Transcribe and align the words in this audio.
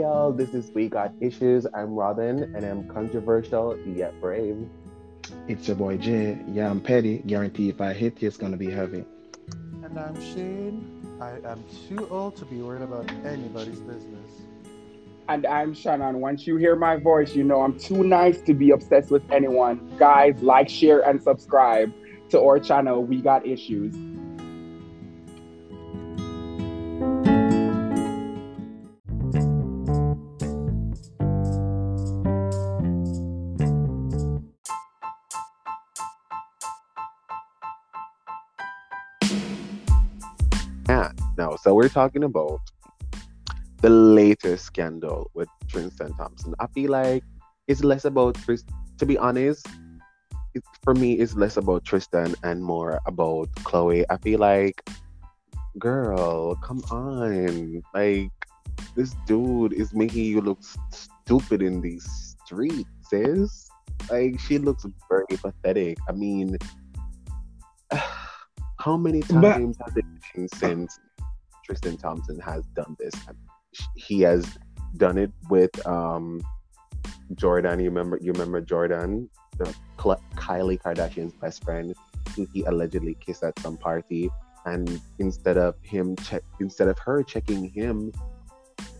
Hey 0.00 0.06
y'all, 0.06 0.32
this 0.32 0.54
is 0.54 0.70
We 0.70 0.88
Got 0.88 1.12
Issues. 1.20 1.66
I'm 1.74 1.92
Robin 1.92 2.56
and 2.56 2.64
I'm 2.64 2.88
controversial 2.88 3.78
yet 3.86 4.18
brave. 4.18 4.66
It's 5.46 5.68
your 5.68 5.76
boy 5.76 5.98
Jay. 5.98 6.38
Yeah, 6.48 6.70
I'm 6.70 6.80
petty. 6.80 7.18
Guarantee 7.18 7.68
if 7.68 7.82
I 7.82 7.92
hit 7.92 8.22
you, 8.22 8.28
it's 8.28 8.38
gonna 8.38 8.56
be 8.56 8.70
heavy. 8.70 9.04
And 9.84 9.98
I'm 9.98 10.18
Shane. 10.18 11.18
I 11.20 11.32
am 11.46 11.62
too 11.86 12.08
old 12.08 12.34
to 12.36 12.46
be 12.46 12.62
worried 12.62 12.80
about 12.80 13.10
anybody's 13.26 13.80
business. 13.80 14.40
And 15.28 15.44
I'm 15.44 15.74
Shannon. 15.74 16.22
Once 16.22 16.46
you 16.46 16.56
hear 16.56 16.76
my 16.76 16.96
voice, 16.96 17.34
you 17.34 17.44
know 17.44 17.60
I'm 17.60 17.78
too 17.78 18.02
nice 18.02 18.40
to 18.40 18.54
be 18.54 18.70
obsessed 18.70 19.10
with 19.10 19.30
anyone. 19.30 19.98
Guys, 19.98 20.40
like, 20.40 20.70
share, 20.70 21.00
and 21.00 21.22
subscribe 21.22 21.92
to 22.30 22.40
our 22.40 22.58
channel. 22.58 23.04
We 23.04 23.20
got 23.20 23.46
issues. 23.46 23.94
So 41.62 41.74
we're 41.74 41.90
talking 41.90 42.24
about 42.24 42.60
the 43.82 43.90
latest 43.90 44.64
scandal 44.64 45.30
with 45.34 45.48
Tristan 45.68 46.14
Thompson. 46.14 46.54
I 46.58 46.66
feel 46.68 46.90
like 46.90 47.22
it's 47.68 47.84
less 47.84 48.06
about 48.06 48.36
Tristan, 48.36 48.74
to 48.96 49.04
be 49.04 49.18
honest, 49.18 49.66
it, 50.54 50.64
for 50.82 50.94
me, 50.94 51.14
it's 51.20 51.34
less 51.34 51.58
about 51.58 51.84
Tristan 51.84 52.34
and 52.44 52.64
more 52.64 52.98
about 53.04 53.52
Khloe. 53.56 54.06
I 54.08 54.16
feel 54.16 54.40
like, 54.40 54.82
girl, 55.78 56.54
come 56.56 56.80
on. 56.90 57.82
Like, 57.92 58.32
this 58.96 59.14
dude 59.26 59.74
is 59.74 59.92
making 59.92 60.24
you 60.24 60.40
look 60.40 60.60
stupid 60.90 61.60
in 61.60 61.82
these 61.82 62.36
streets, 62.46 62.88
sis. 63.10 63.68
Like, 64.10 64.40
she 64.40 64.56
looks 64.56 64.86
very 65.10 65.36
pathetic. 65.36 65.98
I 66.08 66.12
mean, 66.12 66.56
how 68.78 68.96
many 68.96 69.20
But- 69.20 69.58
times 69.58 69.76
has 69.84 69.94
it 69.94 70.06
been 70.34 70.48
since 70.48 70.98
Tristan 71.70 71.96
Thompson 71.96 72.40
has 72.40 72.66
done 72.74 72.96
this? 72.98 73.14
He 73.94 74.22
has 74.22 74.58
done 74.96 75.18
it 75.18 75.30
with 75.48 75.86
um 75.86 76.42
Jordyn. 77.34 77.78
You 77.78 77.90
remember? 77.90 78.18
You 78.20 78.32
remember 78.32 78.60
Jordyn, 78.60 79.28
the 79.56 79.72
Kylie 79.96 80.82
Kardashian's 80.82 81.32
best 81.34 81.62
friend, 81.62 81.94
who 82.34 82.48
he 82.52 82.64
allegedly 82.64 83.16
kissed 83.20 83.44
at 83.44 83.56
some 83.60 83.76
party, 83.76 84.28
and 84.66 85.00
instead 85.20 85.58
of 85.58 85.76
him 85.82 86.16
instead 86.58 86.88
of 86.88 86.98
her 86.98 87.22
checking 87.22 87.70
him, 87.70 88.12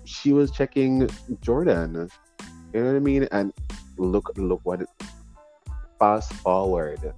she 0.04 0.32
was 0.32 0.52
checking 0.52 1.08
Jordyn. 1.42 2.08
You 2.72 2.80
know 2.80 2.86
what 2.86 2.94
I 2.94 3.00
mean? 3.00 3.26
And 3.32 3.52
look, 3.98 4.30
look 4.36 4.60
what. 4.62 4.82
It, 4.82 4.88
fast 5.98 6.32
forward 6.34 7.12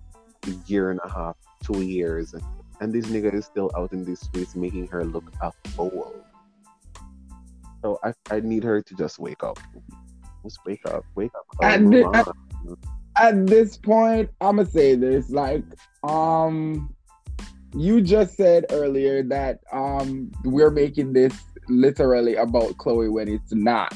a 0.47 0.50
year 0.67 0.91
and 0.91 0.98
a 1.05 1.08
half, 1.08 1.36
two 1.62 1.83
years, 1.83 2.34
and 2.83 2.92
this 2.92 3.06
nigga 3.06 3.33
is 3.33 3.47
still 3.47 3.70
out 3.77 3.92
in 3.92 4.05
these 4.05 4.19
streets 4.19 4.56
making 4.56 4.88
her 4.88 5.05
look 5.05 5.22
a 5.41 5.52
fool. 5.69 6.12
So 7.80 8.00
I, 8.02 8.12
I 8.28 8.41
need 8.41 8.64
her 8.64 8.83
to 8.83 8.94
just 8.97 9.20
wake 9.20 9.44
up. 9.44 9.61
Just 10.42 10.58
wake 10.66 10.84
up, 10.86 11.05
wake 11.14 11.30
up. 11.36 11.47
And 11.62 11.84
move 11.84 12.12
the- 12.12 12.34
on. 12.66 12.77
At 13.16 13.47
this 13.47 13.77
point, 13.77 14.30
I'ma 14.41 14.64
say 14.64 14.97
this. 14.97 15.30
Like, 15.30 15.62
um, 16.02 16.92
you 17.72 18.00
just 18.00 18.36
said 18.36 18.66
earlier 18.70 19.22
that 19.24 19.61
um 19.72 20.33
we're 20.44 20.70
making 20.70 21.12
this 21.12 21.34
literally 21.69 22.34
about 22.34 22.77
Khloe 22.78 23.12
when 23.12 23.28
it's 23.28 23.52
not. 23.52 23.94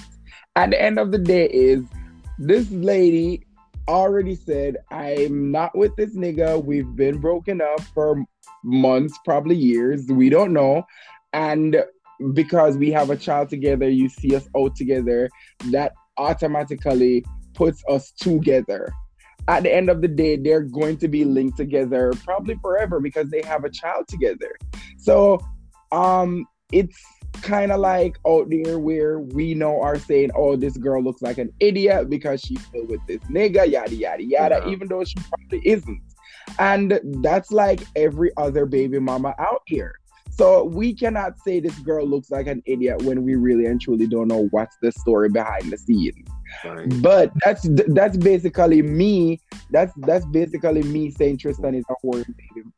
At 0.55 0.71
the 0.71 0.81
end 0.81 0.99
of 1.01 1.11
the 1.11 1.19
day, 1.19 1.47
is 1.47 1.83
this 2.39 2.71
lady 2.71 3.46
already 3.89 4.35
said, 4.35 4.79
I'm 4.91 5.51
not 5.51 5.77
with 5.77 5.95
this 5.97 6.17
nigga. 6.17 6.63
We've 6.63 6.95
been 6.95 7.19
broken 7.19 7.61
up 7.61 7.81
for 7.95 8.25
months, 8.63 9.19
probably 9.25 9.57
years. 9.57 10.07
We 10.07 10.29
don't 10.29 10.53
know. 10.53 10.85
And 11.33 11.85
because 12.33 12.77
we 12.77 12.91
have 12.93 13.11
a 13.11 13.17
child 13.17 13.49
together, 13.49 13.89
you 13.89 14.09
see 14.09 14.35
us 14.35 14.49
out 14.57 14.75
together, 14.77 15.29
that 15.71 15.93
automatically 16.17 17.25
puts 17.55 17.83
us 17.89 18.13
together. 18.13 18.93
At 19.49 19.63
the 19.63 19.73
end 19.73 19.91
of 19.91 20.03
the 20.03 20.09
day, 20.09 20.37
they're 20.37 20.63
going 20.63 20.97
to 20.99 21.09
be 21.09 21.25
linked 21.25 21.57
together 21.57 22.13
probably 22.25 22.57
forever 22.61 23.01
because 23.01 23.31
they 23.31 23.43
have 23.43 23.65
a 23.65 23.71
child 23.71 24.09
together. 24.09 24.57
So 24.99 25.41
um 25.93 26.47
it's 26.73 26.99
kind 27.43 27.73
of 27.73 27.81
like 27.81 28.19
out 28.27 28.49
there 28.51 28.79
where 28.79 29.21
we 29.21 29.55
know 29.55 29.81
are 29.81 29.99
saying, 29.99 30.31
oh, 30.35 30.57
this 30.57 30.77
girl 30.77 31.03
looks 31.03 31.23
like 31.23 31.39
an 31.39 31.53
idiot 31.61 32.09
because 32.11 32.41
she's 32.41 32.65
still 32.67 32.87
with 32.87 33.01
this 33.07 33.21
nigga, 33.31 33.71
yada 33.71 33.95
yada 33.95 34.23
yada, 34.25 34.63
Yeah. 34.65 34.71
even 34.71 34.89
though 34.89 35.05
she 35.05 35.17
probably 35.29 35.67
isn't. 35.69 36.01
And 36.59 37.01
that's 37.23 37.51
like 37.51 37.83
every 37.97 38.31
other 38.37 38.67
baby 38.67 38.99
mama 38.99 39.35
out 39.39 39.63
here. 39.67 39.95
So 40.31 40.65
we 40.65 40.95
cannot 40.95 41.39
say 41.41 41.61
this 41.61 41.79
girl 41.79 42.07
looks 42.07 42.31
like 42.31 42.47
an 42.47 42.63
idiot 42.67 43.03
when 43.03 43.23
we 43.23 43.37
really 43.37 43.67
and 43.67 43.81
truly 43.81 44.07
don't 44.07 44.29
know 44.29 44.49
what's 44.51 44.77
the 44.83 44.93
story 44.93 45.31
behind 45.31 45.73
the 45.73 45.79
scenes. 45.79 46.29
But 47.01 47.33
that's 47.45 47.67
that's 47.89 48.17
basically 48.17 48.83
me. 48.83 49.41
That's 49.71 49.93
that's 49.99 50.25
basically 50.27 50.83
me 50.83 51.11
saying 51.11 51.39
Tristan 51.39 51.75
is 51.75 51.85
a 51.89 51.95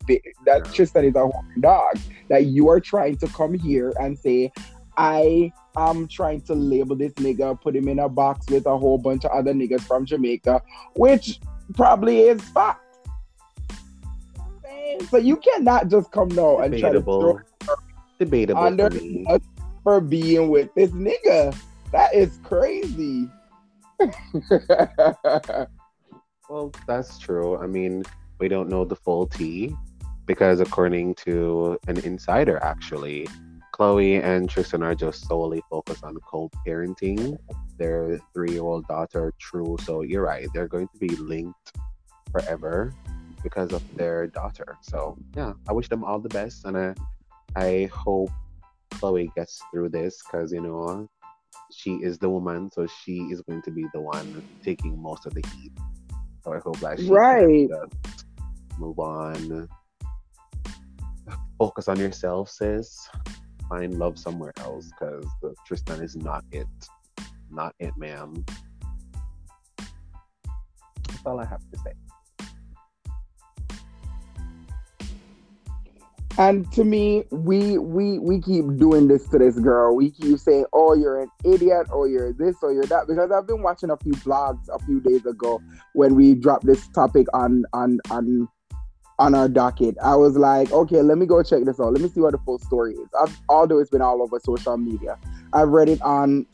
baby. 0.07 0.23
That 0.45 0.63
Yeah. 0.65 0.73
Tristan 0.73 1.05
is 1.05 1.15
a 1.15 1.31
dog. 1.61 1.99
That 2.29 2.47
you 2.47 2.69
are 2.69 2.81
trying 2.81 3.17
to 3.19 3.29
come 3.29 3.55
here 3.55 3.93
and 4.01 4.19
say, 4.19 4.53
I 4.97 5.53
am 5.77 6.09
trying 6.09 6.41
to 6.43 6.55
label 6.55 6.97
this 6.97 7.13
nigga, 7.15 7.61
put 7.61 7.77
him 7.77 7.89
in 7.89 8.01
a 8.01 8.09
box 8.09 8.47
with 8.51 8.67
a 8.67 8.77
whole 8.77 8.99
bunch 8.99 9.25
of 9.25 9.31
other 9.31 9.55
niggas 9.55 9.83
from 9.83 10.05
Jamaica, 10.07 10.63
which 10.95 11.41
probably 11.75 12.23
is 12.23 12.43
fact. 12.51 12.83
So 15.11 15.19
you 15.19 15.37
cannot 15.37 15.89
just 15.89 16.11
come 16.11 16.29
now 16.29 16.59
and 16.59 16.77
try 16.79 16.93
to 16.93 17.01
throw 17.01 17.39
Debatable. 18.19 18.63
Under 18.63 18.91
for 18.91 18.97
me. 18.97 19.27
for 19.85 20.01
being 20.01 20.49
with 20.49 20.75
this 20.75 20.91
nigga. 20.91 21.57
That 21.93 22.15
is 22.15 22.39
crazy. 22.43 23.31
Well, 26.49 26.73
that's 26.87 27.19
true. 27.19 27.59
I 27.59 27.67
mean, 27.67 28.05
we 28.39 28.49
don't 28.49 28.71
know 28.71 28.85
the 28.85 28.97
full 28.97 29.27
tea 29.27 29.75
because, 30.25 30.61
according 30.61 31.15
to 31.27 31.79
an 31.89 31.99
insider, 31.99 32.59
actually, 32.63 33.29
Khloe 33.75 34.23
and 34.23 34.49
Tristan 34.49 34.83
are 34.83 34.95
just 34.95 35.29
solely 35.29 35.63
focused 35.69 36.05
on 36.05 36.17
co-parenting 36.17 37.37
their 37.77 38.19
three-year-old 38.33 38.89
daughter. 38.89 39.35
True. 39.39 39.77
So 39.85 40.01
you're 40.01 40.23
right. 40.23 40.49
They're 40.55 40.69
going 40.69 40.89
to 40.89 40.99
be 40.99 41.15
linked 41.17 41.77
forever 42.33 42.95
because 43.43 43.73
of 43.73 43.83
their 43.97 44.27
daughter. 44.27 44.79
So 44.81 45.19
yeah, 45.37 45.53
I 45.69 45.73
wish 45.73 45.89
them 45.89 46.03
all 46.03 46.19
the 46.19 46.31
best, 46.31 46.65
and 46.65 46.79
I, 46.79 46.95
I 47.57 47.91
hope 47.93 48.31
Khloe 48.95 49.35
gets 49.35 49.63
through 49.71 49.91
this 49.91 50.23
because 50.23 50.51
you 50.51 50.63
know 50.63 51.09
she 51.73 51.93
is 51.95 52.19
the 52.19 52.29
woman, 52.31 52.71
so 52.71 52.87
she 53.05 53.19
is 53.33 53.43
going 53.43 53.63
to 53.63 53.71
be 53.71 53.87
the 53.93 54.01
one 54.01 54.43
taking 54.65 55.01
most 55.01 55.27
of 55.27 55.35
the 55.35 55.43
heat. 55.53 55.73
So 56.45 56.53
I 56.55 56.59
hope 56.59 56.79
that 56.81 56.99
she 56.99 57.09
Right. 57.09 57.69
just 57.69 58.25
uh, 58.39 58.45
move 58.79 58.99
on. 58.99 59.69
Focus 61.59 61.89
on 61.89 61.99
yourself, 61.99 62.49
sis. 62.49 63.09
Find 63.69 63.99
love 63.99 64.19
somewhere 64.19 64.53
else 64.61 64.89
because 64.99 65.27
Tristan 65.67 66.03
is 66.03 66.17
not 66.17 66.45
it. 66.53 66.67
Not 67.51 67.75
it, 67.79 67.93
ma'am. 67.97 68.45
That's 71.09 71.27
all 71.27 71.41
I 71.41 71.45
have 71.45 71.61
to 71.73 71.79
say. 71.81 71.93
And 76.39 76.71
to 76.73 76.85
me, 76.85 77.25
we 77.33 77.79
we 77.79 78.21
we 78.21 78.41
keep 78.41 78.65
doing 78.77 79.09
this 79.09 79.27
to 79.31 79.39
this 79.39 79.59
girl. 79.59 79.97
We 79.97 80.13
keep 80.13 80.39
saying, 80.39 80.67
"Oh, 80.73 80.95
you're 80.95 81.21
an 81.21 81.31
idiot," 81.45 81.89
or 81.93 82.07
"You're 82.07 82.33
this," 82.33 82.55
or 82.63 82.73
"You're 82.73 82.85
that." 82.85 83.09
Because 83.09 83.33
I've 83.33 83.49
been 83.49 83.61
watching 83.61 83.91
a 83.91 83.97
few 83.97 84.13
blogs 84.13 84.69
a 84.73 84.79
few 84.85 85.01
days 85.01 85.27
ago 85.27 85.61
when 85.95 86.15
we 86.15 86.37
dropped 86.37 86.65
this 86.65 86.87
topic 86.89 87.27
on 87.35 87.65
on 87.73 87.99
on 88.11 88.49
on 89.19 89.35
our 89.35 89.49
docket. 89.49 89.97
I 90.01 90.15
was 90.15 90.37
like, 90.37 90.71
"Okay, 90.71 91.03
let 91.03 91.19
me 91.19 91.27
go 91.27 91.43
check 91.43 91.65
this 91.65 91.81
out. 91.81 91.93
Let 91.93 92.03
me 92.03 92.09
see 92.09 92.21
what 92.21 92.31
the 92.31 92.39
full 92.39 92.61
story 92.61 92.95
is." 92.95 93.09
I've, 93.21 93.37
although 93.49 93.79
it's 93.79 93.91
been 93.91 94.03
all 94.03 94.23
over 94.23 94.39
social 94.39 94.77
media, 94.77 95.19
I've 95.53 95.71
read 95.71 95.89
it 95.89 96.01
on 96.03 96.47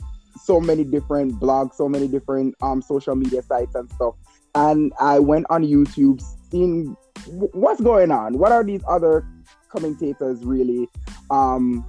so 0.43 0.63
many 0.63 0.85
different 0.85 1.39
blogs, 1.39 1.75
so 1.75 1.91
many 1.91 2.09
different 2.09 2.55
um 2.63 2.81
social 2.81 3.17
media 3.17 3.43
sites 3.43 3.75
and 3.75 3.91
stuff. 3.93 4.15
And 4.55 4.95
I 4.99 5.19
went 5.19 5.45
on 5.51 5.63
YouTube, 5.63 6.23
seeing 6.51 6.97
what's 7.27 7.83
going 7.83 8.11
on. 8.11 8.39
What 8.39 8.51
are 8.51 8.65
these 8.65 8.83
other 8.89 9.27
commentators 9.75 10.45
really 10.45 10.89
um, 11.31 11.85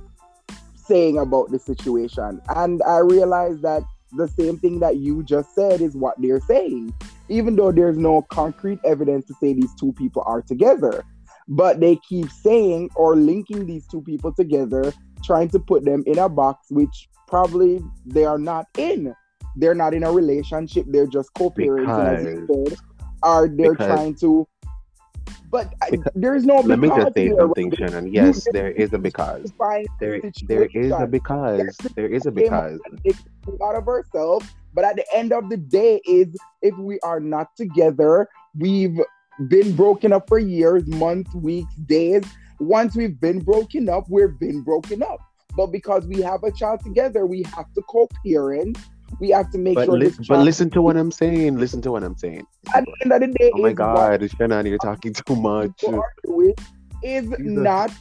saying 0.76 1.18
about 1.18 1.52
the 1.52 1.60
situation. 1.60 2.42
And 2.56 2.82
I 2.84 3.00
realized 3.00 3.62
that 3.62 3.84
the 4.14 4.28
same 4.28 4.58
thing 4.58 4.80
that 4.80 4.98
you 4.98 5.24
just 5.24 5.54
said 5.54 5.82
is 5.82 5.96
what 5.96 6.16
they're 6.20 6.40
saying, 6.42 6.94
even 7.30 7.56
though 7.56 7.72
there's 7.72 7.98
no 7.98 8.22
concrete 8.24 8.80
evidence 8.86 9.26
to 9.28 9.34
say 9.42 9.54
these 9.54 9.74
two 9.80 9.94
people 9.94 10.24
are 10.26 10.42
together. 10.42 11.04
But 11.48 11.80
they 11.80 11.98
keep 12.08 12.30
saying 12.32 12.90
or 12.96 13.16
linking 13.16 13.68
these 13.68 13.88
two 13.88 14.02
people 14.02 14.34
together 14.34 14.94
trying 15.24 15.50
to 15.50 15.60
put 15.60 15.86
them 15.86 16.04
in 16.08 16.18
a 16.18 16.30
box 16.30 16.68
which 16.70 17.08
probably 17.28 17.82
they 18.06 18.26
are 18.26 18.40
not 18.40 18.66
in. 18.78 19.14
They're 19.56 19.76
not 19.76 19.94
in 19.94 20.04
a 20.04 20.12
relationship. 20.12 20.86
They're 20.90 21.08
just 21.08 21.30
co-parenting, 21.36 22.18
as 22.18 22.24
you 22.24 22.48
said, 22.68 22.78
or 23.24 23.48
they're 23.48 23.72
Because- 23.74 23.88
trying 23.88 24.16
to. 24.16 24.48
But 25.50 25.74
I, 25.82 25.92
there's 26.16 26.46
no. 26.46 26.60
Let 26.60 26.80
me 26.80 26.90
just 26.90 27.14
say 27.14 27.28
here, 27.28 27.38
something, 27.38 27.70
right? 27.70 27.78
Shannon. 27.78 28.14
Yes, 28.14 28.46
there 28.52 28.72
is 28.72 28.94
a 28.94 28.98
because. 28.98 29.54
There, 30.00 30.20
the 30.20 30.32
there 30.48 30.66
is 30.66 30.92
a 30.92 31.08
because. 31.08 31.78
There 31.96 32.08
is 32.08 32.26
a 32.26 32.32
because. 32.32 32.80
It 33.04 33.16
out 33.64 33.76
of 33.76 33.88
ourselves. 33.88 34.48
But 34.74 34.84
at 34.84 34.98
the 34.98 35.06
end 35.14 35.32
of 35.32 35.50
the 35.50 35.58
day, 35.58 36.02
is 36.06 36.36
if 36.62 36.78
we 36.78 37.00
are 37.00 37.20
not 37.20 37.56
together, 37.56 38.28
we've 38.58 39.00
been 39.48 39.76
broken 39.76 40.12
up 40.12 40.28
for 40.28 40.40
years, 40.40 40.86
months, 40.88 41.34
weeks, 41.34 41.74
days. 41.86 42.24
Once 42.60 42.96
we've 42.96 43.20
been 43.20 43.40
broken 43.40 43.88
up, 43.90 44.06
we've 44.10 44.38
been 44.40 44.62
broken 44.62 45.04
up. 45.04 45.20
But 45.56 45.68
because 45.68 46.06
we 46.08 46.22
have 46.22 46.44
a 46.44 46.52
child 46.52 46.82
together, 46.84 47.26
we 47.26 47.44
have 47.44 47.74
to 47.76 47.82
co-parent. 47.84 48.78
We 49.20 49.30
have 49.30 49.50
to 49.52 49.58
make 49.58 49.76
But, 49.76 49.86
sure 49.86 50.00
this 50.00 50.18
but 50.28 50.40
listen 50.40 50.70
to 50.72 50.82
what 50.82 50.98
I'm 50.98 51.12
saying. 51.12 51.58
Listen 51.58 51.82
to 51.84 51.92
what 51.92 52.04
I'm 52.04 52.18
saying. 52.18 52.46
at 52.74 52.86
the 52.86 52.94
end 53.04 53.12
of 53.14 53.22
the 53.22 53.28
day, 53.28 53.52
Oh 53.54 53.60
my 53.60 53.74
God, 53.74 54.30
Shannon, 54.32 54.66
you're 54.66 54.78
talking 54.78 55.14
too 55.14 55.36
much. 55.36 55.70
what 55.70 55.78
people 55.80 55.96
are 55.96 56.14
doing 56.26 56.54
is 57.04 57.24
Jesus. 57.30 57.40
not 57.40 57.92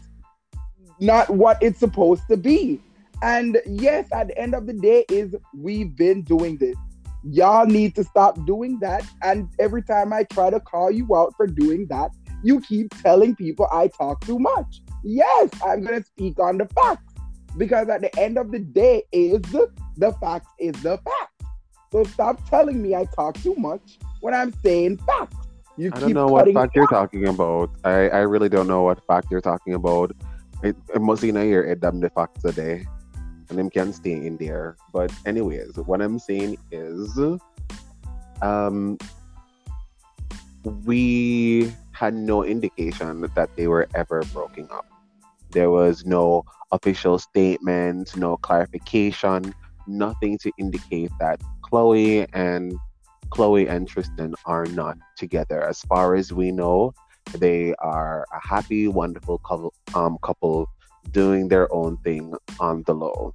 not 1.01 1.31
what 1.31 1.59
it's 1.63 1.79
supposed 1.79 2.23
to 2.31 2.37
be. 2.37 2.81
And 3.23 3.61
yes, 3.67 4.09
at 4.13 4.29
the 4.29 4.39
end 4.39 4.55
of 4.55 4.67
the 4.67 4.73
day, 4.73 5.05
is 5.09 5.35
we've 5.57 5.95
been 5.97 6.23
doing 6.23 6.57
this. 6.59 6.77
Y'all 7.23 7.67
need 7.67 7.95
to 7.95 8.05
stop 8.05 8.45
doing 8.45 8.79
that. 8.81 9.05
And 9.23 9.49
every 9.59 9.83
time 9.83 10.13
I 10.13 10.25
try 10.25 10.51
to 10.51 10.61
call 10.61 10.91
you 10.91 11.15
out 11.17 11.35
for 11.37 11.47
doing 11.47 11.87
that, 11.89 12.11
you 12.43 12.61
keep 12.61 12.91
telling 13.03 13.35
people 13.35 13.67
I 13.73 13.89
talk 13.89 14.21
too 14.25 14.39
much. 14.39 14.83
Yes, 15.03 15.51
I'm 15.65 15.83
gonna 15.83 16.05
speak 16.05 16.39
on 16.39 16.59
the 16.59 16.67
facts 16.67 17.15
because 17.57 17.89
at 17.89 18.01
the 18.03 18.19
end 18.19 18.37
of 18.37 18.51
the 18.51 18.59
day, 18.59 19.05
is 19.13 19.41
the 19.97 20.13
facts 20.13 20.51
is 20.59 20.75
the 20.83 20.99
facts. 20.99 21.51
So 21.93 22.05
stop 22.05 22.49
telling 22.49 22.83
me 22.83 22.95
I 22.95 23.05
talk 23.05 23.35
too 23.41 23.55
much 23.55 23.99
when 24.21 24.35
I'm 24.35 24.53
saying 24.63 24.99
facts. 24.99 25.37
You 25.77 25.91
I 25.93 25.97
keep 25.97 26.01
don't 26.01 26.15
know 26.15 26.29
what 26.29 26.53
fact 26.53 26.75
you're 26.75 26.87
talking 26.87 27.29
about. 27.29 27.71
I, 27.85 28.09
I 28.09 28.21
really 28.21 28.49
don't 28.49 28.67
know 28.67 28.83
what 28.83 29.05
fact 29.07 29.29
you're 29.31 29.41
talking 29.41 29.75
about. 29.75 30.13
It, 30.63 30.77
it 30.95 31.01
must 31.01 31.23
be 31.23 31.29
in 31.29 31.37
your 31.37 31.67
head 31.67 31.81
them 31.81 32.01
the 32.01 32.11
facts 32.11 32.43
today. 32.43 32.87
And 33.49 33.59
them 33.59 33.71
can 33.71 33.93
stay 33.93 34.13
in 34.13 34.37
there. 34.39 34.77
But 34.93 35.13
anyways, 35.27 35.77
what 35.77 36.01
I'm 36.01 36.19
saying 36.19 36.59
is 36.71 37.19
um 38.43 38.99
we 40.85 41.73
had 41.93 42.15
no 42.15 42.45
indication 42.45 43.29
that 43.35 43.55
they 43.57 43.69
were 43.69 43.87
ever 43.95 44.23
broken 44.33 44.69
up. 44.73 44.87
There 45.51 45.71
was 45.71 46.05
no 46.05 46.45
official 46.73 47.19
statement, 47.19 48.17
no 48.17 48.37
clarification, 48.37 49.55
nothing 49.87 50.39
to 50.39 50.51
indicate 50.59 51.11
that 51.21 51.41
Khloe 51.63 52.27
and 52.33 52.75
Khloe 53.31 53.69
and 53.69 53.89
Tristan 53.89 54.35
are 54.45 54.67
not 54.67 54.97
together. 55.17 55.63
As 55.63 55.81
far 55.83 56.15
as 56.15 56.33
we 56.33 56.53
know, 56.53 56.95
they 57.35 57.75
are 57.79 58.27
a 58.33 58.47
happy, 58.47 58.89
wonderful 58.89 59.39
couple, 59.39 59.75
um, 59.95 60.19
couple 60.23 60.69
doing 61.11 61.49
their 61.49 61.73
own 61.73 61.97
thing 61.99 62.35
on 62.61 62.83
the 62.85 62.95
low. 62.95 63.35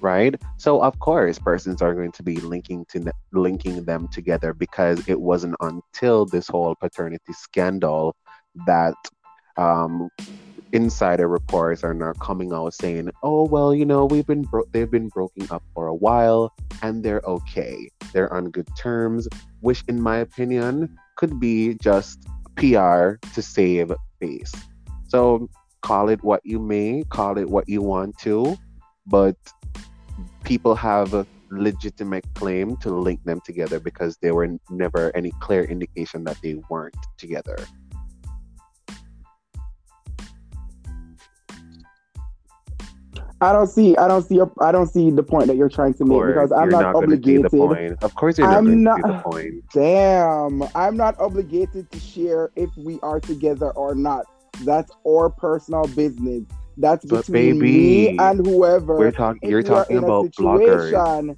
Right? 0.00 0.34
So 0.56 0.82
of 0.82 0.98
course, 0.98 1.38
persons 1.38 1.82
are 1.82 1.94
going 1.94 2.12
to 2.12 2.22
be 2.22 2.36
linking 2.36 2.86
to 2.86 3.00
the, 3.00 3.12
linking 3.32 3.84
them 3.84 4.08
together 4.08 4.54
because 4.54 5.06
it 5.06 5.20
wasn't 5.20 5.56
until 5.60 6.24
this 6.24 6.48
whole 6.48 6.74
paternity 6.74 7.32
scandal 7.32 8.16
that 8.66 8.94
um, 9.58 10.08
insider 10.72 11.28
reports 11.28 11.82
are 11.84 11.94
now 11.94 12.12
coming 12.14 12.52
out 12.52 12.74
saying, 12.74 13.10
"Oh 13.22 13.44
well, 13.46 13.74
you 13.74 13.84
know, 13.84 14.06
we've 14.06 14.26
been 14.26 14.42
bro- 14.42 14.68
they've 14.72 14.90
been 14.90 15.08
broken 15.08 15.46
up 15.50 15.62
for 15.74 15.86
a 15.86 15.94
while, 15.94 16.52
and 16.82 17.02
they're 17.02 17.22
okay. 17.26 17.90
They're 18.12 18.32
on 18.32 18.50
good 18.50 18.68
terms." 18.76 19.28
Which, 19.60 19.84
in 19.88 20.00
my 20.00 20.18
opinion, 20.18 20.96
could 21.16 21.38
be 21.40 21.74
just 21.74 22.26
PR 22.56 23.20
to 23.34 23.42
save 23.42 23.92
face. 24.20 24.52
So 25.08 25.48
call 25.82 26.08
it 26.08 26.22
what 26.22 26.40
you 26.44 26.58
may, 26.58 27.04
call 27.08 27.38
it 27.38 27.48
what 27.48 27.68
you 27.68 27.82
want 27.82 28.18
to, 28.18 28.56
but 29.06 29.36
people 30.44 30.74
have 30.74 31.14
a 31.14 31.26
legitimate 31.50 32.24
claim 32.34 32.76
to 32.76 32.90
link 32.90 33.22
them 33.24 33.40
together 33.44 33.80
because 33.80 34.16
there 34.18 34.34
were 34.34 34.48
never 34.70 35.14
any 35.16 35.32
clear 35.40 35.64
indication 35.64 36.24
that 36.24 36.36
they 36.42 36.54
weren't 36.68 36.96
together. 37.18 37.56
I 43.42 43.52
don't 43.52 43.66
see. 43.68 43.96
I 43.96 44.06
don't 44.06 44.22
see. 44.22 44.38
A, 44.38 44.46
I 44.60 44.70
don't 44.70 44.86
see 44.86 45.10
the 45.10 45.22
point 45.22 45.46
that 45.46 45.56
you're 45.56 45.68
trying 45.70 45.94
to 45.94 46.04
make 46.04 46.26
because 46.26 46.52
I'm 46.52 46.70
you're 46.70 46.82
not, 46.82 46.92
going 46.92 47.08
to 47.10 47.16
see 47.16 47.38
the 47.38 47.46
obligated. 47.46 47.50
point. 47.52 48.02
Of 48.02 48.14
course, 48.14 48.36
you're 48.38 48.46
not 48.46 48.58
I'm 48.58 48.64
going 48.66 48.76
to 48.78 48.82
not- 48.82 48.96
see 48.96 49.02
the 49.02 49.18
point. 49.22 49.64
Damn, 49.72 50.62
I'm 50.74 50.96
not 50.96 51.18
obligated 51.18 51.90
to 51.90 51.98
share 52.00 52.50
if 52.56 52.68
we 52.76 53.00
are 53.00 53.18
together 53.20 53.70
or 53.70 53.94
not. 53.94 54.26
That's 54.64 54.92
our 55.08 55.30
personal 55.30 55.84
business. 55.84 56.42
That's 56.76 57.04
But 57.06 57.26
between 57.26 57.58
baby, 57.60 58.08
me 58.10 58.18
and 58.18 58.46
whoever. 58.46 58.96
We're 58.98 59.10
talking. 59.10 59.48
You're 59.48 59.60
we 59.62 59.64
are 59.64 59.68
talking 59.84 59.96
about 59.98 60.26
bloggers 60.32 60.90
situation- 60.90 61.36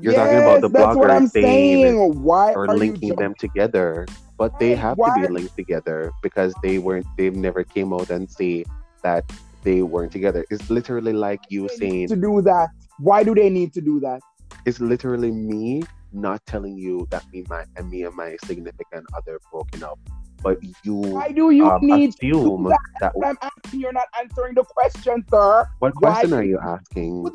You're 0.00 0.14
talking 0.14 0.38
about 0.38 0.60
the 0.62 0.68
Yes, 0.68 0.72
that's 0.72 0.96
what 0.96 1.10
I'm 1.10 1.26
saying 1.26 1.84
saying. 1.84 2.22
Why 2.22 2.52
or 2.54 2.64
are 2.64 2.76
linking 2.76 3.08
jump- 3.10 3.20
them 3.20 3.34
together, 3.38 4.06
but 4.38 4.58
they 4.58 4.74
have 4.74 4.96
why- 4.98 5.14
to 5.20 5.26
be 5.28 5.32
linked 5.32 5.54
together 5.56 6.12
because 6.22 6.54
they 6.62 6.78
weren't. 6.78 7.06
They've 7.18 7.34
never 7.36 7.62
came 7.64 7.92
out 7.92 8.10
and 8.10 8.30
say 8.30 8.64
that 9.02 9.30
they 9.62 9.82
weren't 9.82 10.12
together. 10.12 10.44
It's 10.50 10.70
literally 10.70 11.12
like 11.12 11.40
you 11.48 11.68
They 11.68 11.76
saying. 11.76 12.08
to 12.08 12.16
do 12.16 12.42
that? 12.42 12.68
Why 12.98 13.22
do 13.22 13.34
they 13.34 13.50
need 13.50 13.72
to 13.74 13.80
do 13.80 14.00
that? 14.00 14.20
It's 14.66 14.80
literally 14.80 15.30
me 15.30 15.82
not 16.12 16.44
telling 16.46 16.76
you 16.76 17.06
that 17.10 17.24
me 17.32 17.44
my 17.48 17.64
and 17.76 17.88
me 17.88 18.02
and 18.04 18.14
my 18.14 18.36
significant 18.44 19.06
other 19.16 19.40
broken 19.50 19.82
up, 19.82 19.98
but 20.42 20.58
you 20.84 20.94
Why 20.94 21.30
do 21.30 21.50
you 21.50 21.66
um, 21.66 21.80
need 21.82 22.12
to 22.16 22.26
assume 22.26 22.64
do 22.64 22.68
that? 22.68 22.80
that. 23.00 23.12
I'm 23.24 23.38
asking. 23.42 23.80
You're 23.80 23.92
not 23.92 24.08
answering 24.18 24.54
the 24.54 24.64
question, 24.64 25.24
sir. 25.30 25.68
What 25.78 25.94
question 25.94 26.30
do 26.30 26.36
are 26.36 26.42
you 26.42 26.50
you 26.50 26.58
asking? 26.58 27.24
do 27.24 27.32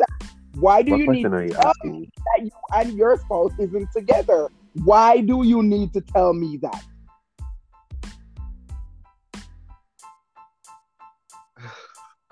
Why 0.59 0.81
do 0.81 0.91
What 0.91 0.99
you 0.99 1.07
need 1.07 1.21
question 1.23 1.33
are 1.33 1.43
you 1.43 1.51
tell 1.51 1.67
asking? 1.69 2.11
that 2.35 2.43
you 2.45 2.51
and 2.73 2.93
your 2.93 3.17
spouse 3.17 3.53
isn't 3.59 3.91
together? 3.91 4.49
Why 4.83 5.21
do 5.21 5.43
you 5.43 5.63
need 5.63 5.93
to 5.93 6.01
tell 6.01 6.33
me 6.33 6.57
that? 6.57 6.83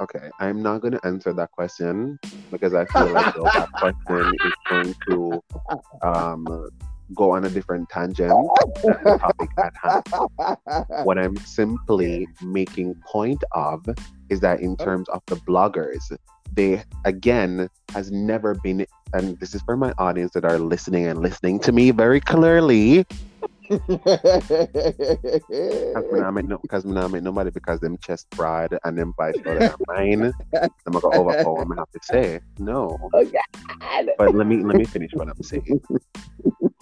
Okay, 0.04 0.30
I'm 0.38 0.62
not 0.62 0.82
going 0.82 0.92
to 0.92 1.06
answer 1.06 1.32
that 1.32 1.52
question 1.52 2.20
because 2.52 2.74
I 2.74 2.84
feel 2.88 3.08
like 3.08 3.34
though 3.34 3.44
that 3.44 3.70
question 3.78 4.34
is 4.46 4.54
going 4.70 4.96
to 5.08 5.44
um, 6.02 6.70
go 7.16 7.32
on 7.32 7.46
a 7.46 7.50
different 7.50 7.88
tangent 7.88 8.30
than 8.84 8.98
the 9.02 9.18
topic 9.18 9.50
at 9.58 9.74
hand. 9.82 11.06
What 11.06 11.18
I'm 11.18 11.38
simply 11.38 12.28
making 12.42 12.96
point 13.08 13.42
of 13.54 13.86
is 14.28 14.42
that 14.42 14.60
in 14.60 14.76
terms 14.76 15.08
of 15.08 15.22
the 15.28 15.38
bloggers, 15.38 16.02
they 16.52 16.84
again 17.06 17.70
has 17.94 18.12
never 18.12 18.56
been, 18.56 18.86
and 19.14 19.40
this 19.40 19.56
is 19.56 19.62
for 19.62 19.78
my 19.78 19.94
audience 19.98 20.34
that 20.34 20.44
are 20.44 20.60
listening 20.60 21.08
and 21.08 21.20
listening 21.20 21.60
to 21.62 21.72
me 21.72 21.92
very 21.92 22.20
clearly. 22.20 23.06
Because 23.70 23.86
me 26.12 26.20
not 26.20 26.34
make 26.34 26.48
no, 26.48 26.58
because 26.58 26.86
me 26.86 26.94
not 26.94 27.12
make 27.12 27.24
nobody 27.24 27.50
because 27.52 27.80
them 27.80 27.98
chest 27.98 28.28
pride 28.32 28.78
and 28.84 28.98
them 28.98 29.14
vice 29.18 29.36
are 29.46 29.76
mine. 29.88 30.32
I'm 30.86 30.94
gonna 30.94 31.16
overpower. 31.16 31.62
I'm 31.62 31.70
gonna 31.70 31.82
have 31.82 31.92
to 31.92 32.00
say 32.04 32.40
no. 32.60 32.98
Oh, 33.14 33.26
God. 33.26 34.10
But 34.18 34.36
let 34.36 34.48
me 34.48 34.64
let 34.64 34.76
me 34.78 34.86
finish 34.86 35.12
what 35.16 35.28
I'm 35.28 35.44
saying. 35.44 35.82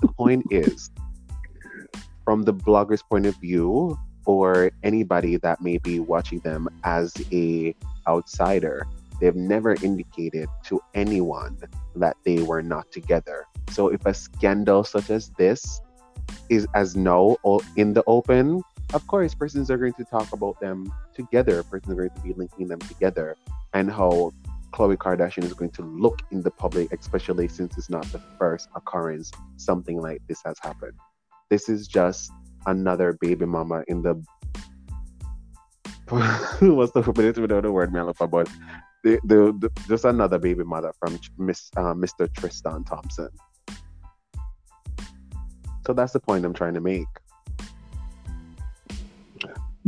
the 0.01 0.07
point 0.17 0.45
is, 0.49 0.89
from 2.25 2.43
the 2.43 2.53
blogger's 2.53 3.03
point 3.03 3.25
of 3.25 3.35
view, 3.37 3.97
or 4.25 4.71
anybody 4.83 5.37
that 5.37 5.61
may 5.61 5.77
be 5.77 5.99
watching 5.99 6.39
them 6.39 6.67
as 6.83 7.13
a 7.31 7.75
outsider, 8.07 8.85
they've 9.19 9.35
never 9.35 9.75
indicated 9.83 10.47
to 10.65 10.79
anyone 10.93 11.57
that 11.95 12.17
they 12.25 12.41
were 12.41 12.61
not 12.61 12.91
together. 12.91 13.45
So 13.69 13.89
if 13.89 14.05
a 14.05 14.13
scandal 14.13 14.83
such 14.83 15.09
as 15.09 15.29
this 15.37 15.81
is 16.49 16.67
as 16.73 16.95
no 16.95 17.37
o- 17.43 17.61
in 17.75 17.93
the 17.93 18.03
open, 18.07 18.61
of 18.93 19.05
course, 19.07 19.33
persons 19.33 19.71
are 19.71 19.77
going 19.77 19.93
to 19.93 20.03
talk 20.05 20.31
about 20.33 20.59
them 20.59 20.91
together. 21.13 21.63
Persons 21.63 21.93
are 21.93 21.95
going 21.95 22.09
to 22.09 22.21
be 22.21 22.33
linking 22.33 22.67
them 22.67 22.79
together, 22.79 23.35
and 23.73 23.91
how 23.91 24.31
Khloe 24.73 24.97
Kardashian 24.97 25.43
is 25.43 25.53
going 25.53 25.71
to 25.71 25.83
look 25.83 26.21
in 26.31 26.41
the 26.41 26.51
public, 26.51 26.91
especially 26.91 27.47
since 27.47 27.77
it's 27.77 27.89
not 27.89 28.05
the 28.11 28.21
first 28.39 28.69
occurrence 28.75 29.31
something 29.57 29.99
like 29.99 30.21
this 30.27 30.41
has 30.45 30.57
happened. 30.61 30.93
This 31.49 31.69
is 31.69 31.87
just 31.87 32.31
another 32.65 33.17
baby 33.21 33.45
mama 33.45 33.83
in 33.87 34.01
the 34.01 34.21
what's 36.11 36.91
the 36.91 37.13
minute 37.15 37.37
without 37.37 37.63
the 37.63 37.71
word 37.71 37.93
Melifa, 37.93 38.29
but 38.29 38.49
the, 39.03 39.19
the, 39.23 39.53
the 39.57 39.71
just 39.87 40.03
another 40.03 40.37
baby 40.37 40.63
mother 40.63 40.91
from 40.99 41.17
Miss 41.37 41.71
uh, 41.77 41.93
Mr. 41.93 42.33
Tristan 42.33 42.83
Thompson. 42.83 43.29
So 45.85 45.93
that's 45.93 46.13
the 46.13 46.19
point 46.19 46.45
I'm 46.45 46.53
trying 46.53 46.73
to 46.75 46.81
make. 46.81 47.07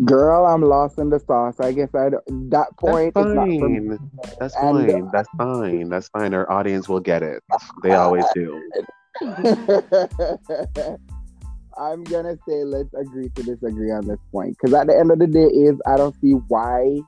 Girl, 0.05 0.45
I'm 0.47 0.62
lost 0.63 0.97
in 0.97 1.12
the 1.12 1.19
sauce. 1.19 1.59
I 1.59 1.71
guess 1.71 1.93
I 1.93 2.09
that 2.27 2.67
point 2.79 3.13
That's 3.13 3.27
is 3.27 3.33
not 3.35 3.45
for 3.45 3.69
me. 3.69 3.89
fine. 3.89 4.12
That's 4.39 4.55
And- 4.55 4.91
fine. 4.91 5.09
That's 5.12 5.29
fine. 5.38 5.89
That's 5.89 6.07
fine. 6.09 6.33
Our 6.33 6.51
audience 6.51 6.89
will 6.89 7.00
get 7.00 7.21
it. 7.21 7.43
They 7.83 7.91
always 7.93 8.25
do. 8.33 8.59
I'm 11.77 12.03
gonna 12.03 12.38
say 12.47 12.63
let's 12.63 12.93
agree 12.95 13.29
to 13.29 13.43
disagree 13.43 13.91
on 13.91 14.07
this 14.07 14.19
point 14.31 14.57
because 14.59 14.73
at 14.73 14.88
the 14.88 14.97
end 14.97 15.12
of 15.12 15.19
the 15.19 15.27
day, 15.27 15.45
is 15.45 15.79
I 15.88 15.95
don't 15.97 16.15
see 16.21 16.31
why 16.47 17.00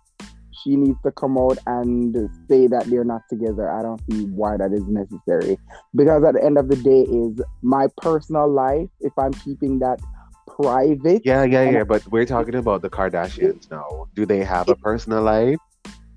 she 0.64 0.76
needs 0.76 0.98
to 1.04 1.12
come 1.12 1.38
out 1.38 1.58
and 1.68 2.16
say 2.50 2.68
that 2.68 2.86
they're 2.86 3.04
not 3.04 3.22
together. 3.30 3.70
I 3.70 3.82
don't 3.82 4.02
see 4.10 4.26
why 4.26 4.58
that 4.58 4.72
is 4.74 4.84
necessary 4.88 5.58
because 5.96 6.24
at 6.24 6.34
the 6.36 6.44
end 6.44 6.58
of 6.58 6.70
the 6.70 6.76
day, 6.76 7.02
is 7.02 7.42
my 7.62 7.88
personal 7.98 8.50
life. 8.50 8.90
If 9.02 9.14
I'm 9.18 9.34
keeping 9.34 9.80
that 9.80 10.00
private, 10.48 11.22
Yeah, 11.26 11.44
yeah, 11.44 11.70
yeah. 11.70 11.84
But 11.84 12.06
we're 12.12 12.26
talking 12.26 12.56
about 12.56 12.82
the 12.82 12.90
Kardashians 12.90 13.70
now. 13.70 14.08
Do 14.16 14.26
they 14.26 14.44
have 14.44 14.70
a 14.70 14.76
personal 14.76 15.22
life? 15.22 15.58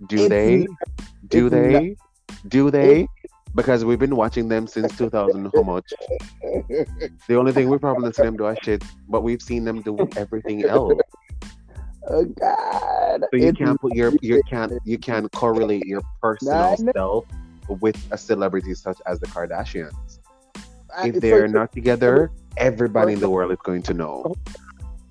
Do 0.06 0.28
they? 0.28 0.66
Do 1.28 1.48
they? 1.48 1.96
Do 2.46 2.70
they? 2.70 3.08
Because 3.54 3.84
we've 3.84 3.98
been 3.98 4.14
watching 4.14 4.48
them 4.48 4.66
since 4.66 4.96
2000. 4.96 5.50
How 5.54 5.62
much? 5.62 5.92
The 7.28 7.36
only 7.36 7.52
thing 7.52 7.68
we 7.68 7.78
probably 7.78 8.12
see 8.12 8.22
them 8.22 8.36
do 8.36 8.46
is 8.46 8.58
shit, 8.62 8.84
but 9.08 9.22
we've 9.22 9.42
seen 9.42 9.64
them 9.64 9.82
do 9.82 9.96
everything 10.16 10.64
else. 10.64 11.00
Oh 12.10 12.24
God, 12.24 13.24
So 13.30 13.36
you 13.36 13.48
It's 13.48 13.58
can't 13.58 13.80
put 13.80 13.94
your 13.94 14.12
you 14.22 14.42
can't 14.48 14.72
you 14.84 14.98
can't 14.98 15.30
correlate 15.32 15.86
your 15.86 16.02
personal 16.22 16.76
self 16.94 17.24
with 17.68 17.96
a 18.10 18.18
celebrity 18.18 18.74
such 18.74 18.98
as 19.06 19.20
the 19.20 19.26
Kardashians. 19.26 19.92
I- 20.96 21.08
If 21.08 21.14
so 21.14 21.20
they're 21.20 21.36
you're- 21.46 21.48
not 21.52 21.72
together, 21.72 22.30
everybody 22.56 23.12
in 23.12 23.20
the 23.20 23.30
world 23.30 23.52
is 23.52 23.58
going 23.64 23.82
to 23.82 23.94
know. 23.94 24.34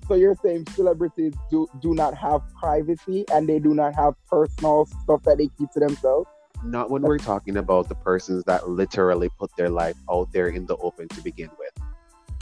So 0.08 0.14
you're 0.14 0.36
saying 0.42 0.66
celebrities 0.74 1.34
do 1.50 1.68
do 1.80 1.94
not 1.94 2.14
have 2.16 2.40
privacy 2.58 3.24
and 3.32 3.46
they 3.48 3.58
do 3.58 3.74
not 3.74 3.94
have 3.94 4.14
personal 4.26 4.86
stuff 5.02 5.22
that 5.24 5.36
they 5.38 5.48
keep 5.58 5.70
to 5.72 5.80
themselves? 5.80 6.26
Not 6.64 6.90
when 6.90 7.02
we're 7.02 7.18
talking 7.18 7.58
about 7.58 7.88
the 7.88 7.94
persons 7.94 8.42
that 8.44 8.68
literally 8.68 9.28
put 9.38 9.50
their 9.56 9.68
life 9.68 9.96
out 10.10 10.32
there 10.32 10.48
in 10.48 10.66
the 10.66 10.76
open 10.78 11.06
to 11.08 11.20
begin 11.22 11.50
with. 11.58 11.70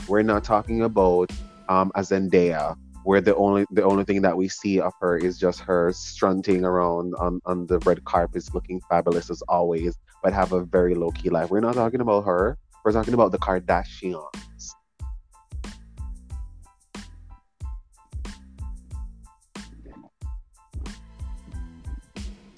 We're 0.08 0.22
not 0.22 0.44
talking 0.44 0.82
about 0.82 1.30
um, 1.68 1.90
a 1.96 2.00
Zendaya, 2.00 2.76
where 3.06 3.20
the 3.20 3.36
only 3.36 3.64
the 3.70 3.84
only 3.84 4.02
thing 4.02 4.20
that 4.20 4.36
we 4.36 4.48
see 4.48 4.80
of 4.80 4.92
her 5.00 5.16
is 5.16 5.38
just 5.38 5.60
her 5.60 5.92
strutting 5.92 6.64
around 6.64 7.14
on, 7.20 7.40
on 7.46 7.64
the 7.68 7.78
red 7.80 8.04
carpets, 8.04 8.52
looking 8.52 8.80
fabulous 8.90 9.30
as 9.30 9.42
always, 9.42 9.96
but 10.24 10.32
have 10.32 10.52
a 10.52 10.64
very 10.64 10.96
low 10.96 11.12
key 11.12 11.30
life. 11.30 11.48
We're 11.48 11.60
not 11.60 11.74
talking 11.74 12.00
about 12.00 12.22
her. 12.22 12.58
We're 12.84 12.90
talking 12.90 13.14
about 13.14 13.30
the 13.30 13.38
Kardashians. 13.38 14.72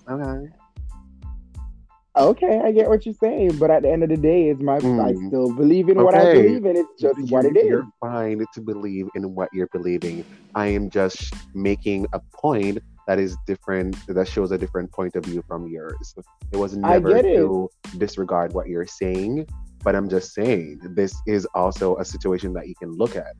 Okay. 0.08 0.57
Okay, 2.18 2.60
I 2.64 2.72
get 2.72 2.88
what 2.88 3.06
you're 3.06 3.14
saying, 3.14 3.58
but 3.58 3.70
at 3.70 3.82
the 3.82 3.90
end 3.90 4.02
of 4.02 4.08
the 4.08 4.16
day, 4.16 4.48
it's 4.48 4.60
my 4.60 4.76
I 4.76 4.78
Mm. 4.80 5.28
still 5.28 5.52
believe 5.54 5.88
in 5.88 6.02
what 6.02 6.16
I 6.16 6.32
believe 6.32 6.64
in. 6.64 6.76
It's 6.76 7.00
just 7.00 7.30
what 7.30 7.44
it 7.44 7.56
is. 7.56 7.68
You're 7.68 7.86
fine 8.00 8.44
to 8.54 8.60
believe 8.60 9.08
in 9.14 9.34
what 9.34 9.48
you're 9.52 9.68
believing. 9.72 10.24
I 10.54 10.66
am 10.66 10.90
just 10.90 11.32
making 11.54 12.06
a 12.12 12.20
point 12.34 12.78
that 13.06 13.20
is 13.20 13.36
different, 13.46 13.96
that 14.08 14.26
shows 14.26 14.50
a 14.50 14.58
different 14.58 14.92
point 14.92 15.14
of 15.14 15.24
view 15.24 15.42
from 15.46 15.68
yours. 15.68 16.14
It 16.52 16.56
was 16.56 16.76
never 16.76 17.14
get 17.14 17.24
it. 17.24 17.36
to 17.36 17.68
disregard 17.96 18.52
what 18.52 18.68
you're 18.68 18.86
saying, 18.86 19.46
but 19.84 19.94
I'm 19.94 20.08
just 20.08 20.34
saying 20.34 20.80
this 20.96 21.14
is 21.26 21.46
also 21.54 21.96
a 21.98 22.04
situation 22.04 22.52
that 22.54 22.66
you 22.66 22.74
can 22.80 22.90
look 22.90 23.14
at. 23.14 23.32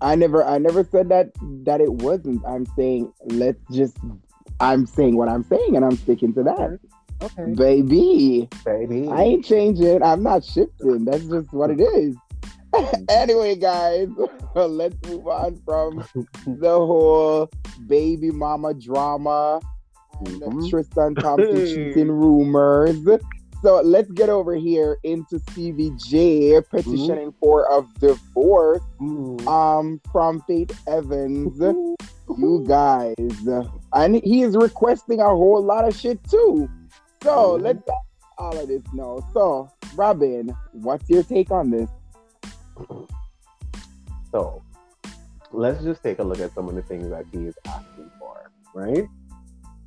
I 0.00 0.14
never 0.14 0.42
I 0.42 0.58
never 0.58 0.84
said 0.84 1.10
that 1.10 1.30
that 1.64 1.80
it 1.80 1.92
wasn't. 1.92 2.42
I'm 2.46 2.66
saying 2.76 3.12
let's 3.26 3.60
just 3.70 3.96
I'm 4.60 4.86
saying 4.86 5.16
what 5.16 5.28
I'm 5.28 5.44
saying 5.44 5.76
and 5.76 5.84
I'm 5.84 5.96
sticking 5.96 6.34
to 6.34 6.42
that. 6.44 6.78
Okay, 7.22 7.52
Baby. 7.54 8.48
baby. 8.64 9.08
I 9.08 9.22
ain't 9.22 9.44
changing. 9.44 10.02
I'm 10.02 10.22
not 10.22 10.42
shifting. 10.44 11.04
That's 11.04 11.24
just 11.26 11.52
what 11.52 11.70
it 11.70 11.80
is. 11.80 12.16
anyway, 13.10 13.56
guys, 13.56 14.08
let's 14.54 14.96
move 15.06 15.26
on 15.26 15.60
from 15.64 16.04
the 16.46 16.70
whole 16.70 17.50
baby 17.86 18.30
mama 18.30 18.72
drama 18.74 19.60
and 20.24 20.40
the 20.40 20.46
Mhm. 20.46 20.70
Tristan 20.70 21.14
Thompson 21.16 21.66
cheating 21.66 22.10
rumors. 22.10 22.96
So 23.62 23.80
let's 23.82 24.10
get 24.12 24.30
over 24.30 24.54
here 24.54 24.96
into 25.02 25.38
Stevie 25.50 25.92
J 25.96 26.60
petitioning 26.70 27.34
for 27.40 27.64
a 27.70 27.82
divorce 28.00 28.80
Mm. 29.00 29.46
um 29.46 30.00
from 30.12 30.40
Faith 30.46 30.70
Evans. 30.86 31.58
You 32.38 32.64
guys, 32.66 33.14
and 33.92 34.14
he 34.16 34.42
is 34.42 34.56
requesting 34.56 35.20
a 35.20 35.26
whole 35.28 35.62
lot 35.62 35.86
of 35.86 35.94
shit 35.96 36.22
too. 36.24 36.68
So 37.22 37.58
Mhm. 37.58 37.62
let's 37.62 37.82
let 37.86 37.98
all 38.38 38.58
of 38.58 38.68
this 38.68 38.82
know. 38.92 39.20
So, 39.32 39.70
Robin, 39.94 40.54
what's 40.72 41.08
your 41.10 41.22
take 41.22 41.50
on 41.50 41.70
this? 41.70 41.90
So 44.32 44.62
let's 45.52 45.82
just 45.82 46.02
take 46.02 46.18
a 46.20 46.22
look 46.24 46.38
at 46.40 46.52
some 46.54 46.68
of 46.68 46.74
the 46.74 46.82
things 46.82 47.10
that 47.10 47.26
he 47.32 47.46
is 47.46 47.54
asking 47.66 48.10
for, 48.18 48.50
right? 48.74 49.06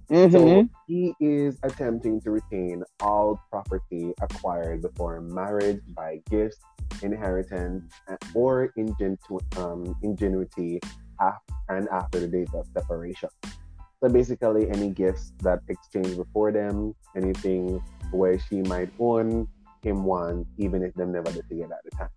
Mm-hmm. 0.09 0.31
So 0.31 0.69
he 0.85 1.15
is 1.19 1.57
attempting 1.63 2.21
to 2.21 2.31
retain 2.31 2.83
all 3.01 3.39
property 3.49 4.13
acquired 4.21 4.81
before 4.81 5.21
marriage 5.21 5.81
by 5.95 6.21
gifts, 6.29 6.57
inheritance, 7.01 7.91
or 8.35 8.71
ingenu- 8.77 9.57
um, 9.57 9.95
ingenuity 10.03 10.79
af- 11.19 11.41
and 11.69 11.87
after 11.89 12.19
the 12.19 12.27
date 12.27 12.49
of 12.53 12.67
separation. 12.77 13.29
So 14.03 14.09
basically, 14.09 14.69
any 14.69 14.89
gifts 14.89 15.31
that 15.43 15.61
exchange 15.69 16.17
before 16.17 16.51
them, 16.51 16.93
anything 17.15 17.81
where 18.11 18.37
she 18.37 18.61
might 18.63 18.89
own 18.99 19.47
him 19.81 20.03
one, 20.03 20.45
even 20.57 20.83
if 20.83 20.93
them 20.95 21.13
never 21.13 21.31
did 21.31 21.47
together 21.47 21.75
at 21.75 21.85
the 21.85 21.91
time. 21.91 22.09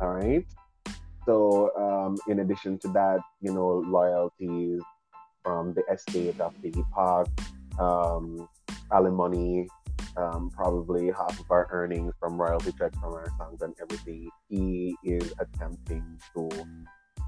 All 0.00 0.14
right. 0.14 0.46
So, 1.26 1.74
um, 1.74 2.18
in 2.28 2.38
addition 2.38 2.78
to 2.86 2.88
that, 2.94 3.18
you 3.40 3.52
know, 3.52 3.82
loyalties 3.84 4.80
from 5.42 5.74
the 5.74 5.82
estate 5.92 6.40
of 6.40 6.54
Piggy 6.62 6.84
Park, 6.94 7.26
um, 7.80 8.48
alimony, 8.92 9.66
um, 10.16 10.50
probably 10.54 11.08
half 11.08 11.36
of 11.40 11.50
our 11.50 11.66
earnings 11.72 12.14
from 12.20 12.40
royalty 12.40 12.70
checks 12.78 12.96
from 13.00 13.12
our 13.12 13.26
songs 13.38 13.60
and 13.60 13.74
everything. 13.82 14.30
He 14.48 14.94
is 15.02 15.34
attempting 15.40 16.20
to 16.36 16.48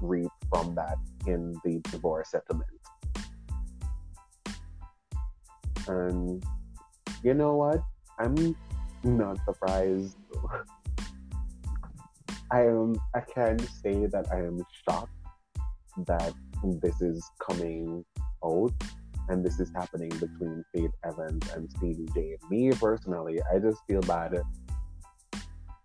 reap 0.01 0.31
from 0.49 0.75
that 0.75 0.95
in 1.27 1.53
the 1.65 1.81
divorce 1.91 2.31
settlement. 2.31 2.69
And 5.87 6.43
you 7.23 7.33
know 7.33 7.55
what? 7.55 7.81
I'm 8.19 8.55
not 9.03 9.37
surprised. 9.45 10.17
I 12.51 12.61
am. 12.61 12.95
I 13.13 13.21
can 13.21 13.59
say 13.59 14.05
that 14.05 14.27
I 14.31 14.37
am 14.37 14.63
shocked 14.87 15.11
that 16.05 16.33
this 16.81 17.01
is 17.01 17.23
coming 17.39 18.05
out 18.43 18.73
and 19.29 19.43
this 19.43 19.59
is 19.59 19.71
happening 19.75 20.09
between 20.09 20.63
Faith 20.73 20.91
Evans 21.03 21.49
and 21.53 21.69
Stevie 21.71 22.07
J. 22.13 22.37
Me 22.49 22.71
personally, 22.71 23.39
I 23.51 23.59
just 23.59 23.81
feel 23.87 24.01
bad 24.01 24.39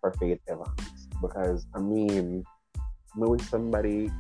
for 0.01 0.13
Faith 0.15 0.41
Evans 0.49 1.09
because 1.23 1.67
I 1.75 1.81
mean, 1.81 2.45
maybe 3.17 3.43
somebody 3.45 4.11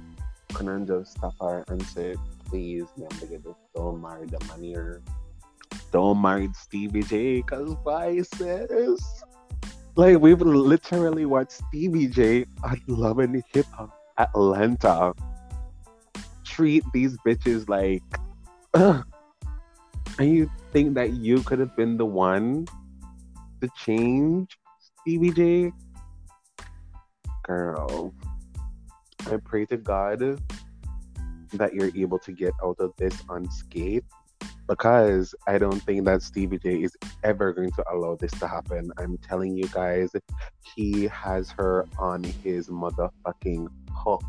couldn't 0.54 0.86
just 0.86 1.12
stop 1.12 1.34
her 1.40 1.64
and 1.68 1.82
say, 1.82 2.14
"Please, 2.46 2.86
don't 3.74 4.00
marry 4.00 4.26
the 4.26 4.42
money 4.46 4.74
or 4.74 5.02
don't 5.92 6.18
mind 6.18 6.56
Stevie 6.56 7.02
J." 7.02 7.42
Because 7.42 7.76
sis? 8.34 9.22
Like 9.96 10.18
we've 10.18 10.40
literally 10.40 11.26
watched 11.26 11.52
Stevie 11.52 12.06
J 12.06 12.46
on 12.62 12.80
Love 12.86 13.18
and 13.18 13.42
Hip 13.52 13.66
Hop 13.72 13.90
Atlanta 14.18 15.12
treat 16.44 16.84
these 16.92 17.16
bitches 17.26 17.68
like 17.68 18.02
ugh. 18.74 19.04
and 20.18 20.34
you 20.34 20.50
think 20.72 20.94
that 20.94 21.14
you 21.14 21.42
could 21.42 21.58
have 21.58 21.74
been 21.76 21.96
the 21.96 22.06
one 22.06 22.66
to 23.60 23.68
change 23.76 24.58
Stevie 25.00 25.30
J? 25.32 25.72
Girl, 27.44 28.14
I 29.26 29.36
pray 29.44 29.64
to 29.66 29.76
God 29.76 30.40
that 31.52 31.74
you're 31.74 31.90
able 31.96 32.18
to 32.20 32.32
get 32.32 32.52
out 32.62 32.76
of 32.78 32.92
this 32.96 33.14
unscathed 33.28 34.06
because 34.70 35.34
I 35.48 35.58
don't 35.58 35.82
think 35.82 36.04
that 36.04 36.22
Stevie 36.22 36.58
J 36.58 36.84
is 36.84 36.96
ever 37.24 37.52
going 37.52 37.72
to 37.72 37.84
allow 37.92 38.14
this 38.14 38.30
to 38.38 38.46
happen. 38.46 38.92
I'm 38.98 39.18
telling 39.18 39.56
you 39.56 39.66
guys, 39.66 40.12
he 40.76 41.08
has 41.08 41.50
her 41.50 41.88
on 41.98 42.22
his 42.22 42.68
motherfucking 42.68 43.66
hook 43.92 44.22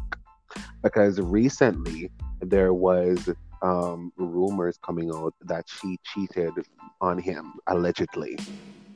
because 0.81 1.21
recently 1.21 2.09
there 2.39 2.73
was 2.73 3.29
um, 3.61 4.11
rumors 4.17 4.79
coming 4.83 5.11
out 5.13 5.35
that 5.41 5.65
she 5.69 5.99
cheated 6.03 6.53
on 7.01 7.19
him 7.19 7.53
allegedly 7.67 8.35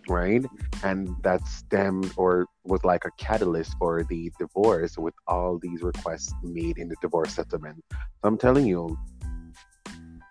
right? 0.08 0.46
And 0.84 1.16
that 1.24 1.48
stemmed 1.48 2.14
or 2.16 2.46
was 2.64 2.84
like 2.84 3.06
a 3.06 3.12
catalyst 3.18 3.76
for 3.80 4.04
the 4.04 4.32
divorce 4.38 4.98
with 4.98 5.14
all 5.28 5.60
these 5.62 5.82
requests 5.82 6.34
made 6.44 6.78
in 6.78 6.90
the 6.90 6.96
divorce 7.02 7.34
settlement. 7.34 7.84
So 7.92 7.98
I'm 8.24 8.38
telling 8.38 8.66
you, 8.66 8.98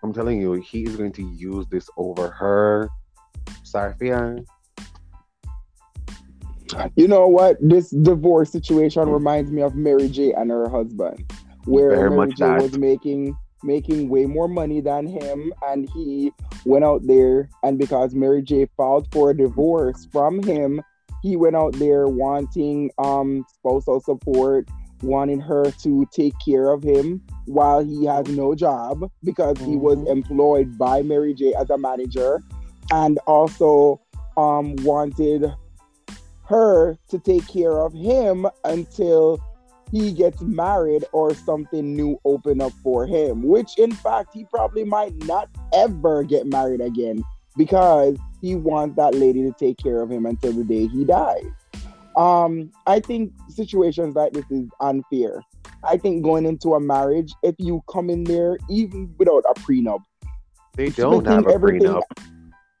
I'm 0.05 0.13
telling 0.13 0.39
you, 0.39 0.53
he 0.53 0.83
is 0.83 0.95
going 0.95 1.13
to 1.13 1.23
use 1.23 1.65
this 1.71 1.89
over 1.97 2.29
her. 2.29 2.89
Sarfia. 3.63 4.45
You 6.95 7.07
know 7.07 7.27
what? 7.27 7.57
This 7.59 7.89
divorce 7.89 8.51
situation 8.51 9.09
reminds 9.09 9.51
me 9.51 9.63
of 9.63 9.73
Mary 9.73 10.07
J 10.07 10.33
and 10.33 10.51
her 10.51 10.69
husband, 10.69 11.33
where 11.65 11.89
Very 11.89 12.09
Mary 12.11 12.33
J 12.33 12.45
that. 12.45 12.61
was 12.61 12.77
making 12.77 13.35
making 13.63 14.09
way 14.09 14.27
more 14.27 14.47
money 14.47 14.79
than 14.79 15.07
him, 15.07 15.51
and 15.67 15.89
he 15.89 16.31
went 16.65 16.85
out 16.85 17.01
there, 17.07 17.49
and 17.63 17.79
because 17.79 18.13
Mary 18.13 18.43
J 18.43 18.67
filed 18.77 19.07
for 19.11 19.31
a 19.31 19.37
divorce 19.37 20.07
from 20.11 20.43
him, 20.43 20.83
he 21.23 21.35
went 21.35 21.55
out 21.55 21.73
there 21.73 22.07
wanting 22.07 22.91
um 22.99 23.43
spousal 23.57 24.01
support, 24.01 24.69
wanting 25.05 25.39
her 25.39 25.71
to 25.83 26.05
take 26.11 26.33
care 26.43 26.69
of 26.71 26.83
him 26.83 27.21
while 27.45 27.83
he 27.83 28.05
has 28.05 28.27
no 28.27 28.55
job 28.55 29.09
because 29.23 29.57
he 29.59 29.75
was 29.75 29.97
Mhm. 29.99 30.07
employed 30.07 30.77
by 30.77 31.01
Mary 31.01 31.33
J 31.33 31.53
as 31.53 31.69
a 31.69 31.77
manager, 31.77 32.41
and 32.91 33.17
also 33.27 33.99
um 34.37 34.75
wanted 34.83 35.51
her 36.47 36.97
to 37.09 37.19
take 37.19 37.47
care 37.47 37.79
of 37.79 37.93
him 37.93 38.45
until 38.63 39.39
he 39.91 40.11
gets 40.11 40.41
married 40.41 41.05
or 41.13 41.33
something 41.33 41.95
new 41.95 42.19
open 42.25 42.59
up 42.61 42.71
for 42.83 43.05
him 43.05 43.43
which 43.43 43.77
in 43.77 43.91
fact 43.91 44.33
he 44.33 44.43
probably 44.45 44.83
might 44.83 45.15
not 45.25 45.47
ever 45.73 46.23
get 46.23 46.45
married 46.45 46.81
again 46.81 47.23
because 47.55 48.17
he 48.41 48.55
wants 48.55 48.95
that 48.95 49.15
lady 49.15 49.41
to 49.43 49.53
take 49.53 49.77
care 49.77 50.01
of 50.01 50.11
him 50.11 50.25
until 50.25 50.51
the 50.51 50.63
day 50.63 50.87
he 50.87 51.05
dies 51.05 51.45
um 52.17 52.71
i 52.87 52.99
think 52.99 53.31
situations 53.49 54.15
like 54.15 54.31
this 54.33 54.49
is 54.49 54.67
unfair 54.81 55.41
i 55.83 55.97
think 55.97 56.23
going 56.23 56.45
into 56.45 56.73
a 56.73 56.79
marriage 56.79 57.33
if 57.43 57.55
you 57.57 57.81
come 57.89 58.09
in 58.09 58.23
there 58.23 58.57
even 58.69 59.13
without 59.17 59.43
a 59.49 59.53
prenup 59.61 59.99
They 60.75 60.89
don't 60.89 61.25
have 61.25 61.45
a 61.47 61.53
prenup. 61.53 62.01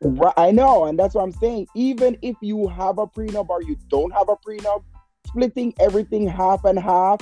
Right, 0.01 0.33
I 0.37 0.51
know, 0.51 0.85
and 0.85 0.99
that's 0.99 1.15
what 1.15 1.23
I'm 1.23 1.31
saying. 1.31 1.67
Even 1.73 2.17
if 2.21 2.35
you 2.41 2.67
have 2.67 2.99
a 2.99 3.07
prenup 3.07 3.49
or 3.49 3.63
you 3.63 3.77
don't 3.89 4.11
have 4.11 4.27
a 4.29 4.35
prenup, 4.35 4.83
splitting 5.25 5.73
everything 5.79 6.27
half 6.27 6.65
and 6.65 6.77
half 6.77 7.19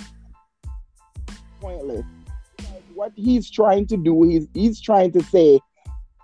pointless. 1.62 2.04
What 2.94 3.12
he's 3.16 3.50
trying 3.50 3.88
to 3.88 3.98
do 3.98 4.24
is 4.24 4.48
he's 4.54 4.82
trying 4.82 5.12
to 5.14 5.24
say 5.24 5.60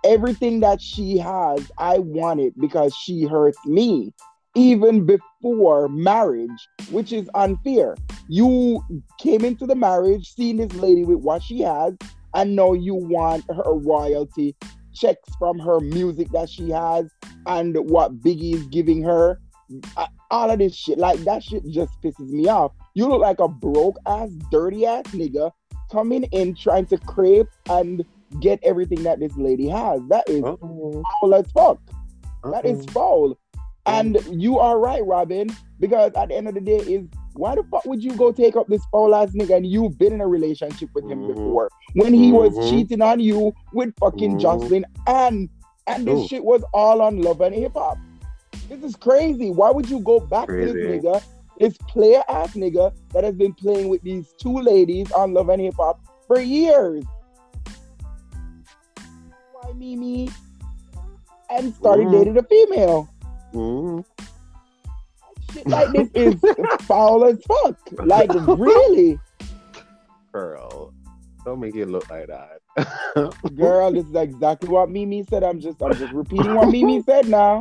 everything 0.04 0.60
that 0.60 0.80
she 0.80 1.18
has, 1.18 1.70
I 1.78 1.98
want 1.98 2.40
it 2.40 2.58
because 2.60 2.94
she 2.94 3.24
hurts 3.24 3.58
me, 3.66 4.12
even 4.54 5.06
before 5.06 5.88
marriage, 5.88 6.68
which 6.90 7.12
is 7.12 7.28
unfair. 7.34 7.96
You 8.28 8.82
came 9.18 9.44
into 9.44 9.66
the 9.66 9.74
marriage, 9.74 10.34
seeing 10.34 10.56
this 10.56 10.72
lady 10.74 11.04
with 11.04 11.18
what 11.18 11.42
she 11.42 11.60
has, 11.60 11.94
and 12.34 12.56
now 12.56 12.72
you 12.72 12.94
want 12.94 13.44
her 13.48 13.74
royalty 13.74 14.56
checks 14.94 15.28
from 15.38 15.58
her 15.58 15.80
music 15.80 16.28
that 16.30 16.48
she 16.48 16.70
has 16.70 17.10
and 17.46 17.76
what 17.90 18.20
Biggie 18.20 18.54
is 18.54 18.66
giving 18.66 19.02
her. 19.02 19.40
All 20.30 20.50
of 20.50 20.58
this 20.58 20.74
shit, 20.74 20.98
like 20.98 21.20
that 21.20 21.42
shit 21.42 21.62
just 21.70 21.92
pisses 22.02 22.28
me 22.28 22.48
off. 22.48 22.72
You 22.94 23.08
look 23.08 23.20
like 23.20 23.40
a 23.40 23.48
broke 23.48 23.96
ass, 24.06 24.30
dirty 24.50 24.84
ass 24.84 25.04
nigga 25.06 25.52
coming 25.90 26.24
in 26.24 26.54
trying 26.54 26.86
to 26.86 26.98
crave 26.98 27.46
and 27.68 28.04
get 28.40 28.60
everything 28.62 29.02
that 29.04 29.20
this 29.20 29.36
lady 29.36 29.68
has. 29.68 30.00
That 30.08 30.28
is 30.28 30.42
Uh-oh. 30.44 31.02
foul 31.20 31.34
as 31.34 31.50
fuck. 31.52 31.78
That 32.44 32.64
is 32.64 32.80
Uh-oh. 32.80 32.92
foul. 32.92 33.38
And 33.86 34.18
you 34.30 34.58
are 34.58 34.78
right, 34.78 35.04
Robin, 35.04 35.48
because 35.78 36.12
at 36.14 36.28
the 36.28 36.36
end 36.36 36.48
of 36.48 36.54
the 36.54 36.60
day, 36.60 36.76
is 36.78 37.06
why 37.34 37.54
the 37.54 37.62
fuck 37.70 37.84
would 37.86 38.02
you 38.02 38.14
go 38.16 38.30
take 38.32 38.56
up 38.56 38.66
this 38.68 38.84
foul 38.92 39.14
ass 39.14 39.30
nigga 39.30 39.56
and 39.56 39.66
you've 39.66 39.98
been 39.98 40.12
in 40.12 40.20
a 40.20 40.26
relationship 40.28 40.90
with 40.94 41.04
him 41.10 41.20
Mhm. 41.22 41.34
before 41.34 41.70
when 41.94 42.12
he 42.12 42.32
was 42.32 42.52
Mhm. 42.52 42.68
cheating 42.70 43.00
on 43.02 43.20
you 43.20 43.52
with 43.72 43.94
fucking 43.98 44.36
Mhm. 44.36 44.40
Joseline 44.40 44.84
and 45.06 45.48
and 45.86 46.06
this 46.06 46.20
Ooh. 46.20 46.28
shit 46.28 46.44
was 46.44 46.62
all 46.72 47.00
on 47.02 47.20
love 47.22 47.40
and 47.40 47.54
hip 47.54 47.72
hop. 47.74 47.96
This 48.68 48.82
is 48.84 48.94
crazy. 48.94 49.50
Why 49.50 49.70
would 49.70 49.88
you 49.90 49.98
go 50.00 50.20
back 50.20 50.46
to 50.48 50.54
this 50.54 50.72
nigga, 50.72 51.22
this 51.58 51.76
player 51.88 52.22
ass 52.28 52.54
nigga 52.54 52.92
that 53.12 53.24
has 53.24 53.34
been 53.34 53.54
playing 53.54 53.88
with 53.88 54.02
these 54.02 54.32
two 54.38 54.56
ladies 54.60 55.10
on 55.10 55.32
love 55.34 55.48
and 55.48 55.60
hip 55.60 55.74
hop 55.76 55.98
for 56.28 56.38
years? 56.38 57.02
Why 59.52 59.72
Mimi 59.72 60.28
and 61.48 61.74
started 61.74 62.06
Mhm. 62.08 62.12
dating 62.12 62.36
a 62.38 62.42
female? 62.44 63.08
Mhm. 63.52 64.04
shit 65.52 65.66
like 65.68 65.90
this 65.92 66.08
is 66.14 66.34
foul 66.82 67.24
as 67.24 67.42
fuck. 67.44 67.76
Like 68.04 68.30
really, 68.34 69.18
Girl, 70.32 70.92
don't 71.44 71.58
make 71.60 71.74
it 71.74 71.86
look 71.86 72.08
like 72.10 72.28
that. 72.28 72.60
girl, 73.56 73.92
this 73.92 74.06
is 74.06 74.14
exactly 74.14 74.68
what 74.68 74.88
Mimi 74.90 75.24
said. 75.28 75.42
I'm 75.42 75.60
just, 75.60 75.82
I'm 75.82 75.92
just 75.96 76.12
repeating 76.12 76.54
what 76.54 76.70
Mimi 76.70 77.02
said 77.02 77.26
now. 77.28 77.60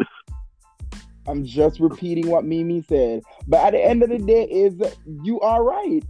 I'm 1.28 1.43
just 1.45 1.80
repeating 1.80 2.28
what 2.30 2.45
Mimi 2.45 2.82
said. 2.88 3.23
But 3.47 3.62
at 3.65 3.71
the 3.71 3.84
end 3.84 4.04
of 4.04 4.10
the 4.10 4.19
day, 4.19 4.43
is 4.45 4.80
you 5.23 5.39
are 5.41 5.63
right. 5.63 6.04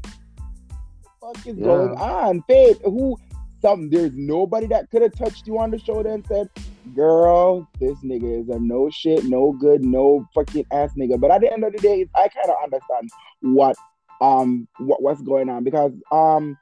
What 1.22 1.34
the 1.36 1.40
fuck 1.40 1.48
is 1.48 1.58
Yeah. 1.58 1.64
going 1.66 1.96
on, 1.98 2.42
Faith? 2.44 2.82
Who? 2.84 3.18
Some 3.62 3.90
there's 3.90 4.14
nobody 4.16 4.68
that 4.68 4.90
could 4.90 5.02
have 5.02 5.14
touched 5.14 5.48
you 5.48 5.60
on 5.60 5.72
the 5.72 5.80
shoulder 5.80 6.10
and 6.10 6.26
said, 6.28 6.50
"Girl, 6.96 7.68
this 7.80 7.98
nigga 8.04 8.42
is 8.42 8.50
a 8.50 8.60
no 8.60 8.90
shit, 8.90 9.26
no 9.26 9.52
good, 9.52 9.84
no 9.84 10.26
fucking 10.34 10.66
ass 10.72 10.94
nigga." 10.98 11.20
But 11.20 11.32
at 11.32 11.42
the 11.42 11.52
end 11.52 11.64
of 11.64 11.74
the 11.74 11.80
day, 11.80 12.06
I 12.16 12.30
kind 12.30 12.50
of 12.50 12.56
understand 12.64 13.10
what 13.42 13.76
um 14.22 14.68
what 14.80 15.02
what's 15.02 15.22
going 15.22 15.50
on 15.50 15.64
because 15.64 15.94
um 16.12 16.58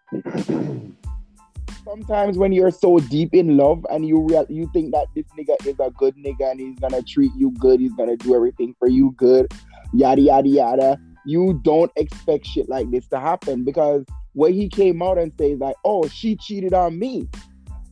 sometimes 1.84 2.38
when 2.38 2.52
you're 2.52 2.72
so 2.72 3.00
deep 3.00 3.34
in 3.34 3.58
love 3.58 3.86
and 3.90 4.06
you 4.06 4.22
real 4.22 4.46
you 4.50 4.70
think 4.74 4.92
that 4.94 5.08
this 5.16 5.26
nigga 5.38 5.56
is 5.66 5.76
a 5.80 5.90
good 5.92 6.16
nigga 6.18 6.52
and 6.52 6.60
he's 6.60 6.78
gonna 6.80 7.02
treat 7.02 7.32
you 7.38 7.52
good, 7.60 7.80
he's 7.80 7.94
gonna 7.94 8.18
do 8.18 8.36
everything 8.36 8.76
for 8.80 8.88
you 8.88 9.14
good, 9.18 9.52
yada 9.94 10.22
yada 10.22 10.50
yada. 10.50 11.00
You 11.26 11.60
don't 11.64 11.92
expect 11.96 12.46
shit 12.46 12.70
like 12.70 12.90
this 12.90 13.08
to 13.10 13.20
happen 13.20 13.64
because 13.64 14.06
when 14.38 14.54
he 14.54 14.70
came 14.70 15.02
out 15.02 15.18
and 15.18 15.34
says 15.40 15.58
like, 15.58 15.76
"Oh, 15.84 16.08
she 16.08 16.36
cheated 16.36 16.72
on 16.72 17.00
me," 17.00 17.28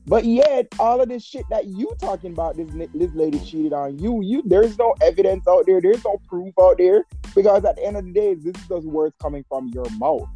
but 0.05 0.25
yet 0.25 0.67
all 0.77 1.01
of 1.01 1.09
this 1.09 1.23
shit 1.23 1.43
that 1.49 1.65
you 1.65 1.91
talking 1.99 2.33
about, 2.33 2.55
this 2.55 2.69
this 2.93 3.11
lady 3.15 3.39
cheated 3.39 3.73
on 3.73 3.97
you. 3.97 4.21
You 4.21 4.43
there's 4.45 4.77
no 4.77 4.93
evidence 5.01 5.47
out 5.47 5.65
there. 5.65 5.81
There's 5.81 6.05
no 6.05 6.21
proof 6.29 6.53
out 6.61 6.77
there 6.77 7.03
because 7.33 7.65
at 7.65 7.77
the 7.77 7.83
end 7.83 7.97
of 7.97 8.05
the 8.05 8.11
day, 8.11 8.35
this 8.35 8.53
is 8.61 8.67
those 8.67 8.85
words 8.85 9.15
coming 9.19 9.43
from 9.49 9.69
your 9.69 9.89
mouth. 9.97 10.29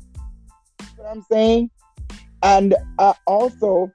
You 0.81 0.87
know 0.97 1.03
what 1.03 1.11
I'm 1.11 1.25
saying? 1.31 1.69
And 2.41 2.73
uh, 2.97 3.13
also, 3.27 3.91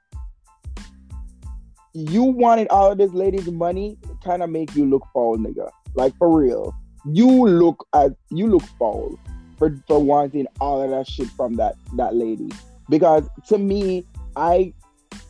you 1.93 2.23
wanted 2.23 2.69
all 2.69 2.93
of 2.93 2.97
this 2.97 3.11
lady's 3.11 3.51
money, 3.51 3.97
kind 4.23 4.41
of 4.41 4.49
make 4.49 4.73
you 4.73 4.85
look 4.85 5.05
foul, 5.13 5.37
nigga. 5.37 5.69
Like 5.95 6.15
for 6.15 6.33
real, 6.33 6.73
you 7.03 7.45
look 7.45 7.85
as 7.93 8.13
you 8.29 8.47
look 8.47 8.63
foul 8.79 9.19
for 9.57 9.75
for 9.87 9.99
wanting 10.03 10.47
all 10.59 10.81
of 10.81 10.89
that 10.89 11.07
shit 11.07 11.27
from 11.29 11.55
that 11.55 11.75
that 11.95 12.15
lady. 12.15 12.49
Because 12.89 13.27
to 13.47 13.57
me, 13.57 14.05
I 14.35 14.73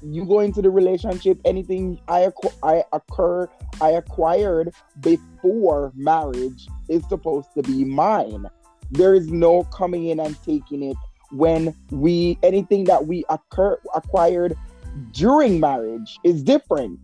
you 0.02 0.26
go 0.26 0.40
into 0.40 0.62
the 0.62 0.70
relationship, 0.70 1.40
anything 1.46 2.00
I 2.08 2.32
I 2.64 2.84
occur 2.94 3.50
I 3.82 3.92
acquired 3.92 4.74
before 5.02 5.92
marriage 5.96 6.68
is 6.90 7.08
supposed 7.10 7.50
to 7.56 7.64
be 7.64 7.84
mine. 7.84 8.46
There 8.92 9.16
is 9.16 9.32
no 9.32 9.64
coming 9.66 10.08
in 10.08 10.20
and 10.20 10.42
taking 10.44 10.84
it 10.84 10.98
when 11.32 11.76
we 11.90 12.38
anything 12.44 12.86
that 12.86 13.08
we 13.08 13.26
occur 13.30 13.80
acquired 13.96 14.56
during 15.12 15.60
marriage 15.60 16.18
is 16.24 16.44
different 16.44 17.00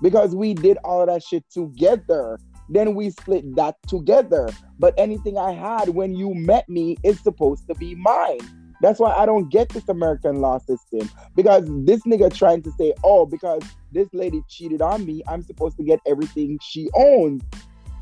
because 0.00 0.34
we 0.34 0.54
did 0.54 0.78
all 0.84 1.02
of 1.02 1.08
that 1.08 1.22
shit 1.22 1.44
together 1.50 2.38
then 2.74 2.94
we 2.94 3.10
split 3.10 3.54
that 3.56 3.76
together. 3.86 4.48
But 4.78 4.94
anything 4.98 5.38
i 5.38 5.52
had 5.52 5.90
when 5.90 6.14
you 6.14 6.34
met 6.34 6.68
me 6.68 6.96
is 7.02 7.20
supposed 7.20 7.66
to 7.68 7.74
be 7.74 7.94
mine. 7.94 8.40
That's 8.80 8.98
why 8.98 9.12
i 9.14 9.24
don't 9.24 9.48
get 9.50 9.68
this 9.70 9.88
american 9.88 10.40
law 10.40 10.58
system. 10.58 11.08
Because 11.34 11.64
this 11.84 12.02
nigga 12.02 12.34
trying 12.34 12.62
to 12.62 12.72
say 12.72 12.92
oh 13.04 13.26
because 13.26 13.62
this 13.92 14.08
lady 14.12 14.42
cheated 14.48 14.82
on 14.82 15.06
me 15.06 15.22
i'm 15.28 15.42
supposed 15.42 15.76
to 15.76 15.84
get 15.84 16.00
everything 16.06 16.58
she 16.62 16.88
owns. 16.94 17.42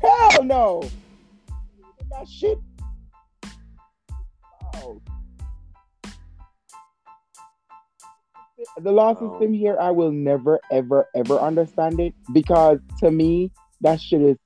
Hell 0.01 0.43
no. 0.43 0.83
That 2.09 2.27
shit. 2.27 2.59
The 8.77 8.91
law 8.91 9.13
system 9.13 9.53
here, 9.53 9.77
I 9.79 9.91
will 9.91 10.11
never, 10.11 10.59
ever, 10.71 11.07
ever 11.15 11.37
understand 11.37 11.99
it. 11.99 12.13
Because 12.31 12.79
to 12.99 13.11
me, 13.11 13.51
that 13.81 13.99
shit 13.99 14.21
is 14.21 14.37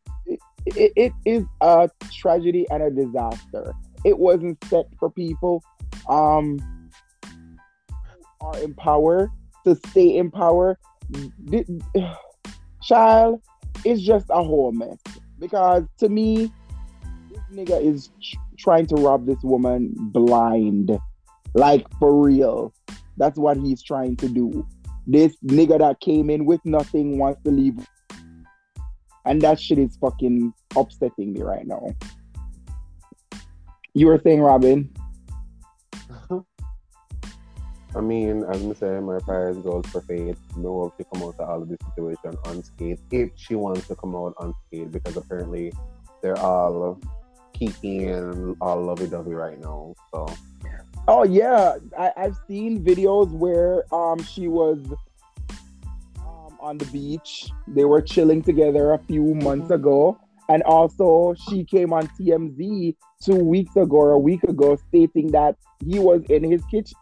it, 0.66 0.92
it, 0.96 1.14
is 1.26 1.46
a 1.62 1.90
tragedy 2.12 2.66
and 2.70 2.84
a 2.84 2.90
disaster. 2.92 3.74
It 4.04 4.18
wasn't 4.18 4.64
set 4.66 4.86
for 5.00 5.10
people 5.10 5.64
um 6.10 6.60
who 8.40 8.48
are 8.48 8.58
in 8.60 8.74
power 8.74 9.30
to 9.66 9.76
stay 9.88 10.18
in 10.18 10.32
power. 10.32 10.78
Th- 11.50 11.68
Child, 12.84 13.42
it's 13.84 14.02
just 14.02 14.28
a 14.30 14.44
whole 14.44 14.72
mess. 14.72 14.98
because 15.40 15.84
to 16.00 16.10
me, 16.10 16.52
this 17.30 17.42
nigga 17.52 17.82
is 17.82 18.10
tr- 18.22 18.38
trying 18.58 18.86
to 18.88 18.96
rob 18.96 19.26
this 19.26 19.42
woman 19.44 19.94
blind, 19.98 20.98
like 21.54 21.86
for 22.00 22.14
real. 22.14 22.74
That's 23.18 23.38
what 23.38 23.58
he's 23.58 23.82
trying 23.82 24.16
to 24.18 24.30
do. 24.30 24.66
This 25.06 25.36
nigga 25.46 25.80
that 25.80 26.00
came 26.00 26.30
in 26.30 26.46
with 26.46 26.62
nothing 26.66 27.18
wants 27.18 27.42
to 27.44 27.52
leave, 27.52 27.76
and 29.28 29.42
that 29.42 29.60
shit 29.60 29.78
is 29.78 29.98
fucking 29.98 30.54
upsetting 30.76 31.34
me 31.34 31.42
right 31.42 31.68
now. 31.68 31.94
You 33.94 34.08
were 34.08 34.20
saying, 34.24 34.42
Robin? 34.42 34.90
I 37.96 38.02
mean, 38.02 38.44
as 38.44 38.64
I 38.64 38.74
say, 38.74 39.00
my 39.00 39.20
prayers 39.20 39.58
goes 39.58 39.86
for 39.88 40.02
Faith. 40.02 40.38
No, 40.56 40.86
if 40.86 40.94
she 40.98 41.06
come 41.12 41.24
out 41.28 41.36
of 41.40 41.50
all 41.50 41.62
of 41.62 41.70
this 41.70 41.80
situation 41.90 42.38
unscathed, 42.46 43.02
if 43.12 43.32
she 43.36 43.56
wants 43.56 43.88
to 43.88 43.96
come 43.96 44.16
out 44.16 44.34
unscathed, 44.40 44.92
because 44.92 45.18
apparently 45.18 45.74
they're 46.22 46.38
all 46.38 47.00
keeping 47.54 48.56
all 48.62 48.84
lovey-dovey 48.84 49.34
right 49.34 49.60
now. 49.60 49.96
So 50.14 50.28
Oh 51.08 51.24
yeah, 51.24 51.78
I, 51.98 52.12
I've 52.18 52.36
seen 52.48 52.84
videos 52.84 53.32
where 53.32 53.84
um 53.94 54.22
she 54.22 54.48
was 54.48 54.80
on 56.60 56.78
the 56.78 56.86
beach. 56.86 57.50
They 57.68 57.86
were 57.86 58.02
chilling 58.02 58.42
together 58.42 58.94
a 58.94 59.00
few 59.00 59.34
months 59.36 59.70
ago, 59.72 60.20
and 60.50 60.64
also 60.64 61.36
she 61.50 61.64
came 61.64 61.94
on 61.94 62.08
TMZ 62.20 62.96
two 63.24 63.36
weeks 63.36 63.76
ago 63.76 63.98
or 63.98 64.12
a 64.12 64.20
week 64.20 64.44
ago, 64.44 64.78
stating 64.90 65.32
that 65.32 65.56
he 65.86 66.00
was 66.00 66.22
in 66.30 66.44
his 66.44 66.64
kitchen. 66.66 66.98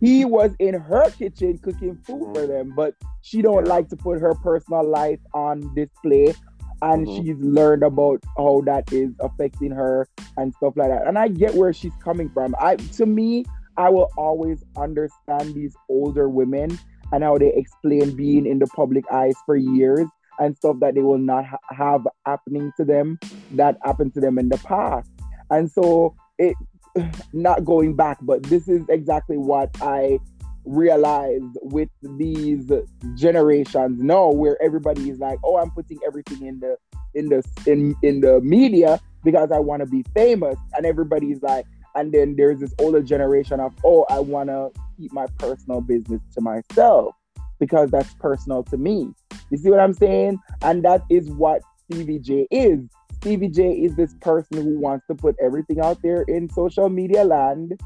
He 0.00 0.24
was 0.24 0.52
in 0.58 0.74
her 0.74 1.10
kitchen 1.10 1.58
cooking 1.58 1.98
food 2.06 2.30
for 2.34 2.46
them, 2.46 2.72
but 2.76 2.94
she 3.22 3.42
don't 3.42 3.64
Yeah. 3.64 3.74
like 3.74 3.88
to 3.90 3.96
put 3.96 4.20
her 4.20 4.34
personal 4.34 4.88
life 4.88 5.20
on 5.34 5.74
display. 5.74 6.34
And 6.80 7.06
Mhm. 7.06 7.16
she's 7.16 7.36
learned 7.38 7.82
about 7.82 8.22
how 8.36 8.62
that 8.66 8.92
is 8.92 9.10
affecting 9.18 9.72
her 9.72 10.06
and 10.36 10.54
stuff 10.54 10.74
like 10.76 10.90
that. 10.90 11.08
And 11.08 11.18
I 11.18 11.26
get 11.26 11.54
where 11.54 11.72
she's 11.72 11.96
coming 12.04 12.28
from. 12.28 12.54
I 12.60 12.76
to 12.76 13.06
me, 13.06 13.44
I 13.76 13.90
will 13.90 14.08
always 14.16 14.62
understand 14.76 15.54
these 15.54 15.74
older 15.88 16.28
women 16.28 16.78
and 17.12 17.24
how 17.24 17.38
they 17.38 17.52
explain 17.54 18.14
being 18.14 18.46
in 18.46 18.58
the 18.58 18.66
public 18.68 19.04
eyes 19.12 19.34
for 19.46 19.56
years 19.56 20.08
and 20.38 20.56
stuff 20.56 20.76
that 20.80 20.94
they 20.94 21.02
will 21.02 21.18
not 21.18 21.44
ha- 21.44 21.58
have 21.70 22.06
happening 22.26 22.72
to 22.76 22.84
them 22.84 23.18
that 23.52 23.76
happened 23.84 24.14
to 24.14 24.20
them 24.20 24.38
in 24.38 24.48
the 24.48 24.58
past. 24.58 25.10
And 25.50 25.70
so 25.70 26.14
it 26.38 26.54
not 27.32 27.64
going 27.64 27.94
back, 27.94 28.18
but 28.22 28.42
this 28.44 28.68
is 28.68 28.82
exactly 28.88 29.36
what 29.36 29.70
I 29.80 30.18
realized 30.64 31.56
with 31.62 31.88
these 32.02 32.70
generations 33.14 34.02
now 34.02 34.30
where 34.30 34.60
everybody 34.62 35.08
is 35.08 35.18
like, 35.18 35.38
oh, 35.44 35.56
I'm 35.56 35.70
putting 35.70 35.98
everything 36.06 36.46
in 36.46 36.60
the 36.60 36.76
in 37.14 37.28
the 37.28 37.42
in 37.66 37.94
in 38.02 38.20
the 38.20 38.40
media 38.40 39.00
because 39.24 39.50
I 39.50 39.58
want 39.58 39.80
to 39.80 39.86
be 39.86 40.04
famous. 40.14 40.56
And 40.74 40.86
everybody's 40.86 41.42
like, 41.42 41.64
and 41.98 42.12
then 42.12 42.36
there's 42.36 42.60
this 42.60 42.72
older 42.78 43.02
generation 43.02 43.58
of, 43.58 43.74
oh, 43.84 44.06
I 44.08 44.20
want 44.20 44.50
to 44.50 44.70
keep 44.96 45.12
my 45.12 45.26
personal 45.38 45.80
business 45.80 46.20
to 46.34 46.40
myself 46.40 47.16
because 47.58 47.90
that's 47.90 48.14
personal 48.14 48.62
to 48.64 48.76
me. 48.76 49.12
You 49.50 49.58
see 49.58 49.68
what 49.68 49.80
I'm 49.80 49.92
saying? 49.92 50.38
And 50.62 50.84
that 50.84 51.02
is 51.10 51.28
what 51.28 51.60
Stevie 51.84 52.20
J 52.20 52.46
is. 52.52 52.78
Stevie 53.16 53.48
J 53.48 53.72
is 53.72 53.96
this 53.96 54.14
person 54.20 54.62
who 54.62 54.78
wants 54.78 55.08
to 55.08 55.16
put 55.16 55.34
everything 55.42 55.80
out 55.80 56.00
there 56.00 56.22
in 56.28 56.48
social 56.48 56.88
media 56.88 57.24
land. 57.24 57.80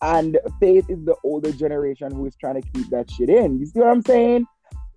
And 0.00 0.38
Faith 0.60 0.86
is 0.88 1.04
the 1.04 1.16
older 1.22 1.52
generation 1.52 2.14
who 2.14 2.24
is 2.24 2.36
trying 2.36 2.62
to 2.62 2.66
keep 2.70 2.88
that 2.88 3.10
shit 3.10 3.28
in. 3.28 3.58
You 3.58 3.66
see 3.66 3.80
what 3.80 3.88
I'm 3.88 4.02
saying? 4.02 4.46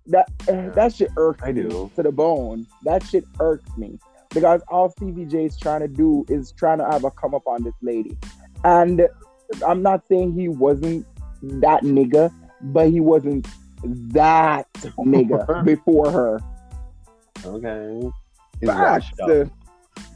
That 0.06 0.30
uh, 0.48 0.70
that 0.74 0.94
shit 0.94 1.10
irks 1.18 1.42
I 1.42 1.52
me 1.52 1.62
do. 1.62 1.90
to 1.94 2.02
the 2.02 2.12
bone. 2.12 2.66
That 2.84 3.02
shit 3.02 3.24
irks 3.38 3.68
me 3.76 3.98
because 4.30 4.62
all 4.68 4.90
Stevie 4.90 5.26
J 5.26 5.44
is 5.44 5.58
trying 5.58 5.80
to 5.80 5.88
do 5.88 6.24
is 6.28 6.52
trying 6.52 6.78
to 6.78 6.86
have 6.86 7.04
a 7.04 7.10
come 7.10 7.34
up 7.34 7.46
on 7.46 7.62
this 7.62 7.74
lady. 7.82 8.16
And 8.64 9.08
I'm 9.66 9.82
not 9.82 10.06
saying 10.08 10.34
he 10.34 10.48
wasn't 10.48 11.06
that 11.42 11.82
nigga, 11.82 12.32
but 12.60 12.90
he 12.90 13.00
wasn't 13.00 13.46
that 13.84 14.72
nigga 14.72 15.64
before 15.64 16.10
her. 16.10 16.40
Okay. 17.44 18.10
Facts. 18.64 19.10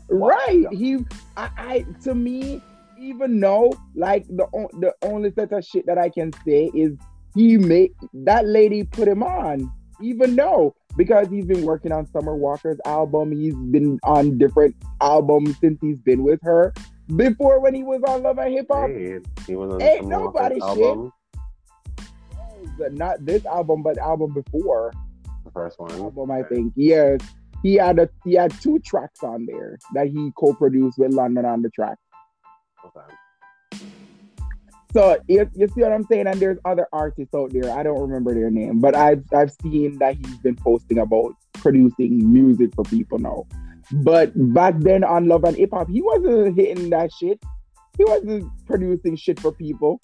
Right. 0.09 0.64
He 0.72 0.98
I, 1.37 1.50
I 1.56 1.87
to 2.04 2.14
me, 2.14 2.62
even 3.00 3.40
though 3.40 3.72
like 3.94 4.26
the 4.28 4.46
the 4.80 4.94
only 5.02 5.32
set 5.32 5.52
of 5.52 5.64
shit 5.64 5.87
that 5.87 5.98
I 5.98 6.09
can 6.09 6.32
say 6.44 6.70
is 6.74 6.96
he 7.35 7.59
made 7.59 7.92
that 8.14 8.46
lady 8.46 8.85
put 8.85 9.09
him 9.09 9.22
on. 9.22 9.72
Even 10.00 10.37
though 10.37 10.76
because 10.96 11.28
he's 11.28 11.44
been 11.44 11.62
working 11.62 11.92
on 11.92 12.06
Summer 12.06 12.37
Walker's 12.37 12.78
album, 12.87 13.32
he's 13.32 13.54
been 13.54 13.98
on 14.04 14.38
different 14.38 14.76
albums 15.00 15.59
since 15.59 15.78
he's 15.80 16.00
been 16.00 16.22
with 16.22 16.40
her. 16.42 16.72
Before 17.14 17.61
when 17.61 17.75
he 17.75 17.83
was 17.85 18.03
on 18.09 18.23
Love 18.25 18.38
and 18.38 18.53
Hip 18.53 18.66
Hop, 18.71 18.88
Hey, 18.88 19.21
he 19.47 19.55
was 19.55 19.71
on 19.73 19.83
Ain't 19.83 20.07
nobody 20.09 20.57
shit. 20.57 20.62
album, 20.62 21.12
not 22.92 23.25
this 23.25 23.47
album, 23.47 23.83
but 23.83 23.97
album 23.99 24.33
before. 24.35 24.92
the 25.45 25.51
first 25.53 25.79
one. 25.79 25.92
album, 25.92 26.31
I 26.33 26.42
think. 26.42 26.73
Yes, 26.75 27.21
he 27.62 27.75
had 27.75 27.99
a 28.01 28.09
he 28.25 28.35
had 28.35 28.53
two 28.61 28.79
tracks 28.81 29.23
on 29.23 29.47
there 29.47 29.79
that 29.95 30.09
he 30.09 30.33
co-produced 30.37 30.99
with 30.99 31.12
London 31.12 31.45
on 31.45 31.62
the 31.62 31.71
track. 31.71 31.97
Okay. 32.85 33.14
So 34.92 35.19
you, 35.29 35.49
you 35.55 35.69
see 35.69 35.83
what 35.83 35.92
I'm 35.92 36.05
saying? 36.05 36.27
And 36.27 36.40
there's 36.40 36.59
other 36.64 36.88
artists 36.92 37.35
out 37.35 37.53
there. 37.53 37.71
I 37.71 37.83
don't 37.83 38.01
remember 38.01 38.35
their 38.35 38.51
name, 38.51 38.81
but 38.81 38.95
I've 38.97 39.23
I've 39.33 39.53
seen 39.62 39.99
that 39.99 40.16
he's 40.16 40.38
been 40.38 40.57
posting 40.57 40.99
about 40.99 41.35
producing 41.55 42.33
music 42.33 42.75
for 42.75 42.83
people 42.85 43.19
now. 43.19 43.47
But 43.92 44.33
back 44.53 44.75
then 44.79 45.05
on 45.05 45.29
Love 45.29 45.44
and 45.44 45.57
Hip 45.57 45.70
Hop, 45.72 45.88
he 45.88 46.03
wasn't 46.03 46.57
hitting 46.57 46.90
that 46.90 47.12
shit. 47.12 47.42
He 47.96 48.05
wasn't 48.05 48.51
producing 48.66 49.16
shit 49.16 49.38
for 49.40 49.53
people. 49.53 50.01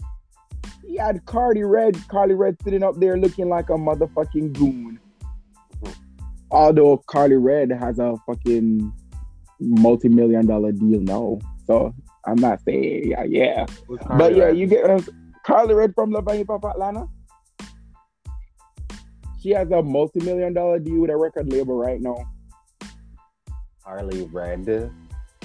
He 0.86 0.96
had 0.96 1.24
Karlie 1.24 1.68
Redd, 1.68 1.96
Karlie 2.08 2.38
Redd 2.38 2.56
sitting 2.62 2.82
up 2.82 2.98
there 2.98 3.16
looking 3.16 3.48
like 3.48 3.70
a 3.70 3.74
motherfucking 3.74 4.52
goon. 4.52 4.98
Although 6.50 6.98
Karlie 7.08 7.42
Redd 7.42 7.70
has 7.70 7.98
a 7.98 8.16
fucking 8.26 8.92
multi-million 9.60 10.46
dollar 10.46 10.72
deal 10.72 11.00
now. 11.00 11.38
So 11.66 11.94
I'm 12.26 12.36
not 12.36 12.60
saying 12.62 13.10
yeah, 13.10 13.24
yeah. 13.24 13.66
But 14.16 14.36
yeah, 14.36 14.50
you 14.50 14.66
get 14.66 14.88
uh, 14.88 14.94
what 14.94 15.08
Karlie 15.46 15.74
Redd 15.74 15.94
from 15.94 16.10
Love 16.10 16.28
and 16.28 16.38
Hip 16.38 16.48
Hop 16.50 16.64
Atlanta. 16.64 17.08
She 19.40 19.50
has 19.50 19.70
a 19.72 19.82
multi-million 19.82 20.54
dollar 20.54 20.78
deal 20.78 21.00
with 21.00 21.10
a 21.10 21.16
record 21.16 21.52
label 21.52 21.76
right 21.76 22.00
now. 22.00 22.16
Harley 23.84 24.22
Red, 24.32 24.90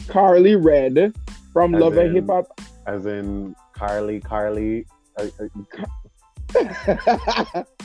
Karlie 0.07 0.55
Redd 0.63 1.15
from 1.51 1.75
As 1.75 1.81
Love 1.81 1.97
and 1.97 2.15
Hip 2.15 2.27
Hop. 2.27 2.61
as 2.85 3.05
in 3.05 3.55
Carly, 3.73 4.19
Carly. 4.19 4.85
Uh, 5.19 5.25
uh, 5.39 5.47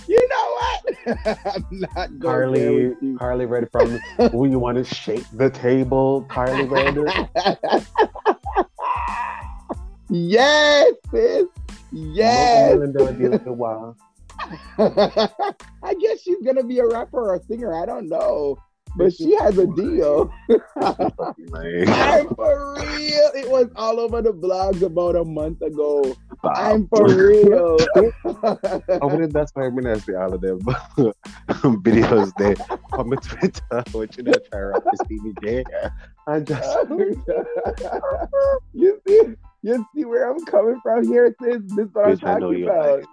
you 0.06 0.28
know 0.28 0.58
what? 0.58 0.84
I'm 1.46 1.66
not 1.70 2.18
going 2.18 2.20
Carly. 2.20 2.94
Karlie 3.18 3.48
Redd 3.48 3.68
from 3.72 3.98
Who 4.30 4.46
You 4.46 4.58
Want 4.58 4.78
to 4.78 4.84
Shake 4.84 5.24
the 5.32 5.50
Table, 5.50 6.24
Karlie 6.28 6.68
Redd. 6.70 6.98
yes, 10.10 10.92
sis. 11.10 11.46
Yes. 11.92 12.74
Multi-million 12.76 12.92
dollar 12.92 13.12
deal 13.12 13.38
for 13.38 13.50
a 13.50 13.52
while. 13.52 13.96
I 14.78 15.94
guess 16.00 16.20
she's 16.22 16.40
gonna 16.44 16.64
be 16.64 16.78
a 16.78 16.86
rapper 16.86 17.30
or 17.30 17.34
a 17.36 17.42
singer. 17.44 17.74
I 17.74 17.86
don't 17.86 18.08
know, 18.08 18.56
but 18.96 19.12
she 19.14 19.34
has 19.36 19.58
a 19.58 19.66
deal. 19.66 20.32
I'm 20.76 22.28
for 22.34 22.74
real. 22.74 23.30
It 23.34 23.50
was 23.50 23.68
all 23.76 24.00
over 24.00 24.22
the 24.22 24.32
blogs 24.32 24.82
about 24.82 25.16
a 25.16 25.24
month 25.24 25.62
ago. 25.62 26.14
I'm 26.44 26.88
for 26.88 27.06
real. 27.06 27.78
I 28.24 29.04
wouldn't 29.04 29.32
that's 29.32 29.52
why 29.54 29.66
I'm 29.66 29.76
gonna 29.76 29.98
see 30.00 30.14
all 30.14 30.34
of 30.34 30.40
them 30.40 30.60
videos 31.82 32.32
there. 32.36 32.56
On 32.92 33.08
Twitter, 33.10 33.84
what 33.92 34.16
you 34.16 34.24
know, 34.24 34.32
try 34.50 34.60
to 34.60 34.82
this 34.90 35.00
Stevie 35.04 35.34
J. 35.42 35.64
I 36.26 36.40
just 36.40 36.78
you 38.72 39.00
see, 39.06 39.22
you 39.62 39.86
see 39.94 40.04
where 40.04 40.30
I'm 40.30 40.44
coming 40.44 40.80
from 40.82 41.06
here, 41.06 41.34
sis. 41.40 41.62
This 41.68 41.86
is 41.86 41.94
what 41.94 42.06
I'm 42.06 42.18
Bitch, 42.18 42.24
I 42.24 42.34
know 42.34 42.52
talking 42.52 42.64
about. 42.64 42.98
like 42.98 43.06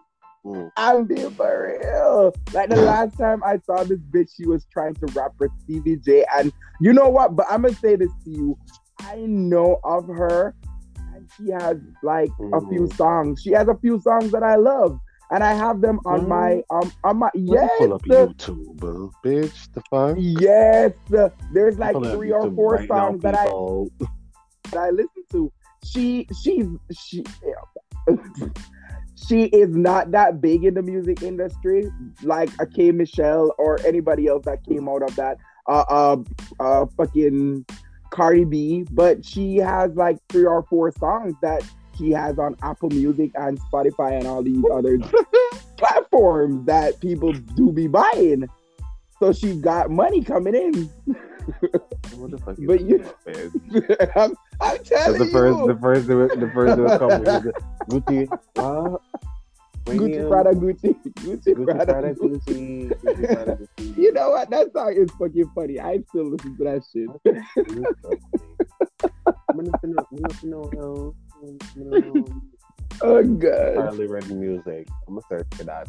Mm. 0.46 0.72
I'm 0.78 1.06
being 1.06 1.32
for 1.32 1.78
real. 1.82 2.34
Like 2.54 2.70
the 2.70 2.78
last 2.78 3.18
time 3.18 3.44
I 3.44 3.60
saw 3.66 3.84
this 3.84 4.00
bitch, 4.12 4.30
she 4.36 4.46
was 4.46 4.66
trying 4.72 4.96
to 4.96 5.06
rap 5.08 5.34
for 5.38 5.50
Stevie 5.64 5.98
J. 5.98 6.26
And 6.34 6.54
you 6.80 6.94
know 6.94 7.10
what? 7.10 7.36
But 7.36 7.46
I'm 7.50 7.62
gonna 7.64 7.76
say 7.76 7.96
this 7.96 8.12
to 8.24 8.30
you. 8.30 8.58
I 9.02 9.18
know 9.18 9.80
of 9.84 10.08
her, 10.08 10.56
and 11.14 11.30
she 11.38 11.50
has 11.52 11.78
like 12.04 12.30
a 12.54 12.62
few 12.70 12.90
songs. 12.96 13.42
She 13.42 13.52
has 13.52 13.68
a 13.68 13.76
few 13.76 14.00
songs 14.00 14.32
that 14.32 14.44
I 14.44 14.56
love, 14.56 14.98
and 15.32 15.44
I 15.44 15.54
have 15.54 15.82
them 15.82 16.00
on 16.06 16.22
Mhm. 16.22 16.28
my 16.28 16.64
um 16.70 16.92
on 17.04 17.18
my 17.18 17.30
yes, 17.36 17.70
pull 17.78 17.94
up 17.94 18.02
YouTube, 18.04 18.82
uh, 18.84 19.10
bitch. 19.26 19.72
The 19.74 19.82
fuck? 19.90 20.16
yes. 20.18 20.94
the- 21.10 21.34
There's 21.54 21.78
like 21.78 21.96
three 22.14 22.32
or 22.32 22.50
four 22.52 22.76
right 22.76 22.90
now, 22.90 23.10
songs 23.10 23.22
that 23.24 23.36
I 23.36 23.46
that 24.72 24.80
I 24.80 24.90
listen 24.92 25.24
to. 25.32 25.52
She 25.84 26.28
she's 26.42 26.68
she 26.92 27.24
she 29.28 29.46
is 29.46 29.76
not 29.76 30.12
that 30.12 30.42
big 30.42 30.64
in 30.64 30.74
the 30.74 30.82
music 30.82 31.22
industry 31.22 31.90
like 32.24 32.50
a 32.60 32.66
K 32.66 32.92
Michelle 32.92 33.54
or 33.58 33.80
anybody 33.86 34.28
else 34.28 34.46
that 34.46 34.66
came 34.66 34.88
out 34.88 35.04
of 35.04 35.16
that 35.16 35.38
uh 35.68 35.84
uh, 35.90 36.18
uh 36.60 36.86
fucking 36.98 37.66
Cardi 38.10 38.46
B, 38.46 38.86
but 38.92 39.26
she 39.26 39.58
has 39.58 39.96
like 39.96 40.18
three 40.30 40.46
or 40.46 40.64
four 40.64 40.92
songs 40.92 41.36
that 41.42 41.64
she 41.98 42.12
has 42.12 42.40
on 42.40 42.56
Apple 42.62 42.90
Music 42.90 43.32
and 43.36 43.60
Spotify 43.72 44.18
and 44.18 44.28
all 44.28 44.42
these 44.42 44.64
other 44.72 44.98
platforms 45.78 46.66
that 46.66 47.00
people 47.00 47.34
do 47.34 47.72
be 47.72 47.88
buying. 47.88 48.48
So 49.20 49.34
she 49.34 49.56
got 49.56 49.90
money 49.90 50.24
coming 50.24 50.56
in. 50.56 50.90
What 52.18 52.32
the 52.32 52.38
fuck? 52.38 52.58
is 52.60 52.66
But 52.66 52.82
you- 52.82 53.04
I'm, 54.16 54.34
I'm 54.62 54.84
telling 54.84 55.20
the 55.20 55.26
first, 55.26 55.58
you. 55.60 55.68
the 55.68 55.80
first, 55.80 56.08
the 56.08 56.52
first 56.54 56.78
that 56.78 56.84
will 56.84 57.00
come 57.00 57.22
with 57.22 58.06
Gucci. 58.06 58.28
What? 58.56 59.02
Gucci 59.86 60.28
Prada 60.30 60.52
Gucci. 60.52 60.96
Gucci, 61.16 61.54
Gucci 61.56 61.66
Prada 61.66 61.86
Prada 61.94 62.14
Gucci. 62.14 62.90
Gucci. 63.04 63.28
Prada 63.34 63.56
Gucci. 63.78 63.98
You 63.98 64.14
know 64.14 64.30
what? 64.32 64.50
That 64.52 64.72
song 64.74 64.94
is 64.96 65.10
fucking 65.18 65.50
funny. 65.56 65.80
I 65.80 66.00
still 66.10 66.30
listen 66.30 66.56
to 66.58 66.64
that 66.66 66.84
shit. 66.92 67.10
I'm 69.50 69.58
gonna 69.58 69.72
know, 69.84 70.06
gonna 70.12 70.34
know 70.44 70.70
how. 70.76 71.16
I'm 71.42 71.58
gonna 71.90 72.00
know 72.14 72.42
Oh 73.02 73.24
god. 73.24 73.76
Harley 73.78 74.08
Red 74.08 74.30
music. 74.30 74.88
I'm 75.08 75.16
gonna 75.16 75.22
search 75.30 75.48
for 75.56 75.64
that. 75.64 75.88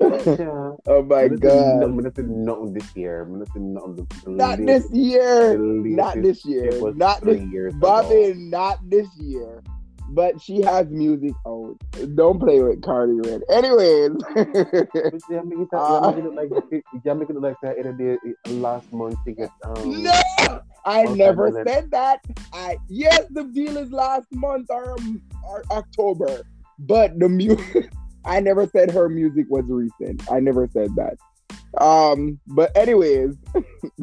Yeah. 0.00 0.72
Oh 0.86 1.02
my 1.02 1.22
I'm 1.22 1.36
god. 1.36 1.80
gonna 1.80 2.12
say 2.14 2.22
nothing 2.22 2.74
this 2.74 2.96
year. 2.96 3.22
I'm 3.22 3.32
gonna 3.32 3.46
say 3.46 3.60
nothing. 3.60 4.06
The 4.24 4.30
Not 4.30 4.58
latest- 4.60 4.90
this 4.92 4.98
year. 4.98 5.58
Not 5.58 6.22
this 6.22 6.44
year. 6.44 6.92
Not 6.94 7.20
three 7.20 7.34
this 7.36 7.48
years 7.52 7.72
ago. 7.74 7.80
Bobby, 7.80 8.34
not 8.36 8.78
this 8.88 9.08
year. 9.18 9.62
But 10.10 10.40
she 10.40 10.62
has 10.62 10.86
music 10.88 11.32
out. 11.46 11.76
Don't 12.14 12.38
play 12.38 12.62
with 12.62 12.80
Cardi 12.82 13.14
Red. 13.28 13.42
Anyways. 13.50 14.10
But 14.34 15.20
yeah, 15.28 15.40
make 15.42 15.58
it, 15.58 15.68
Uh, 15.72 16.12
yeah, 17.04 17.14
make 17.14 17.28
it 17.28 17.34
look 17.34 17.42
like 17.42 17.56
it 17.62 17.62
that. 17.62 17.78
It 17.78 17.98
did 17.98 18.18
last 18.60 18.92
month 18.92 19.16
to 19.24 19.32
get 19.32 19.50
um. 19.64 20.02
no, 20.04 20.12
I 20.84 21.02
never 21.04 21.50
then. 21.50 21.66
said 21.66 21.90
that. 21.90 22.20
I 22.52 22.76
yes, 22.88 23.24
the 23.30 23.44
deal 23.44 23.76
is 23.76 23.90
last 23.90 24.28
month 24.32 24.66
or, 24.70 24.96
or 25.44 25.64
October, 25.72 26.42
but 26.78 27.18
the 27.18 27.28
music. 27.28 27.90
I 28.26 28.40
never 28.40 28.66
said 28.66 28.90
her 28.90 29.08
music 29.08 29.46
was 29.48 29.64
recent. 29.68 30.30
I 30.30 30.40
never 30.40 30.68
said 30.72 30.90
that. 30.96 31.16
Um, 31.80 32.40
but 32.46 32.76
anyways, 32.76 33.36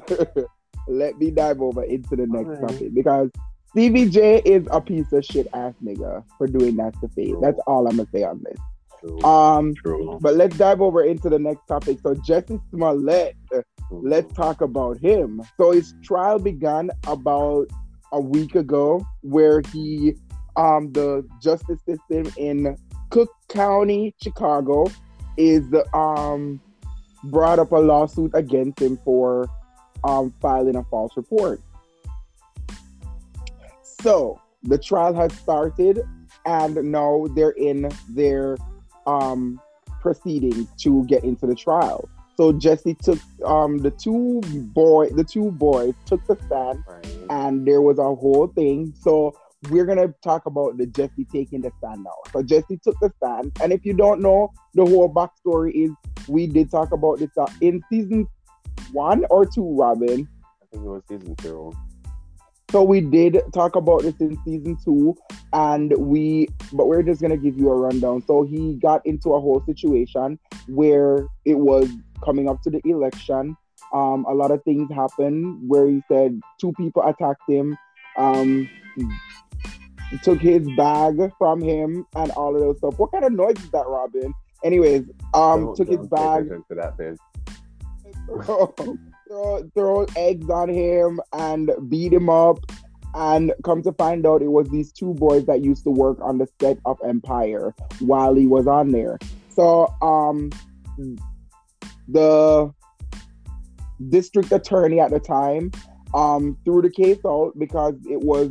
let 0.87 1.17
me 1.17 1.31
dive 1.31 1.61
over 1.61 1.83
into 1.83 2.15
the 2.15 2.27
next 2.27 2.49
Alright. 2.49 2.69
topic 2.69 2.93
because 2.93 3.29
Stevie 3.69 4.09
J 4.09 4.41
is 4.45 4.67
a 4.71 4.79
piece 4.79 5.11
of 5.11 5.25
shit 5.25 5.47
ass 5.53 5.73
nigga 5.83 6.23
for 6.37 6.47
doing 6.47 6.75
that 6.77 6.93
to 7.01 7.07
Faith. 7.09 7.35
That's 7.41 7.59
all 7.65 7.87
I'm 7.87 7.97
gonna 7.97 8.09
say 8.13 8.23
on 8.23 8.43
this. 8.43 8.57
True. 8.99 9.21
Um, 9.23 9.73
True. 9.75 10.19
but 10.21 10.35
let's 10.35 10.57
dive 10.57 10.81
over 10.81 11.03
into 11.03 11.29
the 11.29 11.39
next 11.39 11.65
topic. 11.67 11.97
So 12.01 12.13
Jussie 12.15 12.61
Smollett, 12.69 13.35
let's 13.89 14.33
talk 14.33 14.61
about 14.61 14.97
him. 14.99 15.41
So 15.57 15.71
his 15.71 15.93
trial 16.03 16.39
began 16.39 16.91
about 17.07 17.67
a 18.11 18.21
week 18.21 18.55
ago, 18.55 19.05
where 19.21 19.61
he, 19.73 20.13
um, 20.55 20.91
the 20.93 21.27
justice 21.41 21.79
system 21.85 22.31
in 22.37 22.77
Cook 23.13 23.29
County, 23.47 24.15
Chicago, 24.23 24.87
is 25.37 25.63
um 25.93 26.59
brought 27.25 27.59
up 27.59 27.71
a 27.71 27.75
lawsuit 27.77 28.31
against 28.33 28.81
him 28.81 28.97
for 29.05 29.47
um 30.03 30.33
filing 30.41 30.75
a 30.75 30.83
false 30.85 31.15
report. 31.15 31.61
So 33.83 34.41
the 34.63 34.79
trial 34.79 35.13
has 35.13 35.31
started, 35.33 35.99
and 36.47 36.75
now 36.91 37.27
they're 37.35 37.51
in 37.51 37.91
their 38.09 38.57
um 39.05 39.61
proceedings 40.01 40.67
to 40.79 41.05
get 41.05 41.23
into 41.23 41.45
the 41.45 41.55
trial. 41.55 42.09
So 42.35 42.51
Jussie 42.51 42.97
took 42.97 43.19
um 43.45 43.77
the 43.77 43.91
two 43.91 44.41
boy 44.73 45.09
the 45.09 45.23
two 45.23 45.51
boys 45.51 45.93
took 46.07 46.25
the 46.25 46.35
stand 46.47 46.83
Right. 46.87 47.07
and 47.29 47.67
there 47.67 47.81
was 47.83 47.99
a 47.99 48.15
whole 48.15 48.47
thing. 48.47 48.91
So 48.99 49.35
we're 49.69 49.85
gonna 49.85 50.13
talk 50.23 50.45
about 50.45 50.77
the 50.77 50.85
Jussie 50.85 51.29
taking 51.31 51.61
the 51.61 51.71
stand 51.77 52.03
now. 52.03 52.15
So 52.31 52.43
Jussie 52.43 52.81
took 52.81 52.99
the 52.99 53.11
stand, 53.17 53.51
and 53.61 53.71
if 53.71 53.85
you 53.85 53.93
don't 53.93 54.21
know, 54.21 54.51
the 54.73 54.85
whole 54.85 55.13
backstory 55.13 55.71
is 55.73 55.91
we 56.27 56.47
did 56.47 56.71
talk 56.71 56.91
about 56.91 57.19
this 57.19 57.29
uh, 57.37 57.45
in 57.61 57.81
season 57.89 58.27
one 58.91 59.25
or 59.29 59.45
two, 59.45 59.75
Robin. 59.75 60.27
I 60.61 60.65
think 60.71 60.85
it 60.85 60.89
was 60.89 61.03
season 61.07 61.35
two. 61.35 61.73
So 62.71 62.81
we 62.81 63.01
did 63.01 63.39
talk 63.53 63.75
about 63.75 64.01
this 64.01 64.15
in 64.19 64.35
season 64.43 64.77
two, 64.83 65.15
and 65.53 65.93
we, 65.95 66.47
but 66.71 66.87
we're 66.87 67.03
just 67.03 67.21
gonna 67.21 67.37
give 67.37 67.57
you 67.57 67.69
a 67.69 67.75
rundown. 67.75 68.23
So 68.25 68.43
he 68.43 68.79
got 68.81 69.05
into 69.05 69.33
a 69.33 69.39
whole 69.39 69.63
situation 69.65 70.39
where 70.67 71.27
it 71.45 71.55
was 71.59 71.87
coming 72.25 72.49
up 72.49 72.61
to 72.63 72.71
the 72.71 72.81
election. 72.85 73.55
Um, 73.93 74.25
a 74.27 74.33
lot 74.33 74.49
of 74.49 74.63
things 74.63 74.91
happened 74.91 75.69
where 75.69 75.87
he 75.87 76.01
said 76.07 76.41
two 76.59 76.73
people 76.73 77.03
attacked 77.03 77.43
him, 77.47 77.77
um, 78.17 78.67
took 80.21 80.39
his 80.39 80.67
bag 80.77 81.31
from 81.37 81.61
him, 81.61 82.05
and 82.15 82.31
all 82.31 82.55
of 82.55 82.61
those 82.61 82.77
stuff. 82.77 82.97
What 82.99 83.11
kind 83.11 83.25
of 83.25 83.33
noise 83.33 83.57
is 83.57 83.71
that, 83.71 83.87
Robin? 83.87 84.33
Anyways, 84.63 85.03
um, 85.33 85.65
Don't- 85.65 85.75
took 85.75 85.87
his 85.87 85.97
don't 85.97 86.09
pay 86.09 86.15
bag 86.15 86.49
that 86.69 87.17
throw, 88.27 88.73
throw, 89.27 89.69
throw 89.73 90.05
eggs 90.15 90.49
on 90.49 90.69
him 90.69 91.19
and 91.33 91.71
beat 91.89 92.13
him 92.13 92.29
up. 92.29 92.59
And 93.15 93.53
come 93.63 93.83
to 93.83 93.91
find 93.93 94.25
out, 94.25 94.41
it 94.41 94.47
was 94.47 94.67
these 94.69 94.91
two 94.91 95.13
boys 95.13 95.45
that 95.45 95.63
used 95.63 95.83
to 95.83 95.91
work 95.91 96.17
on 96.19 96.39
the 96.39 96.47
set 96.59 96.79
of 96.85 96.97
Empire 97.05 97.75
while 97.99 98.33
he 98.33 98.47
was 98.47 98.65
on 98.65 98.91
there. 98.91 99.19
So, 99.49 99.87
um, 100.01 100.49
the 102.07 102.73
district 104.09 104.51
attorney 104.51 104.99
at 104.99 105.11
the 105.11 105.19
time 105.19 105.71
um, 106.15 106.57
threw 106.65 106.81
the 106.81 106.89
case 106.89 107.19
out 107.25 107.53
because 107.57 107.93
it 108.09 108.19
was 108.19 108.49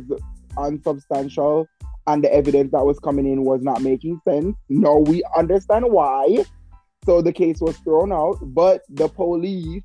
unsubstantial 0.57 1.67
and 2.07 2.23
the 2.23 2.33
evidence 2.33 2.71
that 2.71 2.85
was 2.85 2.99
coming 2.99 3.25
in 3.25 3.43
was 3.43 3.61
not 3.61 3.81
making 3.81 4.19
sense. 4.27 4.55
No, 4.69 4.97
we 4.97 5.23
understand 5.37 5.85
why. 5.89 6.43
So 7.05 7.21
the 7.21 7.33
case 7.33 7.59
was 7.59 7.77
thrown 7.77 8.11
out, 8.11 8.37
but 8.41 8.83
the 8.89 9.07
police 9.07 9.83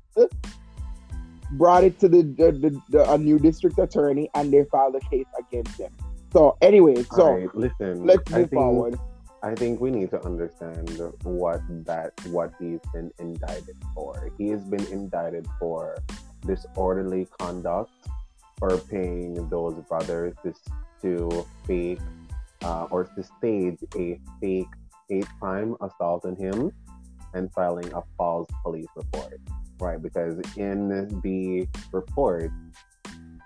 brought 1.51 1.83
it 1.83 1.99
to 1.99 2.07
the, 2.07 2.23
the, 2.23 2.51
the, 2.51 2.81
the 2.89 3.11
a 3.11 3.17
new 3.17 3.39
district 3.39 3.79
attorney 3.79 4.29
and 4.35 4.53
they 4.53 4.65
filed 4.65 4.95
a 4.95 4.99
case 5.09 5.25
against 5.37 5.79
him. 5.79 5.91
So, 6.31 6.57
anyway, 6.61 7.03
so 7.03 7.23
Alright, 7.23 7.55
listen. 7.55 8.05
let's 8.05 8.31
I 8.31 8.39
move 8.39 8.49
think, 8.49 8.61
forward. 8.61 8.99
I 9.41 9.55
think 9.55 9.79
we 9.79 9.89
need 9.89 10.11
to 10.11 10.23
understand 10.23 10.89
what 11.23 11.61
that 11.85 12.13
what 12.27 12.53
he's 12.59 12.81
been 12.93 13.11
indicted 13.19 13.77
for. 13.95 14.31
He 14.37 14.49
has 14.49 14.63
been 14.63 14.85
indicted 14.87 15.47
for 15.59 15.97
disorderly 16.45 17.27
conduct, 17.39 17.91
for 18.59 18.77
paying 18.77 19.49
those 19.49 19.75
brothers 19.87 20.35
to, 20.43 20.53
to 21.01 21.45
fake 21.65 21.99
uh, 22.63 22.87
or 22.91 23.05
to 23.05 23.23
stage 23.23 23.77
a 23.95 24.19
fake 24.41 24.67
hate 25.09 25.27
crime 25.39 25.75
assault 25.81 26.25
on 26.25 26.35
him 26.35 26.71
and 27.33 27.51
filing 27.53 27.91
a 27.93 28.01
false 28.17 28.49
police 28.63 28.87
report. 28.95 29.39
Right, 29.79 30.01
because 30.01 30.37
in 30.57 30.89
the 31.23 31.65
report, 31.93 32.51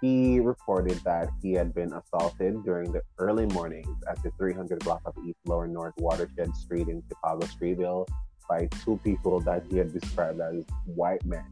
he 0.02 0.40
reported 0.40 0.98
that 1.06 1.30
he 1.42 1.54
had 1.54 1.74
been 1.74 1.94
assaulted 1.94 2.64
during 2.66 2.92
the 2.92 3.02
early 3.20 3.46
mornings 3.46 3.96
at 4.10 4.22
the 4.24 4.32
300 4.32 4.80
block 4.80 5.02
of 5.06 5.16
East 5.26 5.38
Lower 5.46 5.68
North 5.68 5.94
Watershed 5.98 6.54
Street 6.56 6.88
in 6.88 7.04
Chicago 7.08 7.46
Streeterville 7.46 8.08
by 8.50 8.68
two 8.84 9.00
people 9.04 9.40
that 9.42 9.64
he 9.70 9.78
had 9.78 9.94
described 9.94 10.42
as 10.42 10.66
white 10.86 11.24
men 11.26 11.46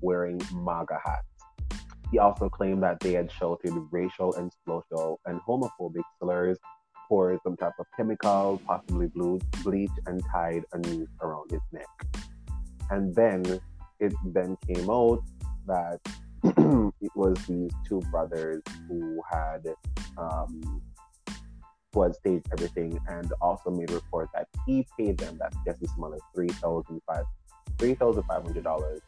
wearing 0.00 0.40
MAGA 0.52 0.98
hats. 1.04 1.29
He 2.10 2.18
also 2.18 2.48
claimed 2.48 2.82
that 2.82 3.00
they 3.00 3.12
had 3.12 3.30
shouted 3.30 3.72
racial 3.90 4.34
and 4.34 4.50
social 4.66 5.20
and 5.26 5.40
homophobic 5.42 6.02
slurs, 6.18 6.58
poured 7.08 7.38
some 7.44 7.56
type 7.56 7.72
of 7.78 7.86
chemical, 7.96 8.60
possibly 8.66 9.06
blue, 9.08 9.40
bleach, 9.62 9.90
and 10.06 10.22
tied 10.32 10.64
a 10.72 10.78
noose 10.78 11.08
around 11.22 11.50
his 11.50 11.60
neck. 11.72 11.88
And 12.90 13.14
then 13.14 13.60
it 14.00 14.12
then 14.24 14.56
came 14.66 14.90
out 14.90 15.22
that 15.66 16.00
it 17.00 17.12
was 17.14 17.36
these 17.46 17.70
two 17.86 18.00
brothers 18.10 18.62
who 18.88 19.22
had 19.30 19.62
um, 20.16 20.82
who 21.92 22.02
had 22.02 22.14
staged 22.14 22.46
everything 22.52 22.98
and 23.08 23.32
also 23.40 23.70
made 23.70 23.90
report 23.90 24.28
that 24.34 24.46
he 24.66 24.86
paid 24.98 25.18
them, 25.18 25.38
that's 25.38 25.56
Jussie 25.66 25.92
Smollett, 25.94 26.20
three 26.34 26.48
thousand 26.48 27.00
five 27.06 27.24
three 27.78 27.94
thousand 27.94 28.22
five 28.24 28.42
hundred 28.42 28.64
dollars 28.64 29.00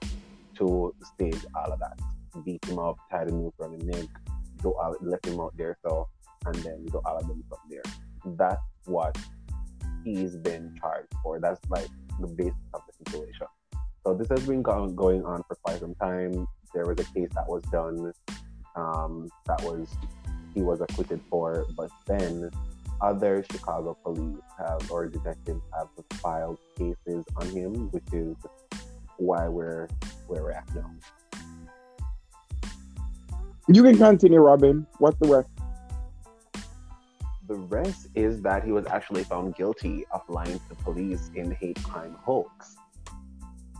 to 0.57 0.95
stage 1.15 1.45
all 1.55 1.73
of 1.73 1.79
that. 1.81 1.99
Beat 2.45 2.65
him 2.65 2.79
up, 2.79 2.97
tied 3.11 3.29
a 3.29 3.33
noose 3.33 3.53
around 3.61 3.75
his 3.75 3.85
neck, 3.85 4.09
do 4.63 4.71
all 4.75 4.97
left 5.01 5.27
him 5.27 5.41
out 5.41 5.55
there 5.57 5.77
so 5.87 6.09
and 6.47 6.55
then 6.57 6.85
do 6.87 7.01
all 7.05 7.17
of 7.17 7.27
them 7.27 7.43
from 7.49 7.59
there. 7.69 7.83
That's 8.25 8.63
what 8.87 9.17
he's 10.05 10.37
been 10.37 10.75
charged 10.81 11.13
for. 11.23 11.41
That's 11.41 11.61
like 11.69 11.89
the 12.21 12.27
basis 12.27 12.55
of 12.75 12.81
the 12.89 13.11
situation. 13.11 13.47
So 14.05 14.15
this 14.15 14.29
has 14.29 14.47
been 14.47 14.63
go- 14.63 14.89
going 14.89 15.25
on 15.25 15.43
for 15.47 15.57
quite 15.63 15.81
some 15.81 15.95
time. 15.97 16.47
There 16.75 16.87
was 16.87 16.99
a 16.99 17.05
case 17.15 17.29
that 17.35 17.49
was 17.49 17.63
done 17.71 18.13
um, 18.75 19.29
that 19.47 19.63
was 19.63 19.89
he 20.55 20.63
was 20.63 20.81
acquitted 20.81 21.21
for, 21.31 21.67
but 21.77 21.91
then 22.07 22.51
other 23.01 23.45
Chicago 23.51 23.97
police 24.03 24.39
have 24.59 24.91
or 24.91 25.09
detectives 25.09 25.63
have 25.75 25.89
filed 26.15 26.59
cases 26.77 27.25
on 27.37 27.47
him, 27.49 27.91
which 27.91 28.05
is 28.13 28.37
why 29.19 29.49
we're 29.49 29.89
where 30.27 30.43
we're 30.43 30.53
at 30.53 30.75
now. 30.75 30.91
You 33.69 33.83
can 33.85 33.97
continue, 33.97 34.41
Robin. 34.41 34.87
What's 34.99 35.19
the 35.21 35.29
rest? 35.29 35.49
The 37.47 37.55
rest 37.55 38.09
is 38.17 38.43
that 38.43 38.65
he 38.65 38.73
was 38.73 38.87
actually 38.87 39.23
found 39.23 39.55
guilty 39.55 40.05
of 40.11 40.23
lying 40.29 40.61
to 40.69 40.75
police 40.83 41.31
in 41.37 41.53
hate 41.53 41.81
crime 41.83 42.17
hoax. 42.21 42.77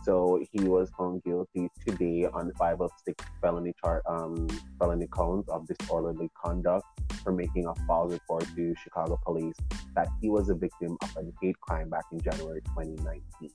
So 0.03 0.41
he 0.51 0.65
was 0.65 0.89
found 0.97 1.23
guilty 1.23 1.69
today 1.85 2.25
on 2.25 2.51
five 2.57 2.79
of 2.81 2.91
six 3.05 3.23
felony 3.41 3.73
char- 3.83 4.03
um, 4.05 4.47
felony 4.79 5.07
counts 5.13 5.49
of 5.49 5.67
disorderly 5.67 6.29
conduct 6.41 6.85
for 7.23 7.33
making 7.33 7.65
a 7.65 7.75
false 7.85 8.13
report 8.13 8.45
to 8.55 8.75
Chicago 8.81 9.19
police 9.25 9.55
that 9.95 10.07
he 10.21 10.29
was 10.29 10.49
a 10.49 10.55
victim 10.55 10.97
of 11.01 11.17
a 11.17 11.23
hate 11.41 11.59
crime 11.59 11.89
back 11.89 12.05
in 12.11 12.21
January 12.21 12.61
2019. 12.61 13.49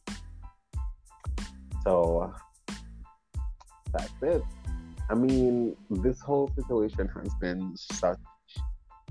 So 1.85 2.35
that's 3.93 4.13
it. 4.23 4.43
I 5.11 5.15
mean, 5.15 5.77
this 5.91 6.21
whole 6.21 6.51
situation 6.55 7.09
has 7.09 7.35
been 7.41 7.75
such 7.77 8.19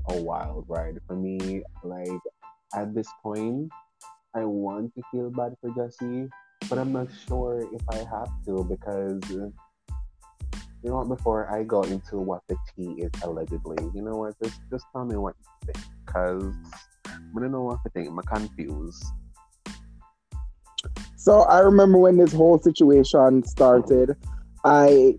a 0.10 0.22
wild 0.22 0.66
ride 0.68 1.00
for 1.08 1.16
me. 1.16 1.64
Like 1.84 2.22
at 2.76 2.94
this 2.94 3.08
point, 3.24 3.72
I 4.36 4.46
want 4.46 4.94
to 4.96 5.02
feel 5.12 5.32
bad 5.32 5.56
for 5.60 5.72
Jussie, 5.72 6.30
but 6.70 6.78
I'm 6.78 6.92
not 6.92 7.08
sure 7.28 7.68
if 7.74 7.82
I 7.90 7.98
have 7.98 8.30
to 8.46 8.64
because 8.64 9.22
you 10.84 10.90
know? 10.90 11.04
Before 11.04 11.52
I 11.54 11.64
go 11.64 11.82
into 11.84 12.18
what 12.18 12.44
the 12.48 12.56
tea 12.76 13.02
is 13.02 13.12
allegedly, 13.24 13.78
you 13.94 14.02
know 14.02 14.16
what? 14.16 14.36
Just 14.44 14.60
just 14.72 14.86
tell 14.94 15.06
me 15.06 15.18
what 15.18 15.36
you 15.42 15.74
think, 15.74 15.86
cause 16.06 16.54
I 17.06 17.40
don't 17.40 17.52
know 17.52 17.64
what 17.64 17.80
to 17.84 17.90
think. 17.90 18.10
I'm 18.10 18.18
confused. 18.20 19.04
So 21.16 21.42
I 21.42 21.60
remember 21.60 21.98
when 21.98 22.18
this 22.18 22.32
whole 22.32 22.60
situation 22.60 23.44
started, 23.44 24.16
I 24.64 25.18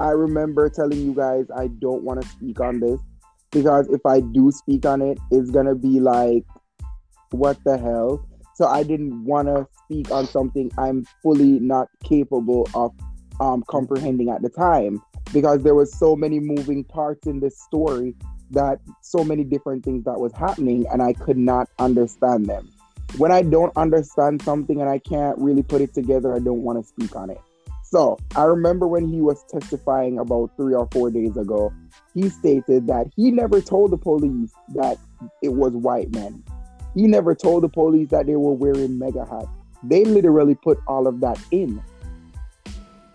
I 0.00 0.10
remember 0.12 0.70
telling 0.70 0.98
you 0.98 1.14
guys 1.14 1.46
I 1.54 1.66
don't 1.66 2.02
want 2.02 2.22
to 2.22 2.28
speak 2.28 2.58
on 2.58 2.80
this 2.80 2.98
because 3.50 3.86
if 3.88 4.04
I 4.06 4.20
do 4.20 4.50
speak 4.50 4.86
on 4.86 5.02
it, 5.02 5.18
it's 5.30 5.50
gonna 5.50 5.74
be 5.74 6.00
like, 6.00 6.44
what 7.30 7.62
the 7.64 7.76
hell? 7.76 8.26
So 8.54 8.66
I 8.66 8.82
didn't 8.82 9.24
want 9.24 9.48
to 9.48 9.66
speak 9.84 10.10
on 10.10 10.26
something 10.26 10.70
I'm 10.78 11.04
fully 11.22 11.60
not 11.60 11.88
capable 12.02 12.68
of 12.74 12.92
um, 13.40 13.62
comprehending 13.68 14.30
at 14.30 14.42
the 14.42 14.48
time 14.48 15.02
because 15.32 15.62
there 15.62 15.74
was 15.74 15.96
so 15.98 16.16
many 16.16 16.40
moving 16.40 16.84
parts 16.84 17.26
in 17.26 17.40
this 17.40 17.58
story 17.60 18.14
that 18.50 18.80
so 19.02 19.22
many 19.22 19.44
different 19.44 19.84
things 19.84 20.04
that 20.04 20.18
was 20.18 20.32
happening 20.32 20.86
and 20.92 21.02
I 21.02 21.12
could 21.12 21.38
not 21.38 21.68
understand 21.78 22.46
them. 22.46 22.70
When 23.16 23.32
I 23.32 23.42
don't 23.42 23.72
understand 23.76 24.42
something 24.42 24.80
and 24.80 24.88
I 24.88 24.98
can't 24.98 25.36
really 25.38 25.62
put 25.62 25.80
it 25.80 25.94
together, 25.94 26.34
I 26.34 26.38
don't 26.38 26.62
want 26.62 26.82
to 26.82 26.86
speak 26.86 27.16
on 27.16 27.30
it. 27.30 27.40
So 27.90 28.18
I 28.36 28.44
remember 28.44 28.86
when 28.86 29.08
he 29.08 29.20
was 29.20 29.44
testifying 29.50 30.20
about 30.20 30.52
three 30.56 30.74
or 30.74 30.88
four 30.92 31.10
days 31.10 31.36
ago, 31.36 31.72
he 32.14 32.28
stated 32.28 32.86
that 32.86 33.08
he 33.16 33.32
never 33.32 33.60
told 33.60 33.90
the 33.90 33.98
police 33.98 34.52
that 34.74 34.96
it 35.42 35.54
was 35.54 35.72
white 35.72 36.12
men. 36.14 36.44
He 36.94 37.08
never 37.08 37.34
told 37.34 37.64
the 37.64 37.68
police 37.68 38.08
that 38.10 38.26
they 38.26 38.36
were 38.36 38.52
wearing 38.52 38.96
MAGA 38.96 39.26
hats. 39.28 39.48
They 39.82 40.04
literally 40.04 40.54
put 40.54 40.78
all 40.86 41.08
of 41.08 41.20
that 41.20 41.40
in. 41.50 41.82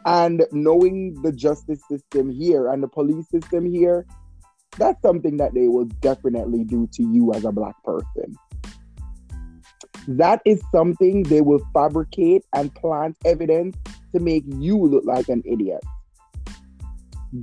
And 0.06 0.46
knowing 0.52 1.22
the 1.22 1.32
justice 1.32 1.82
system 1.90 2.30
here 2.30 2.68
and 2.68 2.84
the 2.84 2.90
police 2.90 3.30
system 3.30 3.72
here, 3.72 4.06
that's 4.78 5.02
something 5.02 5.38
that 5.38 5.54
they 5.54 5.70
will 5.70 5.86
definitely 5.86 6.66
do 6.66 6.88
to 6.94 7.04
you 7.04 7.34
as 7.34 7.46
a 7.46 7.52
black 7.52 7.82
person. 7.86 8.36
That 10.08 10.42
is 10.44 10.62
something 10.74 11.24
they 11.24 11.42
will 11.42 11.66
fabricate 11.74 12.44
and 12.54 12.76
plant 12.76 13.16
evidence 13.24 13.78
to 14.16 14.22
make 14.22 14.44
you 14.48 14.78
look 14.78 15.04
like 15.06 15.28
an 15.30 15.44
idiot 15.46 15.84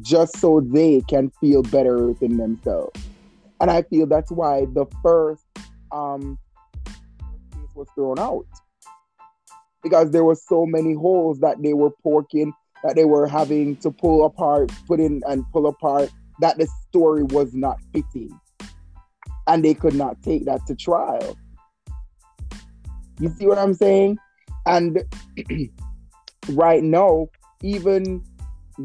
just 0.00 0.38
so 0.38 0.60
they 0.60 1.02
can 1.08 1.30
feel 1.40 1.62
better 1.62 2.06
within 2.06 2.38
themselves. 2.38 2.98
And 3.60 3.70
I 3.70 3.82
feel 3.82 4.06
that's 4.06 4.32
why 4.32 4.64
the 4.72 4.86
first 5.02 5.44
um, 5.92 6.38
was 7.74 7.86
thrown 7.94 8.18
out 8.18 8.46
because 9.82 10.10
there 10.10 10.24
were 10.24 10.34
so 10.34 10.64
many 10.64 10.94
holes 10.94 11.40
that 11.40 11.60
they 11.62 11.74
were 11.74 11.90
poking, 12.02 12.52
that 12.84 12.96
they 12.96 13.04
were 13.04 13.26
having 13.26 13.76
to 13.76 13.90
pull 13.90 14.24
apart, 14.24 14.72
put 14.86 15.00
in 15.00 15.20
and 15.26 15.44
pull 15.52 15.66
apart, 15.66 16.10
that 16.40 16.56
the 16.56 16.66
story 16.88 17.24
was 17.24 17.52
not 17.52 17.78
fitting. 17.92 18.30
And 19.46 19.64
they 19.64 19.74
could 19.74 19.94
not 19.94 20.22
take 20.22 20.44
that 20.44 20.64
to 20.68 20.74
trial. 20.74 21.36
You 23.18 23.28
see 23.28 23.46
what 23.46 23.58
I'm 23.58 23.74
saying? 23.74 24.18
And 24.66 25.04
right 26.50 26.82
now, 26.82 27.28
even 27.62 28.22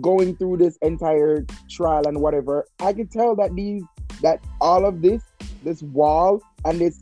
going 0.02 0.36
through 0.36 0.58
this 0.58 0.78
entire 0.82 1.46
trial 1.70 2.08
and 2.08 2.22
whatever, 2.22 2.65
I 2.80 2.93
can 2.93 3.08
tell 3.08 3.36
that 3.38 3.56
these 3.56 3.84
that 4.22 4.39
all 4.62 4.86
of 4.86 5.02
this, 5.02 5.22
this 5.63 5.82
wall 5.84 6.41
and 6.65 6.80
this 6.80 7.02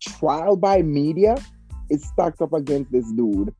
trial 0.00 0.56
by 0.56 0.82
media 0.82 1.36
is 1.90 2.04
stacked 2.04 2.40
up 2.40 2.52
against 2.52 2.92
this 2.92 3.10
dude. 3.12 3.54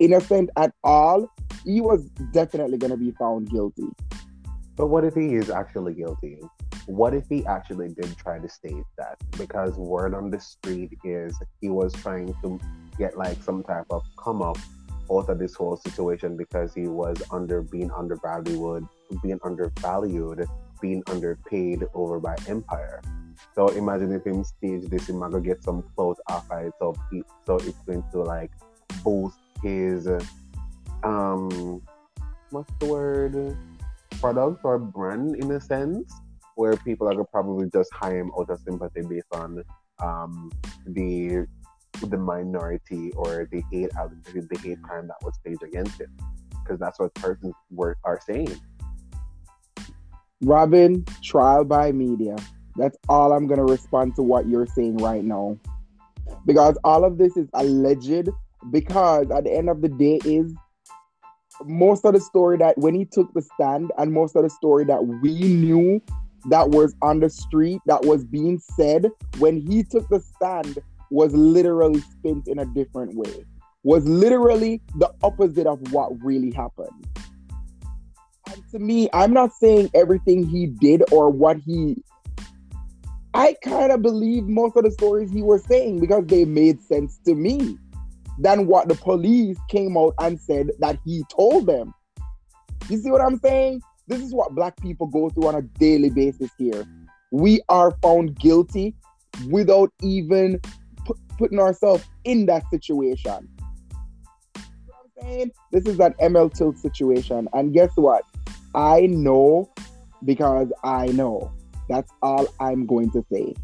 Innocent 0.00 0.50
at 0.56 0.72
all, 0.82 1.28
he 1.64 1.80
was 1.80 2.04
definitely 2.32 2.78
gonna 2.78 2.96
be 2.96 3.12
found 3.12 3.50
guilty. 3.50 3.88
But 4.76 4.88
what 4.88 5.04
if 5.04 5.14
he 5.14 5.34
is 5.34 5.50
actually 5.50 5.94
guilty? 5.94 6.38
What 6.86 7.14
if 7.14 7.28
he 7.28 7.46
actually 7.46 7.88
did 7.88 8.16
try 8.18 8.38
to 8.38 8.48
state 8.48 8.84
that? 8.98 9.16
Because 9.38 9.76
word 9.76 10.14
on 10.14 10.30
the 10.30 10.40
street 10.40 10.92
is 11.02 11.36
he 11.60 11.70
was 11.70 11.92
trying 11.94 12.34
to 12.42 12.60
get 12.98 13.16
like 13.16 13.42
some 13.42 13.62
type 13.62 13.86
of 13.90 14.02
come 14.22 14.42
up 14.42 14.58
out 15.10 15.28
of 15.28 15.38
this 15.38 15.54
whole 15.54 15.76
situation 15.76 16.36
because 16.36 16.74
he 16.74 16.86
was 16.86 17.22
under 17.30 17.62
being 17.62 17.90
undervalued, 17.90 18.86
being 19.22 19.38
undervalued, 19.44 20.46
being 20.80 21.02
underpaid 21.08 21.84
over 21.94 22.20
by 22.20 22.36
Empire. 22.48 23.00
So 23.54 23.68
imagine 23.68 24.12
if 24.12 24.26
him 24.26 24.44
stage 24.44 24.84
this, 24.88 25.06
he 25.06 25.12
might 25.12 25.32
go 25.32 25.40
get 25.40 25.62
some 25.62 25.82
clothes 25.94 26.20
off 26.28 26.50
it. 26.52 26.72
So 26.78 26.94
he, 27.10 27.22
so 27.46 27.56
it's 27.56 27.78
going 27.86 28.04
to 28.12 28.22
like 28.22 28.50
boost 29.02 29.38
his 29.62 30.06
um 31.02 31.80
what's 32.50 32.72
the 32.78 32.86
word 32.86 33.56
product 34.20 34.64
or 34.64 34.78
brand 34.78 35.36
in 35.36 35.50
a 35.50 35.60
sense 35.60 36.12
where 36.56 36.76
people 36.76 37.08
are 37.08 37.24
probably 37.24 37.68
just 37.70 37.92
hire 37.92 38.18
him 38.18 38.30
out 38.38 38.50
of 38.50 38.60
sympathy 38.60 39.02
based 39.02 39.26
on 39.32 39.62
um 40.00 40.50
the 40.86 41.46
the 42.08 42.16
minority 42.16 43.12
or 43.12 43.48
the 43.52 43.62
hate 43.70 43.90
the 43.90 44.58
hate 44.62 44.82
crime 44.82 45.06
that 45.06 45.16
was 45.22 45.34
staged 45.36 45.62
against 45.62 46.00
him 46.00 46.16
because 46.62 46.78
that's 46.80 46.98
what 46.98 47.14
persons 47.14 47.54
were 47.70 47.96
are 48.04 48.20
saying 48.26 48.60
Robin, 50.44 51.04
trial 51.22 51.64
by 51.64 51.92
media. 51.92 52.36
That's 52.76 52.98
all 53.08 53.32
I'm 53.32 53.46
gonna 53.46 53.64
respond 53.64 54.16
to 54.16 54.22
what 54.22 54.48
you're 54.48 54.66
saying 54.66 54.98
right 54.98 55.24
now. 55.24 55.58
Because 56.44 56.76
all 56.84 57.04
of 57.04 57.18
this 57.18 57.36
is 57.36 57.48
alleged 57.54 58.28
because 58.70 59.30
at 59.30 59.44
the 59.44 59.52
end 59.52 59.68
of 59.70 59.80
the 59.80 59.88
day 59.88 60.18
is 60.24 60.54
most 61.64 62.04
of 62.04 62.14
the 62.14 62.20
story 62.20 62.56
that 62.58 62.76
when 62.78 62.94
he 62.94 63.04
took 63.04 63.32
the 63.34 63.42
stand 63.42 63.92
and 63.98 64.12
most 64.12 64.34
of 64.36 64.42
the 64.42 64.50
story 64.50 64.84
that 64.84 65.06
we 65.06 65.38
knew 65.40 66.02
that 66.46 66.70
was 66.70 66.94
on 67.02 67.20
the 67.20 67.30
street 67.30 67.80
that 67.86 68.04
was 68.04 68.24
being 68.24 68.60
said 68.76 69.10
when 69.38 69.60
he 69.60 69.82
took 69.82 70.08
the 70.08 70.20
stand 70.20 70.78
was 71.10 71.32
literally 71.32 72.00
spent 72.00 72.48
in 72.48 72.58
a 72.58 72.66
different 72.66 73.14
way 73.14 73.44
was 73.82 74.04
literally 74.06 74.80
the 74.96 75.12
opposite 75.22 75.66
of 75.66 75.78
what 75.92 76.10
really 76.24 76.50
happened. 76.50 77.06
And 78.48 78.62
to 78.70 78.78
me 78.78 79.08
i'm 79.12 79.32
not 79.32 79.52
saying 79.54 79.90
everything 79.94 80.46
he 80.46 80.66
did 80.66 81.02
or 81.12 81.30
what 81.30 81.58
he 81.58 82.02
i 83.32 83.56
kind 83.64 83.90
of 83.90 84.02
believe 84.02 84.44
most 84.44 84.76
of 84.76 84.84
the 84.84 84.90
stories 84.90 85.30
he 85.30 85.42
was 85.42 85.64
saying 85.64 85.98
because 85.98 86.24
they 86.26 86.44
made 86.44 86.80
sense 86.82 87.18
to 87.24 87.34
me 87.34 87.78
than 88.38 88.66
what 88.66 88.88
the 88.88 88.94
police 88.96 89.58
came 89.70 89.96
out 89.96 90.14
and 90.20 90.40
said 90.40 90.70
that 90.80 90.98
he 91.04 91.22
told 91.30 91.66
them. 91.66 91.94
You 92.88 92.98
see 92.98 93.10
what 93.10 93.22
i'm 93.22 93.38
saying 93.38 93.80
this 94.06 94.20
is 94.20 94.34
what 94.34 94.54
black 94.54 94.76
people 94.80 95.06
go 95.06 95.30
through 95.30 95.48
on 95.48 95.54
a 95.54 95.62
daily 95.62 96.10
basis 96.10 96.50
here. 96.58 96.84
We 97.30 97.60
are 97.68 97.92
found 98.02 98.38
guilty 98.38 98.94
without 99.50 99.92
even 100.02 100.60
pu- 101.04 101.18
putting 101.38 101.58
ourselves 101.58 102.04
in 102.24 102.46
that 102.46 102.68
situation. 102.70 103.48
You 104.56 104.62
know 104.88 104.94
i'm 105.00 105.22
saying? 105.22 105.50
This 105.72 105.86
is 105.86 105.98
an 106.00 106.14
ml 106.20 106.52
tilt 106.52 106.78
situation. 106.78 107.48
And 107.52 107.72
guess 107.72 107.90
what? 107.94 108.24
I 108.74 109.06
know 109.06 109.72
because 110.24 110.70
i 110.82 111.06
know. 111.06 111.52
That's 111.88 112.10
all 112.22 112.46
i'm 112.60 112.86
going 112.86 113.10
to 113.12 113.24
say. 113.32 113.54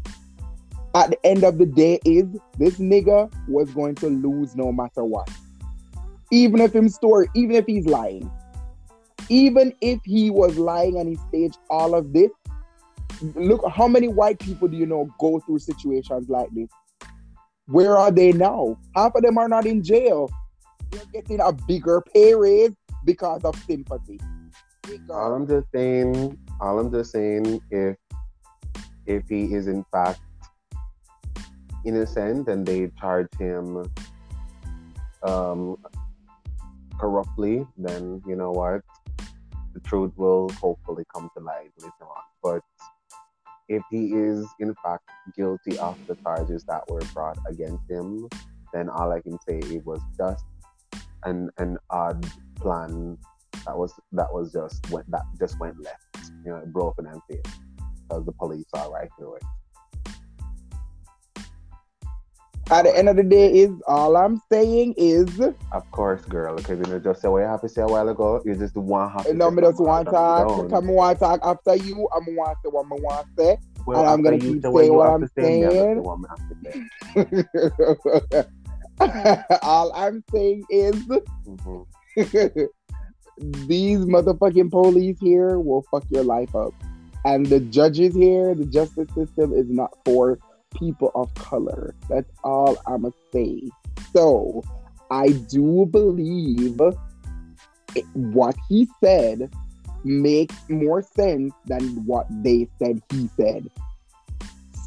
At 0.93 1.11
the 1.11 1.25
end 1.25 1.43
of 1.43 1.57
the 1.57 1.65
day 1.65 1.99
is 2.03 2.25
this 2.57 2.77
nigga 2.77 3.31
was 3.47 3.69
going 3.71 3.95
to 3.95 4.07
lose 4.07 4.55
no 4.55 4.71
matter 4.71 5.05
what. 5.05 5.29
Even 6.31 6.61
if 6.61 6.73
him 6.73 6.89
story 6.89 7.27
even 7.35 7.55
if 7.55 7.65
he's 7.65 7.85
lying 7.85 8.29
even 9.31 9.73
if 9.79 10.01
he 10.03 10.29
was 10.29 10.57
lying 10.57 10.99
and 10.99 11.07
he 11.07 11.15
staged 11.29 11.57
all 11.69 11.95
of 11.95 12.11
this, 12.11 12.29
look 13.33 13.63
how 13.71 13.87
many 13.87 14.09
white 14.09 14.37
people 14.39 14.67
do 14.67 14.75
you 14.75 14.85
know 14.85 15.09
go 15.19 15.39
through 15.39 15.59
situations 15.59 16.27
like 16.27 16.49
this? 16.53 16.67
Where 17.67 17.97
are 17.97 18.11
they 18.11 18.33
now? 18.33 18.77
Half 18.93 19.15
of 19.15 19.23
them 19.23 19.37
are 19.37 19.47
not 19.47 19.65
in 19.65 19.81
jail. 19.83 20.29
They're 20.89 21.05
getting 21.13 21.39
a 21.39 21.53
bigger 21.53 22.01
pay 22.13 22.35
raise 22.35 22.75
because 23.05 23.45
of 23.45 23.55
sympathy. 23.63 24.19
All 25.09 25.33
I'm 25.33 25.47
just 25.47 25.67
saying, 25.73 26.37
all 26.59 26.79
I'm 26.79 26.91
just 26.91 27.11
saying, 27.13 27.61
if 27.71 27.95
if 29.05 29.23
he 29.29 29.45
is 29.53 29.67
in 29.67 29.85
fact 29.93 30.19
innocent 31.85 32.49
and 32.49 32.65
they 32.65 32.91
charge 32.99 33.29
him 33.39 33.89
um, 35.23 35.77
corruptly, 36.99 37.65
then 37.77 38.21
you 38.27 38.35
know 38.35 38.51
what, 38.51 38.81
the 39.73 39.79
truth 39.81 40.11
will 40.15 40.49
hopefully 40.49 41.03
come 41.13 41.29
to 41.37 41.43
light 41.43 41.71
later 41.79 41.91
on. 42.01 42.23
But 42.43 42.61
if 43.69 43.83
he 43.89 44.13
is 44.13 44.45
in 44.59 44.75
fact 44.83 45.09
guilty 45.35 45.77
of 45.77 45.97
the 46.07 46.15
charges 46.23 46.63
that 46.65 46.83
were 46.89 47.01
brought 47.13 47.37
against 47.47 47.89
him, 47.89 48.27
then 48.73 48.89
all 48.89 49.11
I 49.11 49.21
can 49.21 49.37
say 49.47 49.59
it 49.59 49.85
was 49.85 50.01
just 50.17 50.45
an 51.23 51.49
an 51.57 51.77
odd 51.89 52.25
plan 52.55 53.17
that 53.65 53.77
was 53.77 53.93
that 54.11 54.33
was 54.33 54.51
just 54.51 54.89
went 54.89 55.09
that 55.11 55.23
just 55.39 55.59
went 55.59 55.81
left. 55.81 56.31
You 56.45 56.51
know, 56.51 56.63
broken 56.67 57.05
and 57.05 57.21
failed 57.29 57.47
because 58.09 58.25
the 58.25 58.31
police 58.33 58.65
are 58.73 58.91
right 58.91 59.09
through 59.17 59.35
it. 59.35 59.43
At 62.71 62.83
the 62.83 62.97
end 62.97 63.09
of 63.09 63.17
the 63.17 63.23
day, 63.23 63.51
is 63.51 63.69
all 63.85 64.15
I'm 64.15 64.41
saying 64.49 64.93
is 64.95 65.27
Of 65.73 65.91
course, 65.91 66.23
girl, 66.23 66.55
because 66.55 66.79
you 66.79 66.85
know 66.85 66.99
just 66.99 67.21
say 67.21 67.27
what 67.27 67.39
you 67.39 67.47
have 67.47 67.59
to 67.61 67.69
say 67.69 67.81
a 67.81 67.85
while 67.85 68.07
ago. 68.07 68.41
You 68.45 68.55
just 68.55 68.75
want 68.77 69.27
to 69.27 69.33
no, 69.33 69.51
me 69.51 69.61
just 69.61 69.79
want 69.81 70.07
to 70.07 70.11
that 70.11 70.37
you 70.39 70.45
talk. 70.45 70.69
Come 70.69 70.87
want 70.87 71.19
to 71.19 71.25
talk 71.25 71.39
after 71.43 71.75
you. 71.75 72.07
I'm 72.15 72.33
want 72.33 72.57
to 72.63 72.69
say 72.69 72.71
what 72.71 72.85
I 72.85 72.95
want 72.95 73.27
to 73.37 73.43
say. 73.43 73.57
Well, 73.85 73.99
and 73.99 74.09
I'm 74.09 74.21
gonna 74.21 74.39
keep 74.39 74.61
saying 74.61 74.93
what 74.93 75.09
I'm 75.09 75.21
to 75.21 75.29
say, 75.37 75.65
I'm 75.65 75.75
gonna 75.75 75.81
saying. 75.81 76.03
what 76.03 76.19
I 76.29 76.35
have 78.29 78.47
to 78.99 79.59
all 79.63 79.91
I'm 79.93 80.23
saying 80.31 80.63
is 80.69 80.95
Mhm. 81.45 81.85
these 83.67 83.99
motherfucking 84.05 84.71
police 84.71 85.19
here 85.19 85.59
will 85.59 85.83
fuck 85.91 86.05
your 86.09 86.23
life 86.23 86.55
up. 86.55 86.73
And 87.25 87.45
the 87.45 87.59
judges 87.59 88.15
here, 88.15 88.55
the 88.55 88.65
justice 88.65 89.09
system 89.13 89.51
is 89.53 89.69
not 89.69 89.91
for 90.05 90.39
people 90.77 91.11
of 91.15 91.33
color. 91.35 91.95
That's 92.09 92.29
all 92.43 92.77
I'm 92.87 93.01
going 93.01 93.13
to 93.13 93.19
say. 93.33 93.69
So 94.15 94.63
I 95.09 95.29
do 95.29 95.85
believe 95.85 96.79
it, 97.95 98.05
what 98.13 98.55
he 98.69 98.87
said 99.03 99.49
makes 100.03 100.55
more 100.69 101.01
sense 101.01 101.53
than 101.65 102.05
what 102.05 102.25
they 102.43 102.67
said 102.79 103.01
he 103.11 103.29
said. 103.39 103.67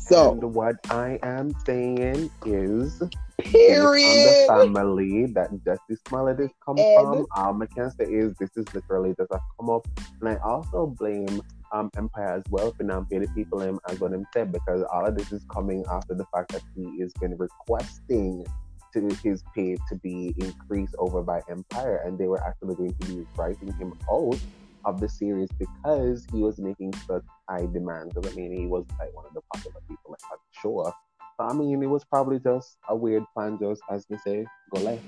So, 0.06 0.32
And 0.32 0.54
what 0.54 0.76
I 0.90 1.18
am 1.22 1.54
saying 1.64 2.30
is 2.44 3.02
period. 3.38 4.06
on 4.06 4.22
the 4.22 4.44
family 4.46 5.26
that 5.34 5.50
Jussie 5.66 5.96
Smollett 6.08 6.50
come 6.64 6.76
Ed. 6.78 6.94
from. 6.94 7.26
All 7.36 7.62
I 7.62 7.66
can 7.74 7.90
say 7.98 8.04
is 8.04 8.34
this 8.38 8.50
is 8.56 8.66
literally 8.74 9.14
just 9.18 9.30
a 9.30 9.40
come 9.58 9.70
up. 9.70 9.86
And 10.20 10.28
I 10.28 10.36
also 10.44 10.94
blame 10.98 11.40
um 11.74 11.90
Empire 11.96 12.36
as 12.36 12.42
well 12.50 12.72
for 12.72 13.04
paying 13.10 13.22
the 13.22 13.28
people 13.34 13.60
him 13.60 13.78
as 13.88 14.00
what 14.00 14.12
him 14.12 14.24
said 14.32 14.52
because 14.52 14.82
all 14.92 15.04
of 15.04 15.16
this 15.16 15.32
is 15.32 15.44
coming 15.52 15.84
after 15.90 16.14
the 16.14 16.24
fact 16.32 16.52
that 16.52 16.62
he 16.74 17.00
has 17.00 17.12
been 17.14 17.36
requesting 17.36 18.46
to 18.92 19.08
his 19.22 19.42
pay 19.54 19.76
to 19.88 19.96
be 19.96 20.32
increased 20.38 20.94
over 20.98 21.20
by 21.20 21.40
Empire 21.50 22.02
and 22.06 22.16
they 22.16 22.28
were 22.28 22.42
actually 22.46 22.76
going 22.76 22.94
to 22.94 23.06
be 23.08 23.26
writing 23.36 23.72
him 23.74 23.92
out 24.10 24.38
of 24.84 25.00
the 25.00 25.08
series 25.08 25.48
because 25.58 26.24
he 26.32 26.40
was 26.42 26.58
making 26.58 26.92
such 27.08 27.24
high 27.48 27.66
demands. 27.72 28.14
I 28.16 28.30
mean 28.34 28.52
he 28.56 28.66
was 28.66 28.84
like 29.00 29.12
one 29.14 29.26
of 29.26 29.34
the 29.34 29.40
popular 29.52 29.80
people 29.88 30.14
at 30.14 30.20
the 30.38 30.60
show. 30.62 30.92
So, 31.36 31.46
I 31.46 31.52
mean, 31.52 31.82
it 31.82 31.86
was 31.86 32.04
probably 32.04 32.38
just 32.38 32.76
a 32.88 32.94
weird 32.94 33.24
plan, 33.34 33.58
just 33.60 33.82
as 33.90 34.06
they 34.06 34.16
say, 34.18 34.46
go 34.72 34.80
left. 34.82 35.02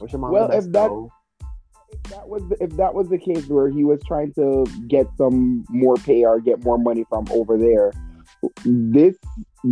Wish 0.00 0.14
him 0.14 0.24
all 0.24 0.32
Well, 0.32 0.48
the 0.48 0.54
best, 0.54 0.66
if 0.68 0.72
that- 0.72 0.88
though. 0.88 1.12
If 2.12 2.18
that 2.18 2.28
was 2.28 2.48
the, 2.48 2.56
if 2.62 2.70
that 2.76 2.94
was 2.94 3.08
the 3.08 3.18
case 3.18 3.46
where 3.48 3.68
he 3.68 3.84
was 3.84 4.00
trying 4.06 4.32
to 4.34 4.66
get 4.86 5.06
some 5.16 5.64
more 5.68 5.96
pay 5.96 6.24
or 6.24 6.40
get 6.40 6.62
more 6.64 6.78
money 6.78 7.04
from 7.08 7.26
over 7.30 7.56
there, 7.56 7.92
this 8.64 9.16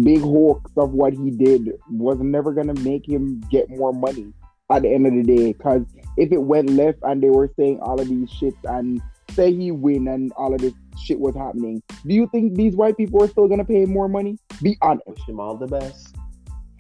big 0.03 0.21
hoax 0.21 0.71
of 0.77 0.93
what 0.93 1.13
he 1.13 1.31
did 1.31 1.73
was 1.91 2.19
never 2.21 2.53
gonna 2.53 2.75
make 2.75 3.07
him 3.07 3.41
get 3.51 3.69
more 3.69 3.93
money 3.93 4.33
at 4.71 4.83
the 4.83 4.93
end 4.93 5.07
of 5.07 5.15
the 5.15 5.23
day. 5.23 5.53
Because 5.53 5.83
if 6.17 6.33
it 6.33 6.43
went 6.43 6.71
left 6.71 6.99
and 7.03 7.23
they 7.23 7.31
were 7.31 7.51
saying 7.59 7.81
all 7.81 8.01
of 8.01 8.09
these 8.09 8.31
shits 8.31 8.57
and 8.65 9.03
say 9.33 9.53
he 9.53 9.71
win 9.71 10.09
and 10.09 10.33
all 10.37 10.55
of 10.55 10.61
this 10.61 10.73
shit 10.99 11.21
was 11.21 11.35
happening, 11.37 11.83
do 12.07 12.15
you 12.15 12.29
think 12.33 12.55
these 12.55 12.75
white 12.75 12.97
people 12.97 13.23
are 13.23 13.29
still 13.29 13.49
gonna 13.49 13.65
pay 13.65 13.83
him 13.83 13.91
more 13.91 14.09
money? 14.09 14.39
Be 14.63 14.79
honest. 14.81 15.07
Wish 15.09 15.29
him 15.29 15.41
all 15.41 15.57
the 15.57 15.67
best. 15.67 16.17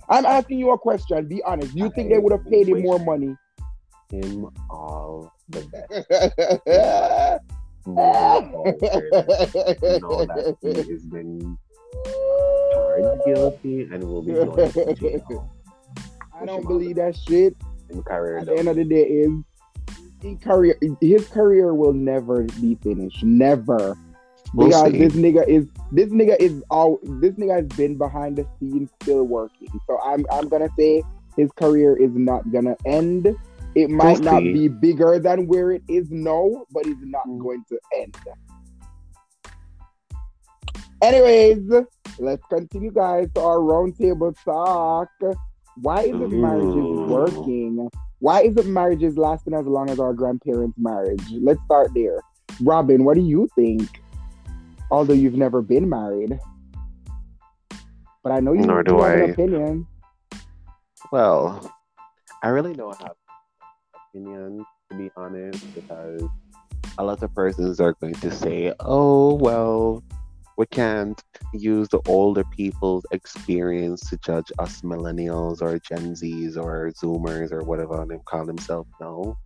I'm 0.08 0.26
asking 0.26 0.58
you 0.58 0.70
a 0.70 0.78
question. 0.78 1.26
Be 1.26 1.42
honest. 1.44 1.74
Do 1.74 1.80
you 1.80 1.90
think 1.90 2.10
they 2.10 2.18
would 2.18 2.32
have 2.32 2.44
paid 2.46 2.68
him 2.68 2.82
more 2.82 2.98
money? 2.98 3.36
Him 4.10 4.50
all 4.68 5.32
the 5.50 5.62
best. 5.66 7.42
Moving 7.86 8.50
forward, 8.50 8.76
you 9.82 10.00
know 10.00 10.26
that 10.26 10.56
he 10.60 10.92
has 10.92 11.06
been 11.06 11.56
charged 12.72 13.24
guilty 13.24 13.82
and 13.82 14.04
will 14.04 14.22
be 14.22 14.32
going 14.32 14.72
to 14.72 14.94
jail. 14.94 15.50
I 16.40 16.44
don't 16.46 16.66
believe 16.66 16.96
that 16.96 17.16
shit. 17.16 17.56
In 17.90 18.02
career, 18.02 18.38
At 18.38 18.46
the 18.46 18.56
end 18.56 18.68
of 18.68 18.76
the 18.76 18.84
day, 18.84 19.02
is 19.02 19.32
his 20.22 20.38
career 20.38 20.76
his 21.00 21.26
career 21.28 21.74
will 21.74 21.92
never 21.92 22.42
be 22.60 22.76
finished. 22.76 23.22
Never. 23.24 23.96
We'll 24.54 24.68
because 24.68 24.92
see. 24.92 24.98
this 24.98 25.12
nigga 25.14 25.46
is 25.48 25.66
this 25.92 26.10
nigga 26.10 26.36
is 26.38 26.62
all 26.70 26.98
this 27.02 27.34
nigga 27.34 27.56
has 27.56 27.66
been 27.76 27.96
behind 27.96 28.36
the 28.36 28.46
scenes 28.58 28.90
still 29.02 29.24
working. 29.24 29.68
So 29.86 29.98
I'm 30.04 30.24
I'm 30.30 30.48
gonna 30.48 30.68
say 30.78 31.02
his 31.36 31.50
career 31.52 31.96
is 31.96 32.10
not 32.14 32.50
gonna 32.52 32.76
end. 32.84 33.34
It 33.74 33.88
might 33.90 34.20
We'll 34.20 34.32
not 34.32 34.42
see. 34.42 34.52
be 34.52 34.68
bigger 34.68 35.18
than 35.18 35.46
where 35.46 35.70
it 35.72 35.82
is 35.88 36.10
now, 36.10 36.64
but 36.72 36.86
it's 36.86 37.00
not 37.04 37.26
Mm. 37.26 37.38
going 37.38 37.64
to 37.68 37.78
end. 37.96 38.16
Anyways, 41.02 41.70
let's 42.18 42.42
continue, 42.50 42.90
guys, 42.90 43.28
to 43.34 43.40
our 43.40 43.58
roundtable 43.58 44.34
talk. 44.44 45.08
Why 45.76 46.02
isn't 46.02 46.32
marriages 46.40 47.08
working? 47.08 47.88
Why 48.18 48.42
isn't 48.42 48.66
marriages 48.70 49.16
lasting 49.16 49.54
as 49.54 49.66
long 49.66 49.88
as 49.88 49.98
our 49.98 50.12
grandparents' 50.12 50.76
marriage? 50.78 51.22
Let's 51.40 51.62
start 51.64 51.92
there. 51.94 52.20
Robin, 52.60 53.04
what 53.04 53.14
do 53.14 53.22
you 53.22 53.48
think? 53.54 54.02
Although 54.90 55.14
you've 55.14 55.36
never 55.36 55.62
been 55.62 55.88
married, 55.88 56.38
but 58.22 58.32
I 58.32 58.40
know 58.40 58.52
you, 58.52 58.66
Nor 58.66 58.82
do 58.82 58.98
have 58.98 59.14
an 59.14 59.20
I. 59.22 59.24
opinion. 59.32 59.86
Well, 61.12 61.72
I 62.42 62.48
really 62.48 62.74
don't 62.74 62.96
have 63.00 63.14
opinion 64.10 64.64
to 64.90 64.96
be 64.96 65.10
honest 65.16 65.64
because 65.74 66.22
a 66.98 67.04
lot 67.04 67.22
of 67.22 67.34
persons 67.34 67.80
are 67.80 67.94
going 68.00 68.14
to 68.14 68.30
say, 68.30 68.72
"Oh, 68.80 69.34
well, 69.34 70.02
we 70.56 70.66
can't 70.66 71.22
use 71.54 71.88
the 71.88 72.00
older 72.06 72.44
people's 72.56 73.06
experience 73.12 74.08
to 74.10 74.16
judge 74.18 74.50
us 74.58 74.82
millennials 74.82 75.62
or 75.62 75.78
Gen 75.78 76.14
Zs 76.14 76.56
or 76.56 76.90
Zoomers 76.92 77.52
or 77.52 77.62
whatever 77.62 78.04
they 78.08 78.18
call 78.24 78.44
themselves 78.44 78.90
now," 79.00 79.36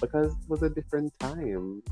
because 0.00 0.32
it 0.32 0.48
was 0.48 0.62
a 0.62 0.70
different 0.70 1.12
time. 1.18 1.82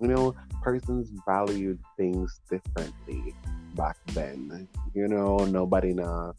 You 0.00 0.08
know, 0.08 0.34
persons 0.62 1.10
valued 1.26 1.78
things 1.96 2.40
differently 2.50 3.34
back 3.74 3.96
then. 4.14 4.68
You 4.94 5.08
know, 5.08 5.38
nobody 5.38 5.92
now 5.92 6.34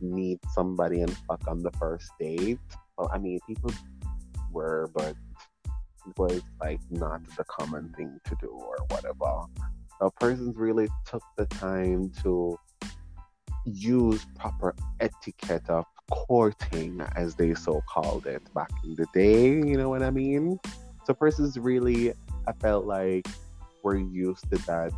meet 0.00 0.38
somebody 0.52 1.00
and 1.02 1.16
fuck 1.28 1.46
on 1.48 1.62
the 1.62 1.70
first 1.72 2.10
date. 2.18 2.58
Well, 2.98 3.10
I 3.12 3.18
mean, 3.18 3.38
people 3.46 3.70
were, 4.56 4.90
but 4.94 5.14
it 6.08 6.14
was 6.16 6.42
like 6.60 6.80
not 6.90 7.20
the 7.36 7.44
common 7.44 7.92
thing 7.96 8.18
to 8.28 8.36
do 8.40 8.48
or 8.48 8.78
whatever. 8.90 9.30
So 9.98 10.10
persons 10.20 10.56
really 10.56 10.88
took 11.10 11.22
the 11.36 11.46
time 11.46 12.10
to 12.22 12.58
use 13.64 14.24
proper 14.38 14.74
etiquette 15.00 15.68
of 15.68 15.84
courting, 16.10 17.00
as 17.16 17.34
they 17.34 17.54
so 17.54 17.82
called 17.88 18.26
it 18.26 18.42
back 18.54 18.70
in 18.84 18.94
the 18.94 19.06
day. 19.12 19.44
You 19.70 19.76
know 19.76 19.88
what 19.88 20.02
I 20.02 20.10
mean? 20.10 20.58
So 21.04 21.14
persons 21.14 21.58
really, 21.58 22.12
I 22.46 22.52
felt 22.60 22.84
like, 22.84 23.26
were 23.82 23.96
used 23.96 24.44
to 24.50 24.58
that 24.66 24.92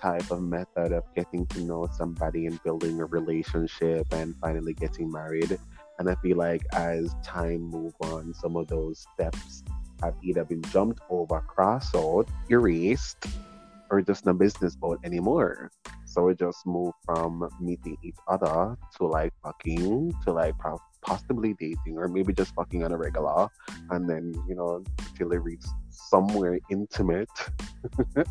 type 0.00 0.30
of 0.30 0.40
method 0.42 0.92
of 0.92 1.04
getting 1.14 1.46
to 1.46 1.60
know 1.60 1.88
somebody 2.00 2.46
and 2.46 2.62
building 2.62 3.00
a 3.00 3.04
relationship 3.04 4.06
and 4.12 4.34
finally 4.36 4.74
getting 4.74 5.10
married. 5.10 5.58
And 6.00 6.08
I 6.08 6.16
feel 6.16 6.38
like 6.38 6.62
as 6.72 7.14
time 7.22 7.60
move 7.60 7.92
on, 8.00 8.32
some 8.32 8.56
of 8.56 8.66
those 8.68 9.06
steps 9.14 9.62
have 10.02 10.14
either 10.22 10.44
been 10.44 10.62
jumped 10.62 11.02
over, 11.10 11.40
crossed 11.42 11.94
out, 11.94 12.26
erased, 12.48 13.26
or 13.90 14.00
just 14.00 14.24
not 14.24 14.38
business 14.38 14.74
about 14.74 14.98
anymore. 15.04 15.70
So 16.06 16.24
we 16.24 16.34
just 16.34 16.66
move 16.66 16.94
from 17.04 17.46
meeting 17.60 17.98
each 18.02 18.16
other 18.26 18.78
to 18.96 19.06
like 19.06 19.34
fucking 19.44 20.14
to 20.24 20.32
like 20.32 20.54
possibly 21.02 21.54
dating 21.60 21.98
or 21.98 22.08
maybe 22.08 22.32
just 22.32 22.54
fucking 22.54 22.82
on 22.82 22.92
a 22.92 22.96
regular 22.96 23.48
and 23.90 24.08
then 24.08 24.34
you 24.48 24.54
know 24.54 24.82
till 25.16 25.32
it 25.32 25.42
reach 25.42 25.64
somewhere 25.88 26.58
intimate 26.68 27.30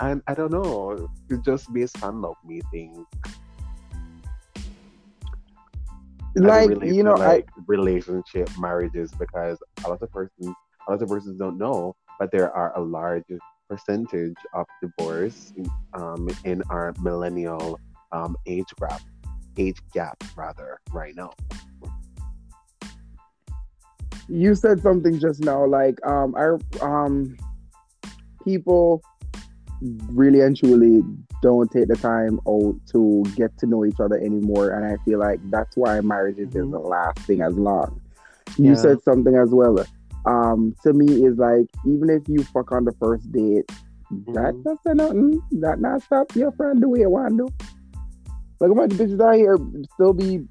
and 0.00 0.22
I 0.26 0.34
don't 0.34 0.52
know, 0.52 1.08
just 1.44 1.72
based 1.72 2.02
on 2.02 2.20
love 2.20 2.36
meeting. 2.44 3.06
I 6.36 6.40
Like 6.66 6.82
you 6.82 7.02
know, 7.02 7.14
like 7.14 7.48
relationship 7.66 8.50
marriages 8.58 9.12
because 9.18 9.58
a 9.84 9.88
lot 9.88 10.02
of 10.02 10.10
persons 10.10 10.54
a 10.88 10.92
lot 10.92 11.02
of 11.02 11.08
persons 11.08 11.38
don't 11.38 11.58
know 11.58 11.94
but 12.18 12.30
there 12.30 12.52
are 12.52 12.76
a 12.76 12.80
large 12.80 13.24
percentage 13.68 14.36
of 14.52 14.66
divorce 14.82 15.52
in, 15.56 15.68
um, 15.94 16.28
in 16.44 16.62
our 16.70 16.94
millennial 17.00 17.80
um, 18.12 18.36
age 18.46 18.72
gap, 18.78 19.00
age 19.58 19.78
gap 19.92 20.22
rather, 20.36 20.80
right 20.92 21.14
now. 21.16 21.32
you 24.28 24.54
said 24.54 24.80
something 24.80 25.18
just 25.18 25.40
now 25.40 25.66
like 25.66 25.98
um 26.06 26.34
our 26.34 26.58
um 26.80 27.36
people 28.42 29.02
really 30.12 30.40
and 30.40 30.56
truly 30.56 31.02
don't 31.42 31.70
take 31.70 31.88
the 31.88 31.96
time 31.96 32.40
out 32.48 32.74
to 32.92 33.22
get 33.36 33.56
to 33.58 33.66
know 33.66 33.84
each 33.84 34.00
other 34.00 34.16
anymore 34.16 34.70
and 34.70 34.84
i 34.86 34.96
feel 35.04 35.18
like 35.18 35.38
that's 35.50 35.76
why 35.76 36.00
marriages 36.00 36.48
Mhm. 36.48 36.66
isn't 36.68 36.84
lasting 36.86 37.42
as 37.42 37.54
long 37.56 38.00
you 38.56 38.70
Yeah. 38.70 38.74
said 38.76 39.02
something 39.02 39.34
as 39.34 39.50
well 39.50 39.76
um 40.26 40.74
to 40.82 40.92
me 40.92 41.24
is 41.24 41.36
like 41.36 41.66
even 41.86 42.08
if 42.10 42.22
you 42.28 42.42
fuck 42.44 42.72
on 42.72 42.84
the 42.84 42.92
first 42.92 43.30
date 43.30 43.70
that 44.32 44.54
Mhm. 44.54 44.64
doesn't 44.64 44.96
nothing 44.96 45.42
that 45.60 45.80
not 45.80 46.02
stop 46.02 46.34
your 46.34 46.52
friend 46.52 46.82
the 46.82 46.88
way 46.88 47.00
you 47.00 47.10
want 47.10 47.36
to 47.38 47.48
like 48.60 48.70
a 48.70 48.74
bunch 48.74 48.92
of 48.94 48.98
bitches 48.98 49.20
out 49.20 49.34
here 49.34 49.58
still 49.94 50.12
be 50.14 50.46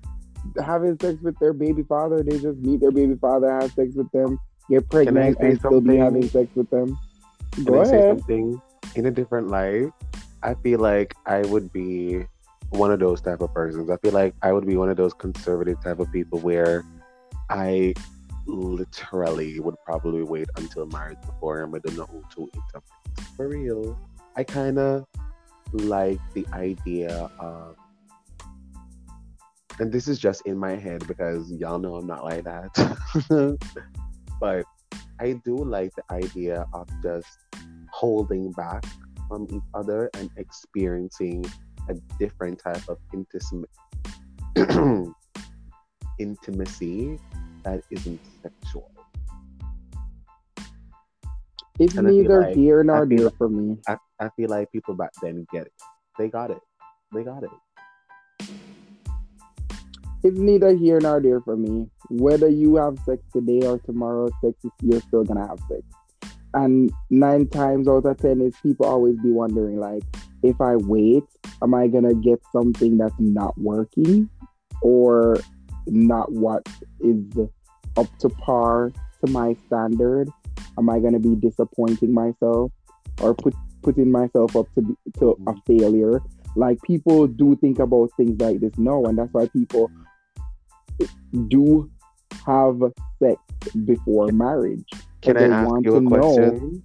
having 0.63 0.97
sex 0.99 1.19
with 1.23 1.39
their 1.39 1.53
baby 1.53 1.83
father. 1.83 2.21
They 2.21 2.37
just 2.37 2.59
meet 2.59 2.81
their 2.81 2.91
baby 2.91 3.15
father, 3.15 3.49
have 3.49 3.71
sex 3.71 3.95
with 3.95 4.11
them, 4.11 4.37
get 4.69 4.87
pregnant, 4.89 5.37
and 5.39 5.57
still 5.57 5.79
be 5.79 5.95
having 5.95 6.23
sex 6.27 6.49
with 6.53 6.69
them. 6.69 6.97
Can 7.53 7.63
Go 7.63 7.83
say 7.85 7.97
ahead. 8.09 8.21
In 8.95 9.05
a 9.05 9.11
different 9.11 9.47
life? 9.47 9.89
I 10.41 10.55
feel 10.55 10.79
like 10.79 11.15
I 11.25 11.41
would 11.41 11.71
be 11.71 12.25
one 12.69 12.91
of 12.91 12.99
those 12.99 13.21
type 13.21 13.41
of 13.41 13.53
persons. 13.53 13.89
I 13.89 13.97
feel 13.97 14.11
like 14.11 14.33
I 14.41 14.51
would 14.51 14.65
be 14.65 14.75
one 14.75 14.89
of 14.89 14.97
those 14.97 15.13
conservative 15.13 15.81
type 15.83 15.99
of 15.99 16.11
people 16.11 16.39
where 16.39 16.83
I 17.49 17.93
literally 18.45 19.59
would 19.59 19.75
probably 19.85 20.23
wait 20.23 20.49
until 20.57 20.85
marriage 20.87 21.19
before 21.25 21.61
I'm 21.61 21.71
gonna 21.71 21.95
know 21.95 22.05
who 22.05 22.23
to 22.35 22.51
intimate. 22.53 23.35
For 23.37 23.47
real. 23.47 23.97
I 24.35 24.43
kind 24.43 24.79
of 24.79 25.05
like 25.71 26.19
the 26.33 26.45
idea 26.53 27.29
of, 27.39 27.75
and 29.79 29.91
this 29.91 30.07
is 30.07 30.19
just 30.19 30.45
in 30.45 30.57
my 30.57 30.75
head 30.75 31.07
because 31.07 31.51
y'all 31.51 31.79
know 31.79 31.95
I'm 31.95 32.07
not 32.07 32.23
like 32.23 32.43
that. 32.43 33.57
but 34.39 34.65
I 35.19 35.33
do 35.45 35.55
like 35.57 35.93
the 35.95 36.03
idea 36.11 36.65
of 36.73 36.89
just 37.01 37.37
holding 37.93 38.51
back 38.53 38.83
from 39.29 39.45
each 39.51 39.61
other 39.75 40.09
and 40.15 40.29
experiencing 40.37 41.45
a 41.89 41.93
different 42.17 42.57
type 42.59 42.81
of 42.89 42.97
intimacy 43.13 43.63
intimacy 46.19 47.19
that 47.63 47.81
isn't 47.91 48.19
sexual. 48.41 48.89
It's 51.79 51.95
And 51.95 52.07
neither 52.07 52.41
like- 52.41 52.55
here 52.55 52.83
nor 52.83 53.05
there 53.05 53.25
like- 53.25 53.37
for 53.37 53.49
me. 53.49 53.77
I, 53.87 53.97
I 54.19 54.29
feel 54.35 54.49
like 54.49 54.71
people 54.71 54.95
back 54.95 55.11
then 55.21 55.45
get 55.51 55.67
it. 55.67 55.73
They 56.17 56.29
got 56.29 56.51
it. 56.51 56.59
They 57.13 57.23
got 57.23 57.43
it. 57.43 57.49
It's 60.23 60.37
neither 60.39 60.73
here 60.75 60.99
nor 61.01 61.19
there 61.21 61.41
for 61.41 61.57
me. 61.57 61.87
Whether 62.09 62.47
you 62.47 62.75
have 62.77 62.97
sex 63.05 63.21
today 63.33 63.65
or 63.67 63.77
tomorrow, 63.79 64.29
sex 64.41 64.53
is 64.63 64.71
you're 64.81 65.01
still 65.01 65.23
gonna 65.23 65.45
have 65.47 65.59
sex. 65.67 65.81
And 66.53 66.91
nine 67.09 67.47
times 67.47 67.87
out 67.87 68.05
of 68.05 68.17
ten 68.17 68.41
is 68.41 68.55
people 68.61 68.85
always 68.85 69.17
be 69.17 69.31
wondering 69.31 69.79
like, 69.79 70.03
if 70.43 70.59
I 70.61 70.75
wait, 70.75 71.23
am 71.61 71.73
I 71.73 71.87
gonna 71.87 72.13
get 72.13 72.41
something 72.51 72.97
that's 72.97 73.15
not 73.19 73.57
working 73.57 74.29
or 74.81 75.37
not 75.87 76.31
what 76.31 76.67
is 76.99 77.23
up 77.97 78.07
to 78.19 78.29
par 78.29 78.91
to 79.25 79.31
my 79.31 79.55
standard? 79.65 80.29
Am 80.77 80.89
I 80.89 80.99
gonna 80.99 81.19
be 81.19 81.35
disappointing 81.35 82.13
myself 82.13 82.71
or 83.21 83.33
put 83.33 83.55
putting 83.81 84.11
myself 84.11 84.55
up 84.55 84.67
to 84.75 84.81
be, 84.81 84.95
to 85.19 85.31
a 85.31 85.35
mm-hmm. 85.35 85.59
failure? 85.65 86.21
Like 86.55 86.81
people 86.83 87.25
do 87.25 87.55
think 87.55 87.79
about 87.79 88.11
things 88.15 88.39
like 88.39 88.59
this 88.59 88.77
now, 88.77 89.03
and 89.05 89.17
that's 89.17 89.33
why 89.33 89.47
people 89.47 89.89
do 91.47 91.89
have 92.45 92.79
sex 93.19 93.41
before 93.85 94.27
marriage. 94.31 94.85
Can 95.23 95.37
I 95.37 95.63
ask 95.63 95.71
you 95.81 95.95
a 95.95 95.99
to 95.99 96.01
know- 96.01 96.09
question? 96.09 96.83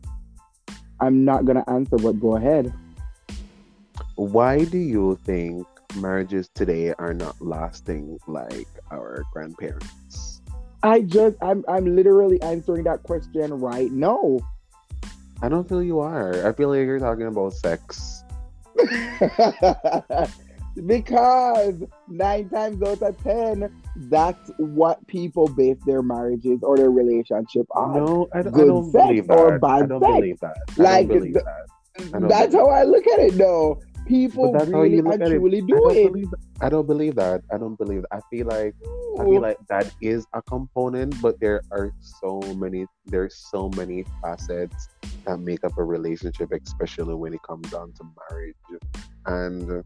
I'm 1.01 1.25
not 1.25 1.45
gonna 1.45 1.65
answer, 1.69 1.97
but 1.97 2.21
go 2.21 2.37
ahead. 2.37 2.73
Why 4.17 4.65
do 4.65 4.79
you 4.79 5.19
think 5.25 5.67
marriages 5.97 6.49
today 6.55 6.93
are 6.99 7.15
not 7.15 7.41
lasting 7.41 8.19
like 8.27 8.69
our 8.91 9.25
grandparents? 9.33 10.43
I 10.83 11.03
just 11.03 11.37
I'm 11.43 11.65
I'm 11.69 11.95
literally 11.97 12.41
answering 12.43 12.85
that 12.85 13.03
question 13.03 13.53
right 13.55 13.91
now. 13.91 14.39
I 15.41 15.49
don't 15.49 15.69
feel 15.69 15.83
you 15.83 16.01
are. 16.01 16.47
I 16.47 16.53
feel 16.53 16.69
like 16.71 16.87
you're 16.87 16.99
talking 16.99 17.27
about 17.27 17.53
sex. 17.55 18.25
because 20.87 21.83
nine 22.09 22.49
times 22.49 22.83
out 22.83 23.03
of 23.03 23.23
ten, 23.23 23.71
that's 24.11 24.51
what 24.59 25.05
people 25.07 25.49
base 25.49 25.79
their 25.87 26.03
marriages 26.03 26.61
or 26.63 26.77
their 26.77 26.91
relationship 26.91 27.67
on. 27.75 27.95
No, 27.95 28.29
I, 28.33 28.43
don't- 28.43 28.55
I 28.55 28.59
Good 28.59 28.67
don't 28.69 28.91
sex 28.93 29.07
believe 29.07 29.27
that. 29.29 29.39
or 29.39 29.59
bad 29.59 29.71
I 29.71 29.87
don't 29.87 30.01
sex? 30.03 30.13
believe 30.15 30.41
that. 30.41 30.57
I 30.79 30.83
Like, 30.83 31.09
don't 31.09 31.19
believe 31.19 31.35
that. 31.35 31.67
That's 32.29 32.53
believe 32.53 32.53
how 32.53 32.67
I 32.71 32.85
look 32.85 33.07
at 33.09 33.19
it 33.19 33.37
though. 33.39 33.81
How 34.09 34.81
really 34.81 34.97
you 34.97 35.03
look 35.03 35.15
and 35.15 35.23
at 35.25 35.33
it. 35.33 35.39
truly 35.39 35.59
I 35.59 35.61
do 35.61 35.67
don't 35.75 35.97
it. 35.97 36.13
believe 36.13 36.31
that. 36.31 36.39
I 36.63 36.69
don't 36.71 36.87
believe 36.87 37.15
that. 37.17 37.43
I 37.53 37.59
don't 37.59 37.77
believe 37.77 38.03
that. 38.03 38.09
I 38.13 38.21
feel 38.31 38.47
like 38.47 38.75
I 39.21 39.25
feel 39.25 39.41
like 39.43 39.59
that 39.69 39.93
is 40.01 40.25
a 40.33 40.41
component, 40.41 41.21
but 41.21 41.39
there 41.41 41.61
are 41.73 41.93
so 42.01 42.41
many 42.57 42.87
there's 43.07 43.37
so 43.51 43.69
many 43.77 44.05
facets 44.23 44.89
that 45.27 45.39
make 45.41 45.63
up 45.65 45.77
a 45.77 45.85
relationship, 45.85 46.51
especially 46.53 47.15
when 47.17 47.35
it 47.35 47.43
comes 47.43 47.69
down 47.71 47.93
to 47.95 48.05
marriage. 48.31 48.55
And 49.27 49.85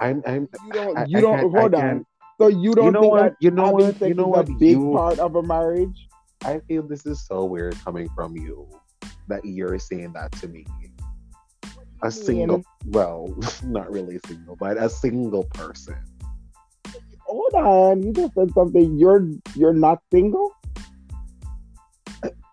I'm 0.00 0.22
I'm 0.26 0.48
you 0.66 0.72
don't 0.72 1.08
you 1.08 1.18
I 1.18 1.20
don't 1.20 1.38
I 1.38 1.60
hold 1.60 1.74
on. 1.74 2.06
So 2.42 2.48
you 2.48 2.74
don't 2.74 2.86
you 2.86 2.90
know 2.90 3.00
think 3.02 3.12
what? 3.12 3.22
that 3.22 3.36
You 3.40 3.50
know 3.52 3.70
what? 3.70 4.00
You 4.00 4.14
know 4.14 4.26
what? 4.26 4.48
a 4.48 4.52
big 4.52 4.70
You- 4.72 4.92
part 4.92 5.18
of 5.18 5.36
a 5.36 5.42
marriage? 5.42 6.08
I 6.44 6.58
feel 6.66 6.82
this 6.82 7.06
is 7.06 7.24
so 7.24 7.44
weird 7.44 7.76
coming 7.84 8.08
from 8.16 8.36
you 8.36 8.68
that 9.28 9.44
you're 9.44 9.78
saying 9.78 10.12
that 10.14 10.32
to 10.32 10.48
me. 10.48 10.66
A 12.02 12.10
single 12.10 12.64
well, 12.86 13.32
not 13.64 13.88
really 13.92 14.18
single, 14.26 14.56
but 14.56 14.76
a 14.76 14.88
single 14.88 15.44
person. 15.44 15.94
Hold 17.20 17.54
on, 17.54 18.02
you 18.02 18.12
just 18.12 18.34
said 18.34 18.52
something. 18.54 18.98
You're 18.98 19.28
you're 19.54 19.72
not 19.72 20.02
single. 20.12 20.50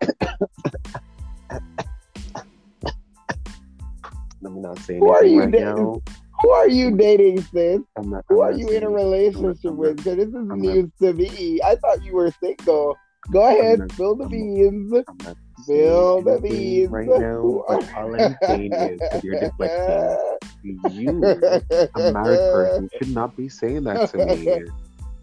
Let 4.40 4.52
me 4.52 4.60
not 4.60 4.78
say 4.78 4.98
Who 4.98 5.12
anything 5.12 5.38
right 5.38 5.50
now. 5.50 6.00
Who 6.42 6.50
are 6.50 6.68
you 6.68 6.96
dating, 6.96 7.42
sis? 7.42 7.80
I'm 7.96 8.10
not, 8.10 8.24
Who 8.28 8.42
I'm 8.42 8.54
are 8.54 8.56
you 8.56 8.68
in 8.70 8.82
a 8.82 8.90
relationship 8.90 9.72
with? 9.74 9.96
Because 9.98 10.16
this 10.16 10.28
is 10.28 10.34
I'm 10.34 10.48
not- 10.48 10.58
news 10.58 10.90
to 11.00 11.12
me. 11.12 11.60
I 11.62 11.76
thought 11.76 12.02
you 12.04 12.14
were 12.14 12.32
single. 12.42 12.96
Go 13.30 13.46
ahead, 13.46 13.80
not- 13.80 13.92
spill 13.92 14.16
the 14.16 14.24
not- 14.24 14.30
beans. 14.30 14.92
Not 14.92 15.36
Spill 15.62 16.22
the 16.22 16.40
beans. 16.40 16.90
right 16.90 17.06
now. 17.06 17.64
But 17.68 17.94
all 17.94 18.18
I'm 18.20 18.36
saying 18.44 18.72
is, 18.72 18.98
because 19.00 19.22
you're 19.24 19.40
deflecting, 19.40 20.80
you, 20.90 21.24
a 21.24 22.12
married 22.12 22.38
person, 22.38 22.88
should 22.98 23.14
not 23.14 23.36
be 23.36 23.48
saying 23.50 23.84
that 23.84 24.10
to 24.12 24.24
me. 24.24 24.62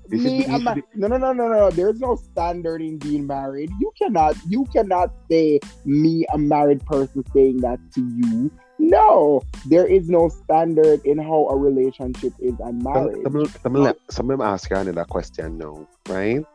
Me, 0.10 0.46
be- 0.46 0.46
I'm 0.46 0.64
not, 0.64 0.78
no, 0.96 1.08
no, 1.08 1.18
no, 1.18 1.34
no, 1.34 1.50
no. 1.50 1.70
There's 1.70 2.00
no 2.00 2.16
standard 2.16 2.82
in 2.82 2.98
being 2.98 3.28
married. 3.28 3.70
You 3.82 3.92
cannot, 4.02 4.38
you 4.48 4.64
cannot 4.72 5.12
say 5.30 5.60
me, 5.84 6.26
a 6.32 6.38
married 6.38 6.86
person, 6.86 7.26
saying 7.34 7.58
that 7.58 7.78
to 7.96 8.02
you. 8.02 8.50
No, 8.80 9.42
there 9.66 9.88
is 9.88 10.10
no 10.10 10.30
standard 10.30 11.04
in 11.06 11.18
how 11.18 11.48
a 11.50 11.58
relationship 11.58 12.34
is 12.40 12.54
and 12.60 12.84
marriage. 12.84 13.18
so, 13.24 13.30
me- 13.30 13.46
so, 13.48 13.70
me 13.70 13.80
let- 13.80 13.98
so 14.10 14.24
me 14.24 14.36
ask 14.40 14.70
you 14.70 14.76
another 14.76 15.06
question 15.06 15.58
now, 15.58 15.88
right? 16.08 16.46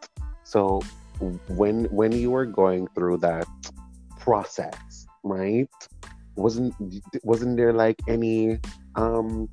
So 0.45 0.81
when 1.49 1.85
when 1.87 2.13
you 2.13 2.31
were 2.31 2.47
going 2.47 2.89
through 2.95 3.19
that 3.19 3.47
process, 4.21 5.07
right? 5.23 5.69
Wasn't 6.37 6.75
wasn't 7.23 7.57
there 7.57 7.73
like 7.73 8.01
any 8.09 8.59
um 8.97 9.49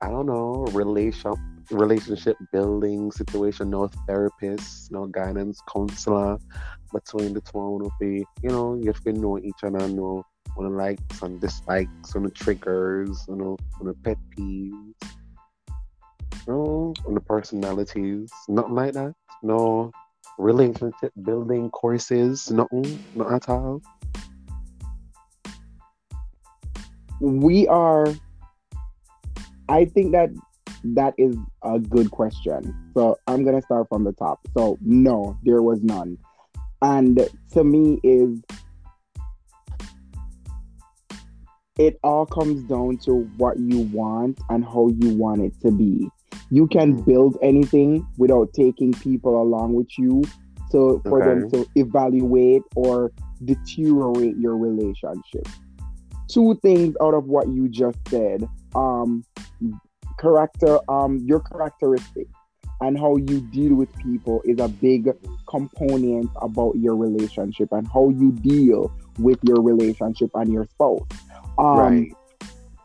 I 0.00 0.08
don't 0.08 0.26
know, 0.26 0.66
relation 0.72 1.32
relationship 1.70 2.36
building 2.52 3.10
situation, 3.10 3.70
no 3.70 3.88
therapist, 4.06 4.92
no 4.92 5.06
guidance 5.06 5.60
counselor 5.72 6.38
between 6.92 7.32
the 7.32 7.40
two 7.40 7.58
of 7.84 7.92
you, 8.00 8.24
you 8.42 8.50
know, 8.50 8.74
you 8.74 8.86
have 8.86 9.00
to 9.04 9.12
know 9.12 9.38
each 9.38 9.64
other, 9.64 9.88
know 9.88 10.24
on 10.56 10.64
the 10.64 10.70
likes 10.70 11.22
and 11.22 11.40
dislikes, 11.40 12.14
on 12.14 12.24
the 12.24 12.30
triggers, 12.30 13.24
you 13.28 13.36
know, 13.36 13.56
on 13.80 13.86
the 13.86 13.94
pet 13.94 14.18
peeves. 14.36 14.94
No, 16.46 16.92
on 17.06 17.14
the 17.14 17.20
personalities, 17.20 18.30
nothing 18.48 18.74
like 18.74 18.92
that. 18.94 19.14
No 19.42 19.92
relationship 20.38 21.12
building 21.22 21.70
courses, 21.70 22.50
nothing, 22.50 23.02
not 23.14 23.32
at 23.32 23.48
all. 23.48 23.80
we 27.20 27.66
are 27.68 28.06
i 29.68 29.84
think 29.84 30.12
that 30.12 30.30
that 30.82 31.14
is 31.16 31.36
a 31.62 31.78
good 31.78 32.10
question 32.10 32.74
so 32.92 33.16
i'm 33.26 33.44
gonna 33.44 33.62
start 33.62 33.88
from 33.88 34.04
the 34.04 34.12
top 34.12 34.40
so 34.56 34.76
no 34.82 35.36
there 35.42 35.62
was 35.62 35.82
none 35.82 36.18
and 36.82 37.28
to 37.50 37.64
me 37.64 37.98
is 38.02 38.40
it 41.78 41.98
all 42.04 42.24
comes 42.26 42.62
down 42.64 42.98
to 42.98 43.28
what 43.36 43.58
you 43.58 43.80
want 43.92 44.38
and 44.48 44.64
how 44.64 44.88
you 45.00 45.10
want 45.16 45.42
it 45.42 45.52
to 45.60 45.72
be. 45.72 46.08
You 46.50 46.66
can 46.68 46.94
Mhm. 46.94 47.04
build 47.06 47.38
anything 47.42 48.06
without 48.16 48.52
taking 48.52 48.92
people 48.92 49.40
along 49.40 49.74
with 49.74 49.88
you 49.98 50.22
so 50.70 51.00
for 51.08 51.20
them 51.22 51.50
to 51.50 51.66
evaluate 51.76 52.62
or 52.74 53.12
deteriorate 53.44 54.36
your 54.36 54.56
relationship. 54.56 55.46
Two 56.28 56.54
things 56.62 56.96
out 57.00 57.14
of 57.14 57.26
what 57.26 57.48
you 57.48 57.68
just 57.68 57.98
said. 58.08 58.48
Um 58.74 59.24
character 60.18 60.78
um 60.88 61.18
your 61.24 61.40
characteristics 61.40 62.30
and 62.80 62.98
how 62.98 63.16
you 63.16 63.40
deal 63.40 63.74
with 63.74 63.94
people 63.98 64.42
is 64.44 64.58
a 64.60 64.68
big 64.68 65.10
component 65.46 66.30
about 66.42 66.74
your 66.76 66.96
relationship 66.96 67.72
and 67.72 67.86
how 67.88 68.10
you 68.10 68.32
deal 68.32 68.92
with 69.18 69.38
your 69.42 69.60
relationship 69.62 70.30
and 70.34 70.52
your 70.52 70.66
spouse. 70.66 71.06
Um, 71.58 71.78
right. 71.78 72.12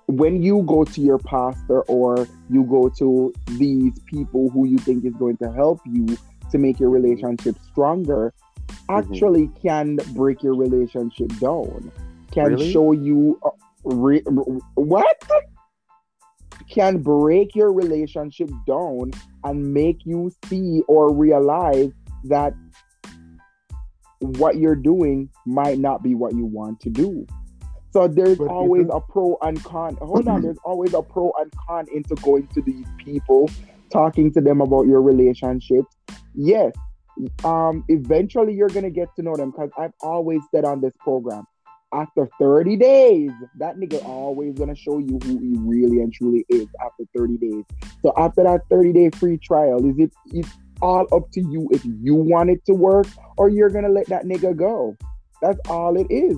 When 0.07 0.41
you 0.41 0.63
go 0.63 0.83
to 0.85 1.01
your 1.01 1.19
pastor 1.19 1.81
or 1.83 2.27
you 2.49 2.63
go 2.63 2.89
to 2.89 3.33
these 3.57 3.99
people 4.05 4.49
who 4.49 4.65
you 4.65 4.77
think 4.79 5.05
is 5.05 5.13
going 5.13 5.37
to 5.37 5.51
help 5.51 5.81
you 5.85 6.17
to 6.51 6.57
make 6.57 6.79
your 6.79 6.89
relationship 6.89 7.55
stronger, 7.71 8.33
actually 8.89 9.49
can 9.61 9.97
break 10.13 10.41
your 10.41 10.55
relationship 10.55 11.27
down. 11.39 11.91
Can 12.31 12.45
Really? 12.45 12.71
show 12.71 12.91
you 12.91 13.39
uh, 13.43 13.49
re- 13.83 14.23
what 14.75 15.23
can 16.69 17.01
break 17.01 17.55
your 17.55 17.73
relationship 17.73 18.49
down 18.67 19.11
and 19.43 19.73
make 19.73 20.05
you 20.05 20.31
see 20.47 20.81
or 20.87 21.13
realize 21.13 21.91
that 22.25 22.53
what 24.19 24.57
you're 24.57 24.75
doing 24.75 25.29
might 25.45 25.79
not 25.79 26.03
be 26.03 26.13
what 26.13 26.33
you 26.35 26.45
want 26.45 26.79
to 26.81 26.89
do. 26.89 27.25
So 27.91 28.07
there's 28.07 28.37
But 28.37 28.49
always 28.49 28.87
a 28.91 28.99
pro 28.99 29.37
and 29.41 29.63
con. 29.63 29.97
Hold 30.01 30.27
on, 30.27 30.41
there's 30.41 30.59
always 30.63 30.93
a 30.93 31.01
pro 31.01 31.31
and 31.39 31.51
con 31.67 31.87
into 31.91 32.15
going 32.15 32.47
to 32.47 32.61
these 32.61 32.85
people, 33.03 33.49
talking 33.91 34.31
to 34.33 34.41
them 34.41 34.61
about 34.61 34.85
your 34.85 35.01
relationships. 35.01 35.95
Yes, 36.35 36.73
um, 37.43 37.83
eventually 37.87 38.53
you're 38.53 38.69
gonna 38.69 38.91
get 38.91 39.07
to 39.15 39.23
know 39.23 39.35
them 39.35 39.51
because 39.51 39.71
I've 39.77 39.93
always 40.01 40.41
said 40.53 40.65
on 40.65 40.81
this 40.81 40.93
program, 40.99 41.45
after 41.93 42.29
30 42.39 42.75
days, 42.77 43.31
that 43.57 43.77
nigga 43.77 44.03
always 44.05 44.53
gonna 44.53 44.75
show 44.75 44.99
you 44.99 45.19
who 45.23 45.39
he 45.39 45.53
really 45.57 46.01
and 46.01 46.13
truly 46.13 46.45
is 46.49 46.67
after 46.83 47.03
30 47.15 47.37
days. 47.37 47.63
So 48.01 48.13
after 48.17 48.43
that 48.43 48.61
30 48.69 48.93
day 48.93 49.09
free 49.09 49.37
trial, 49.37 49.89
is 49.89 49.97
it 49.97 50.11
it's 50.27 50.49
all 50.81 51.07
up 51.11 51.29
to 51.31 51.41
you 51.41 51.67
if 51.71 51.83
you 51.83 52.15
want 52.15 52.49
it 52.49 52.63
to 52.65 52.73
work 52.73 53.07
or 53.37 53.49
you're 53.49 53.69
gonna 53.69 53.89
let 53.89 54.07
that 54.07 54.25
nigga 54.25 54.55
go. 54.55 54.95
That's 55.41 55.59
all 55.69 55.99
it 55.99 56.07
is. 56.09 56.37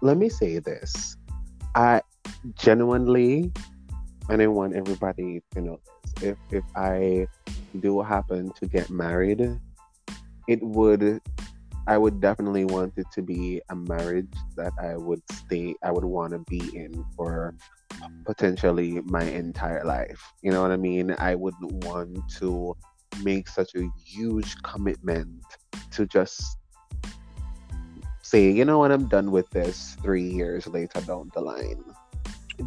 Let 0.00 0.16
me 0.16 0.28
say 0.28 0.58
this. 0.58 1.16
I 1.74 2.02
genuinely, 2.56 3.52
and 4.28 4.42
I 4.42 4.46
want 4.46 4.74
everybody 4.74 5.42
to 5.52 5.60
know 5.60 5.80
this. 6.20 6.30
If 6.30 6.38
if 6.50 6.64
I 6.76 7.26
do 7.80 8.00
happen 8.02 8.50
to 8.52 8.66
get 8.66 8.90
married, 8.90 9.60
it 10.46 10.62
would 10.62 11.20
I 11.88 11.96
would 11.96 12.20
definitely 12.20 12.66
want 12.66 12.92
it 12.98 13.06
to 13.12 13.22
be 13.22 13.62
a 13.70 13.74
marriage 13.74 14.36
that 14.56 14.74
I 14.78 14.96
would 14.96 15.22
stay 15.32 15.74
I 15.82 15.90
would 15.90 16.04
want 16.04 16.32
to 16.34 16.40
be 16.40 16.60
in 16.76 17.02
for 17.16 17.54
potentially 18.26 19.00
my 19.06 19.22
entire 19.22 19.82
life. 19.84 20.20
You 20.42 20.50
know 20.52 20.60
what 20.60 20.70
I 20.70 20.76
mean? 20.76 21.16
I 21.18 21.34
wouldn't 21.34 21.72
want 21.86 22.20
to 22.40 22.76
make 23.22 23.48
such 23.48 23.74
a 23.74 23.88
huge 24.04 24.54
commitment 24.62 25.42
to 25.92 26.04
just 26.06 26.58
say, 28.20 28.50
you 28.52 28.66
know 28.66 28.80
what, 28.80 28.92
I'm 28.92 29.08
done 29.08 29.30
with 29.30 29.48
this 29.48 29.96
three 30.02 30.28
years 30.28 30.66
later 30.66 31.00
down 31.00 31.30
the 31.34 31.40
line. 31.40 31.82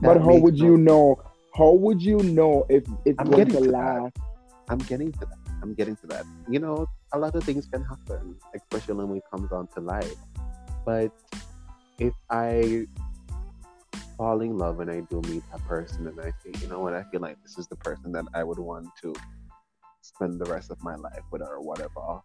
But 0.02 0.18
how 0.20 0.36
would 0.38 0.58
no- 0.58 0.66
you 0.66 0.78
know? 0.78 1.22
How 1.54 1.74
would 1.74 2.02
you 2.02 2.18
know 2.18 2.66
if 2.70 2.84
it's 3.06 3.20
I'm 3.20 3.28
going 3.30 3.46
getting 3.46 3.54
to 3.62 3.66
to 3.68 3.72
that. 3.72 4.02
last? 4.02 4.18
I'm 4.70 4.80
getting 4.80 5.12
to 5.12 5.20
that. 5.20 5.38
I'm 5.62 5.76
getting 5.76 5.96
to 5.98 6.08
that. 6.08 6.26
You 6.50 6.60
know, 6.60 6.88
a 7.14 7.20
lot 7.20 7.36
of 7.36 7.44
things 7.44 7.68
can 7.68 7.84
happen, 7.84 8.36
especially 8.56 9.06
when 9.06 9.18
it 9.18 9.24
comes 9.30 9.52
on 9.52 9.68
to 9.76 9.82
life. 9.82 10.16
But 10.86 11.12
if 12.00 12.14
I 12.30 12.88
fall 14.18 14.42
in 14.42 14.58
love 14.58 14.80
and 14.80 14.90
I 14.90 15.02
do 15.02 15.22
meet 15.28 15.44
a 15.54 15.60
person 15.60 16.08
and 16.08 16.20
I 16.20 16.32
say, 16.44 16.52
you 16.62 16.68
know 16.68 16.80
what, 16.80 16.94
I 16.94 17.04
feel 17.12 17.22
like 17.22 17.42
this 17.44 17.58
is 17.58 17.68
the 17.68 17.76
person 17.76 18.12
that 18.14 18.26
I 18.34 18.44
would 18.44 18.60
want 18.60 18.88
to 19.02 19.14
spend 20.02 20.40
the 20.40 20.52
rest 20.52 20.72
of 20.72 20.82
my 20.84 20.96
life 20.96 21.24
with 21.32 21.42
or 21.42 21.62
whatever, 21.62 22.22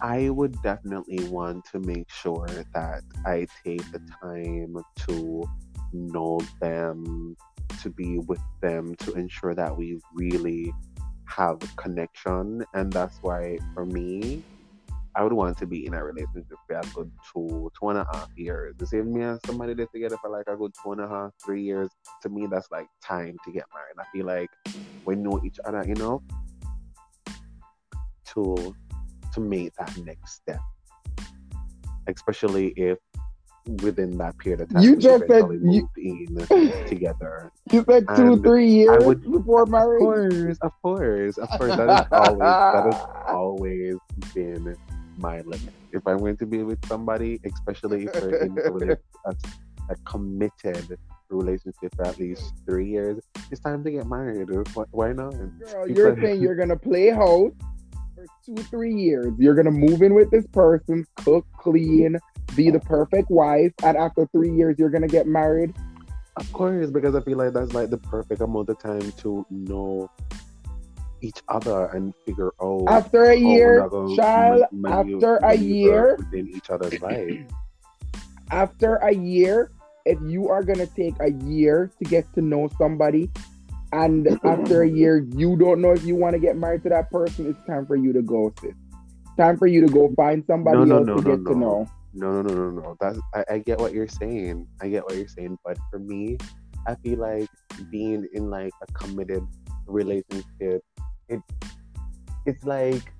I 0.00 0.30
would 0.30 0.60
definitely 0.62 1.24
want 1.28 1.64
to 1.72 1.78
make 1.78 2.10
sure 2.10 2.48
that 2.74 3.02
I 3.24 3.46
take 3.64 3.82
the 3.92 4.00
time 4.20 4.76
to 5.06 5.44
know 5.92 6.40
them, 6.60 7.36
to 7.82 7.90
be 7.90 8.18
with 8.18 8.40
them, 8.60 8.94
to 8.96 9.12
ensure 9.14 9.54
that 9.54 9.76
we 9.76 10.00
really 10.14 10.72
have 11.36 11.58
connection. 11.76 12.64
And 12.74 12.92
that's 12.92 13.18
why, 13.22 13.58
for 13.74 13.84
me, 13.86 14.42
I 15.14 15.22
would 15.22 15.32
want 15.32 15.58
to 15.58 15.66
be 15.66 15.86
in 15.86 15.94
a 15.94 16.02
relationship 16.02 16.56
for 16.66 16.78
a 16.78 16.82
good 16.94 17.10
two, 17.32 17.70
two 17.78 17.88
and 17.90 17.98
a 17.98 18.06
half 18.12 18.28
years. 18.36 18.74
The 18.78 18.86
same 18.86 19.12
me 19.12 19.22
and 19.22 19.38
somebody 19.44 19.74
that's 19.74 19.92
together 19.92 20.16
for 20.22 20.30
like 20.30 20.46
a 20.48 20.56
good 20.56 20.72
two 20.82 20.92
and 20.92 21.02
a 21.02 21.08
half, 21.08 21.32
three 21.44 21.62
years. 21.62 21.90
To 22.22 22.28
me, 22.28 22.46
that's 22.46 22.70
like 22.70 22.86
time 23.02 23.36
to 23.44 23.52
get 23.52 23.64
married. 23.74 23.96
I 23.98 24.04
feel 24.12 24.26
like 24.26 24.50
we 25.04 25.16
know 25.16 25.40
each 25.44 25.58
other 25.64 25.82
enough 25.82 26.22
to 28.34 28.74
to 29.34 29.40
make 29.40 29.74
that 29.74 29.96
next 29.98 30.34
step. 30.34 30.60
Especially 32.06 32.68
if 32.76 32.98
within 33.82 34.16
that 34.18 34.36
period 34.38 34.60
of 34.62 34.68
time 34.70 34.82
You 34.82 34.96
just 34.96 35.24
said 35.28 35.44
you- 35.62 35.88
in 35.96 36.36
together. 36.88 37.50
You 37.70 37.84
said 37.88 38.06
two, 38.16 38.32
And 38.34 38.42
three 38.42 38.68
years 38.68 39.04
would- 39.04 39.22
before 39.30 39.62
Of 39.62 39.70
marriage. 39.70 40.00
course, 40.00 40.58
of 40.62 40.72
course, 40.82 41.38
of 41.38 41.48
course. 41.50 41.76
That 41.76 41.88
is 41.90 42.06
always 42.12 42.38
that 42.38 42.92
has 42.92 43.06
always 43.28 43.94
been 44.34 44.76
my 45.18 45.40
limit. 45.42 45.72
If 45.92 46.06
I'm 46.06 46.18
going 46.18 46.36
to 46.38 46.46
be 46.46 46.62
with 46.62 46.84
somebody, 46.86 47.38
especially 47.44 48.04
if 48.06 48.14
we're 48.22 48.36
into 48.42 48.98
a, 49.26 49.34
a 49.90 49.94
committed 50.04 50.98
relationship 51.28 51.94
for 51.96 52.06
at 52.06 52.18
least 52.18 52.52
three 52.66 52.88
years, 52.88 53.22
it's 53.50 53.60
time 53.60 53.84
to 53.84 53.90
get 53.90 54.06
married. 54.06 54.48
Why- 54.74 54.84
Why 54.90 55.12
not? 55.12 55.34
Girl, 55.60 55.88
you're 55.88 56.16
saying 56.20 56.40
you're 56.42 56.56
gonna 56.56 56.76
play 56.78 57.10
host 57.10 57.54
for 58.14 58.26
two, 58.44 58.56
three 58.64 58.94
years. 58.94 59.32
You're 59.38 59.54
gonna 59.54 59.70
move 59.70 60.02
in 60.02 60.14
with 60.14 60.30
this 60.30 60.46
person, 60.48 61.06
cook, 61.16 61.46
clean, 61.58 62.18
be 62.54 62.70
the 62.70 62.80
perfect 62.80 63.30
wife, 63.30 63.72
and 63.84 63.96
after 63.96 64.26
three 64.26 64.52
years, 64.54 64.76
you're 64.78 64.90
gonna 64.90 65.08
get 65.08 65.26
married. 65.26 65.74
Of 66.36 66.50
course, 66.52 66.90
because 66.90 67.14
I 67.14 67.20
feel 67.20 67.38
like 67.38 67.52
that's 67.52 67.72
like 67.74 67.90
the 67.90 67.98
perfect 67.98 68.40
amount 68.40 68.70
of 68.70 68.78
time 68.78 69.12
to 69.18 69.44
know 69.50 70.10
each 71.20 71.42
other 71.48 71.86
and 71.86 72.14
figure 72.24 72.52
out. 72.60 72.84
After 72.88 73.24
a 73.30 73.36
year, 73.36 73.88
child, 74.16 74.64
after 74.86 75.36
a 75.36 75.54
year, 75.54 76.16
within 76.18 76.48
each 76.48 76.70
other's 76.70 77.00
life. 77.00 77.38
after 78.50 78.96
a 78.96 79.14
year, 79.14 79.70
if 80.04 80.18
you 80.22 80.48
are 80.48 80.62
gonna 80.62 80.86
take 80.86 81.14
a 81.20 81.32
year 81.44 81.90
to 81.98 82.04
get 82.04 82.32
to 82.34 82.40
know 82.40 82.68
somebody, 82.78 83.30
and 83.92 84.26
after 84.44 84.82
a 84.82 84.88
year 84.88 85.26
you 85.36 85.56
don't 85.56 85.80
know 85.80 85.92
if 85.92 86.04
you 86.04 86.16
want 86.16 86.34
to 86.34 86.40
get 86.40 86.56
married 86.56 86.82
to 86.84 86.88
that 86.88 87.10
person, 87.10 87.48
it's 87.48 87.66
time 87.66 87.86
for 87.86 87.96
you 87.96 88.12
to 88.12 88.22
go, 88.22 88.52
sis. 88.60 88.74
Time 89.36 89.56
for 89.56 89.66
you 89.66 89.86
to 89.86 89.92
go 89.92 90.12
find 90.16 90.44
somebody 90.46 90.78
No, 90.78 90.84
no, 90.84 90.96
else 90.98 91.06
no, 91.06 91.16
to 91.16 91.22
get 91.22 91.44
to 91.44 91.58
know. 91.58 91.88
No, 92.14 92.30
no, 92.30 92.42
no, 92.42 92.54
no, 92.54 92.70
no. 92.70 92.96
That's 93.00 93.18
I, 93.34 93.44
I 93.54 93.58
get 93.58 93.78
what 93.78 93.92
you're 93.92 94.08
saying. 94.08 94.66
I 94.80 94.88
get 94.88 95.04
what 95.04 95.16
you're 95.16 95.28
saying, 95.28 95.58
but 95.64 95.78
for 95.90 95.98
me, 95.98 96.36
I 96.86 96.94
feel 96.96 97.18
like 97.18 97.48
being 97.90 98.28
in 98.34 98.50
like 98.50 98.72
a 98.82 98.92
committed 98.92 99.46
relationship, 99.86 100.84
it 101.28 101.40
it's 102.44 102.64
like 102.64 103.12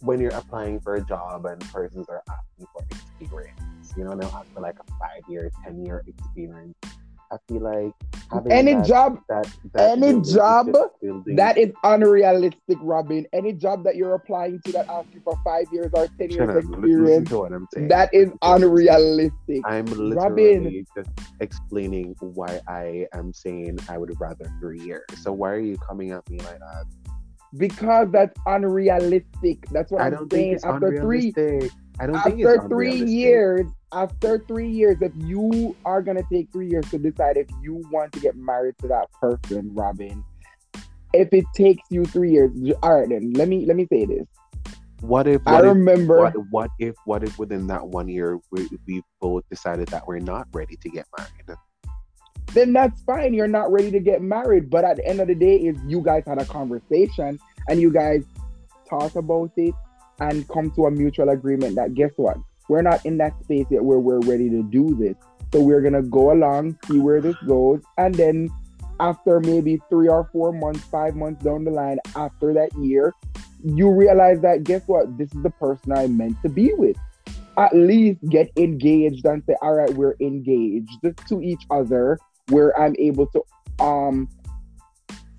when 0.00 0.20
you're 0.20 0.34
applying 0.34 0.80
for 0.80 0.96
a 0.96 1.04
job 1.04 1.46
and 1.46 1.60
persons 1.72 2.08
are 2.08 2.22
asking 2.28 2.66
for 2.72 2.84
experience. 2.90 3.92
You 3.96 4.04
know, 4.04 4.16
they'll 4.16 4.28
ask 4.28 4.52
for 4.52 4.60
like 4.60 4.76
a 4.78 4.92
five 4.98 5.22
year, 5.28 5.50
ten 5.64 5.84
year 5.84 6.02
experience. 6.06 6.74
I 7.32 7.36
feel 7.48 7.62
like 7.62 7.92
having 8.30 8.52
Any 8.52 8.74
that, 8.74 8.86
job 8.86 9.20
that, 9.28 9.48
that 9.74 9.90
any 9.98 10.20
job 10.20 10.66
That 11.36 11.58
is 11.58 11.72
unrealistic, 11.84 12.78
Robin. 12.80 13.26
Any 13.32 13.52
job 13.52 13.84
that 13.84 13.96
you're 13.96 14.14
applying 14.14 14.60
to 14.62 14.72
that 14.72 14.88
asks 14.88 15.14
you 15.14 15.20
for 15.22 15.38
five 15.44 15.66
years 15.72 15.90
or 15.94 16.08
ten 16.18 16.30
Shut 16.30 16.48
years 16.48 16.50
up, 16.50 16.64
experience, 16.64 17.28
to 17.30 17.38
what 17.38 17.52
I'm 17.52 17.66
saying. 17.72 17.88
that 17.88 18.12
is 18.12 18.26
Listen 18.26 18.38
to 18.40 18.48
what 18.48 18.54
I'm 18.54 18.60
saying. 18.60 18.70
unrealistic. 18.72 19.62
I'm 19.64 19.86
Robin. 19.86 20.64
literally 20.64 20.86
just 20.96 21.10
explaining 21.40 22.16
why 22.20 22.60
I 22.68 23.06
am 23.14 23.32
saying 23.32 23.78
I 23.88 23.98
would 23.98 24.12
rather 24.20 24.50
three 24.60 24.80
years. 24.80 25.04
So 25.22 25.32
why 25.32 25.50
are 25.50 25.58
you 25.60 25.76
coming 25.78 26.10
at 26.10 26.28
me 26.30 26.38
like 26.38 26.58
that? 26.58 26.84
Because 27.56 28.08
that's 28.12 28.38
unrealistic. 28.46 29.66
That's 29.70 29.90
what 29.90 30.02
I 30.02 30.06
I'm 30.06 30.12
don't 30.12 30.32
saying. 30.32 30.60
After 30.64 31.00
three. 31.00 31.32
I 32.00 32.06
don't 32.06 32.20
think 32.22 32.40
it's 32.40 32.56
after 32.56 32.68
three 32.68 33.04
years, 33.04 33.66
after 33.92 34.38
three 34.48 34.70
years, 34.70 34.96
if 35.02 35.12
you 35.16 35.76
are 35.84 36.00
gonna 36.00 36.22
take 36.32 36.50
three 36.50 36.68
years 36.68 36.88
to 36.90 36.98
decide 36.98 37.36
if 37.36 37.46
you 37.62 37.82
want 37.92 38.12
to 38.12 38.20
get 38.20 38.36
married 38.36 38.76
to 38.78 38.88
that 38.88 39.12
person, 39.20 39.70
Robin, 39.74 40.24
if 41.12 41.28
it 41.32 41.44
takes 41.54 41.82
you 41.90 42.06
three 42.06 42.32
years, 42.32 42.50
all 42.82 43.00
right 43.00 43.08
then. 43.08 43.32
Let 43.34 43.48
me 43.48 43.66
let 43.66 43.76
me 43.76 43.86
say 43.92 44.06
this: 44.06 44.26
What 45.02 45.26
if? 45.26 45.42
I 45.46 45.52
What 45.52 45.64
if, 45.66 45.74
remember. 45.74 46.18
what, 46.18 46.34
what 46.50 46.70
if? 46.78 46.94
What 47.04 47.22
if 47.22 47.38
within 47.38 47.66
that 47.66 47.86
one 47.86 48.08
year 48.08 48.38
we 48.50 48.66
we 48.86 49.02
both 49.20 49.46
decided 49.50 49.88
that 49.88 50.06
we're 50.06 50.20
not 50.20 50.48
ready 50.52 50.76
to 50.76 50.88
get 50.88 51.06
married? 51.18 51.58
then 52.54 52.72
that's 52.72 53.00
fine. 53.02 53.34
You're 53.34 53.46
not 53.46 53.70
ready 53.70 53.90
to 53.90 54.00
get 54.00 54.22
married. 54.22 54.70
But 54.70 54.84
at 54.84 54.96
the 54.96 55.06
end 55.06 55.20
of 55.20 55.28
the 55.28 55.34
day, 55.34 55.56
is 55.56 55.76
you 55.86 56.00
guys 56.00 56.24
had 56.26 56.40
a 56.40 56.44
conversation 56.44 57.38
and 57.68 57.80
you 57.80 57.92
guys 57.92 58.24
talked 58.88 59.16
about 59.16 59.52
it 59.56 59.74
and 60.20 60.46
come 60.48 60.70
to 60.72 60.86
a 60.86 60.90
mutual 60.90 61.30
agreement 61.30 61.74
that 61.76 61.94
guess 61.94 62.12
what? 62.16 62.36
We're 62.68 62.82
not 62.82 63.04
in 63.04 63.18
that 63.18 63.42
space 63.42 63.66
yet 63.70 63.84
where 63.84 63.98
we're 63.98 64.20
ready 64.20 64.48
to 64.50 64.62
do 64.62 64.94
this. 64.94 65.16
So 65.52 65.60
we're 65.60 65.80
gonna 65.80 66.02
go 66.02 66.32
along, 66.32 66.78
see 66.86 67.00
where 67.00 67.20
this 67.20 67.36
goes, 67.46 67.80
and 67.98 68.14
then 68.14 68.50
after 69.00 69.40
maybe 69.40 69.80
three 69.88 70.08
or 70.08 70.28
four 70.30 70.52
months, 70.52 70.84
five 70.84 71.16
months 71.16 71.42
down 71.42 71.64
the 71.64 71.70
line, 71.70 71.98
after 72.14 72.52
that 72.54 72.70
year, 72.78 73.14
you 73.64 73.90
realize 73.90 74.40
that 74.42 74.62
guess 74.64 74.82
what? 74.86 75.18
This 75.18 75.32
is 75.34 75.42
the 75.42 75.50
person 75.50 75.92
I 75.92 76.06
meant 76.06 76.36
to 76.42 76.48
be 76.48 76.72
with. 76.74 76.96
At 77.56 77.74
least 77.74 78.20
get 78.28 78.50
engaged 78.56 79.24
and 79.26 79.42
say, 79.46 79.56
all 79.60 79.74
right, 79.74 79.90
we're 79.90 80.16
engaged 80.20 80.98
to 81.28 81.40
each 81.40 81.62
other 81.70 82.18
where 82.48 82.78
I'm 82.78 82.94
able 82.98 83.26
to 83.28 83.84
um 83.84 84.28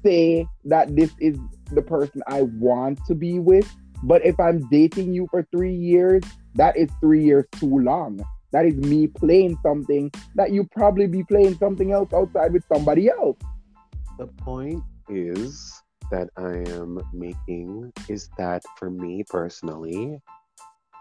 say 0.04 0.48
that 0.66 0.96
this 0.96 1.12
is 1.20 1.38
the 1.72 1.82
person 1.82 2.22
I 2.28 2.42
want 2.42 3.00
to 3.06 3.16
be 3.16 3.40
with. 3.40 3.72
But 4.04 4.26
if 4.26 4.40
I'm 4.40 4.68
dating 4.70 5.14
you 5.14 5.28
for 5.30 5.48
three 5.52 5.76
years, 5.76 6.24
that 6.56 6.78
is 6.78 6.90
three 7.00 7.24
years 7.24 7.46
too 7.54 7.80
long. 7.80 8.24
That 8.52 8.66
is 8.66 8.76
me 8.76 9.08
playing 9.08 9.58
something 9.64 10.12
that 10.36 10.52
you 10.52 10.68
probably 10.72 11.08
be 11.08 11.24
playing 11.24 11.58
something 11.58 11.92
else 11.92 12.12
outside 12.14 12.52
with 12.52 12.64
somebody 12.72 13.10
else. 13.10 13.38
The 14.18 14.28
point 14.28 14.84
is 15.10 15.82
that 16.12 16.30
I 16.36 16.58
am 16.72 17.00
making 17.14 17.94
is 18.10 18.30
that 18.38 18.64
for 18.78 18.90
me 18.90 19.24
personally, 19.30 20.20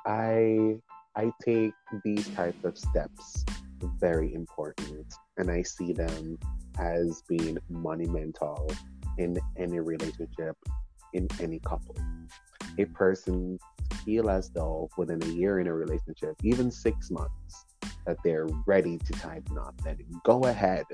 I 0.06 0.76
I 1.16 1.32
take 1.42 1.72
these 2.04 2.28
types 2.28 2.64
of 2.64 2.78
steps 2.78 3.44
very 3.98 4.32
important 4.34 5.12
and 5.36 5.50
I 5.50 5.62
see 5.62 5.92
them 5.92 6.38
as 6.78 7.22
being 7.28 7.58
monumental 7.68 8.70
in 9.18 9.38
any 9.56 9.80
relationship, 9.80 10.56
in 11.12 11.28
any 11.40 11.58
couple. 11.60 11.96
A 12.78 12.84
person 12.86 13.58
feel 14.04 14.30
as 14.30 14.50
though 14.50 14.88
within 14.96 15.22
a 15.22 15.26
year 15.26 15.60
in 15.60 15.66
a 15.66 15.74
relationship, 15.74 16.34
even 16.42 16.70
six 16.70 17.10
months, 17.10 17.66
that 18.06 18.16
they're 18.24 18.46
ready 18.66 18.98
to 18.98 19.12
tie 19.12 19.40
the 19.46 19.54
knot, 19.54 19.74
then 19.84 19.98
go 20.24 20.44
ahead. 20.44 20.86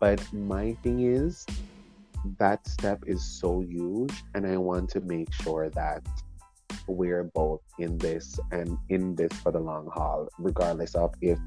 But 0.00 0.20
my 0.32 0.74
thing 0.82 1.00
is, 1.00 1.46
that 2.38 2.66
step 2.66 3.04
is 3.06 3.24
so 3.24 3.60
huge, 3.60 4.12
and 4.34 4.46
I 4.46 4.56
want 4.56 4.90
to 4.90 5.00
make 5.00 5.32
sure 5.32 5.70
that 5.70 6.06
we're 6.86 7.24
both 7.24 7.62
in 7.78 7.96
this 7.98 8.38
and 8.50 8.76
in 8.88 9.14
this 9.14 9.32
for 9.40 9.52
the 9.52 9.58
long 9.60 9.88
haul, 9.92 10.28
regardless 10.38 10.94
of 10.94 11.14
if 11.20 11.38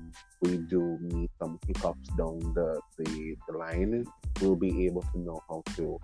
we 0.42 0.58
do 0.58 0.98
meet 1.02 1.30
some 1.40 1.60
hiccups 1.68 2.10
down 2.18 2.40
the, 2.54 2.80
the, 2.98 3.36
the 3.48 3.58
line, 3.58 4.06
we'll 4.42 4.56
be 4.56 4.86
able 4.86 5.04
to 5.14 5.20
know 5.20 5.42
how 5.48 5.64
to 5.76 6.00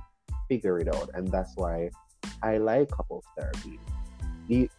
figure 0.49 0.79
it 0.79 0.87
out. 0.93 1.09
And 1.13 1.27
that's 1.29 1.53
why 1.55 1.89
I 2.43 2.57
like 2.57 2.91
couples 2.91 3.23
therapy. 3.37 3.79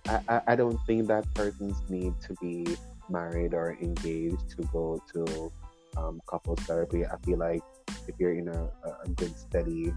I, 0.06 0.42
I, 0.46 0.56
don't 0.56 0.78
think 0.86 1.08
that 1.08 1.24
persons 1.34 1.78
need 1.88 2.12
to 2.20 2.34
be 2.34 2.76
married 3.08 3.54
or 3.54 3.78
engaged 3.80 4.50
to 4.50 4.62
go 4.70 5.02
to 5.14 5.50
um, 5.96 6.20
couples 6.28 6.60
therapy. 6.60 7.06
I 7.06 7.16
feel 7.24 7.38
like 7.38 7.62
if 8.06 8.14
you're 8.18 8.34
in 8.34 8.48
a, 8.48 8.70
a 8.84 8.88
a 9.04 9.08
good, 9.08 9.34
steady 9.38 9.94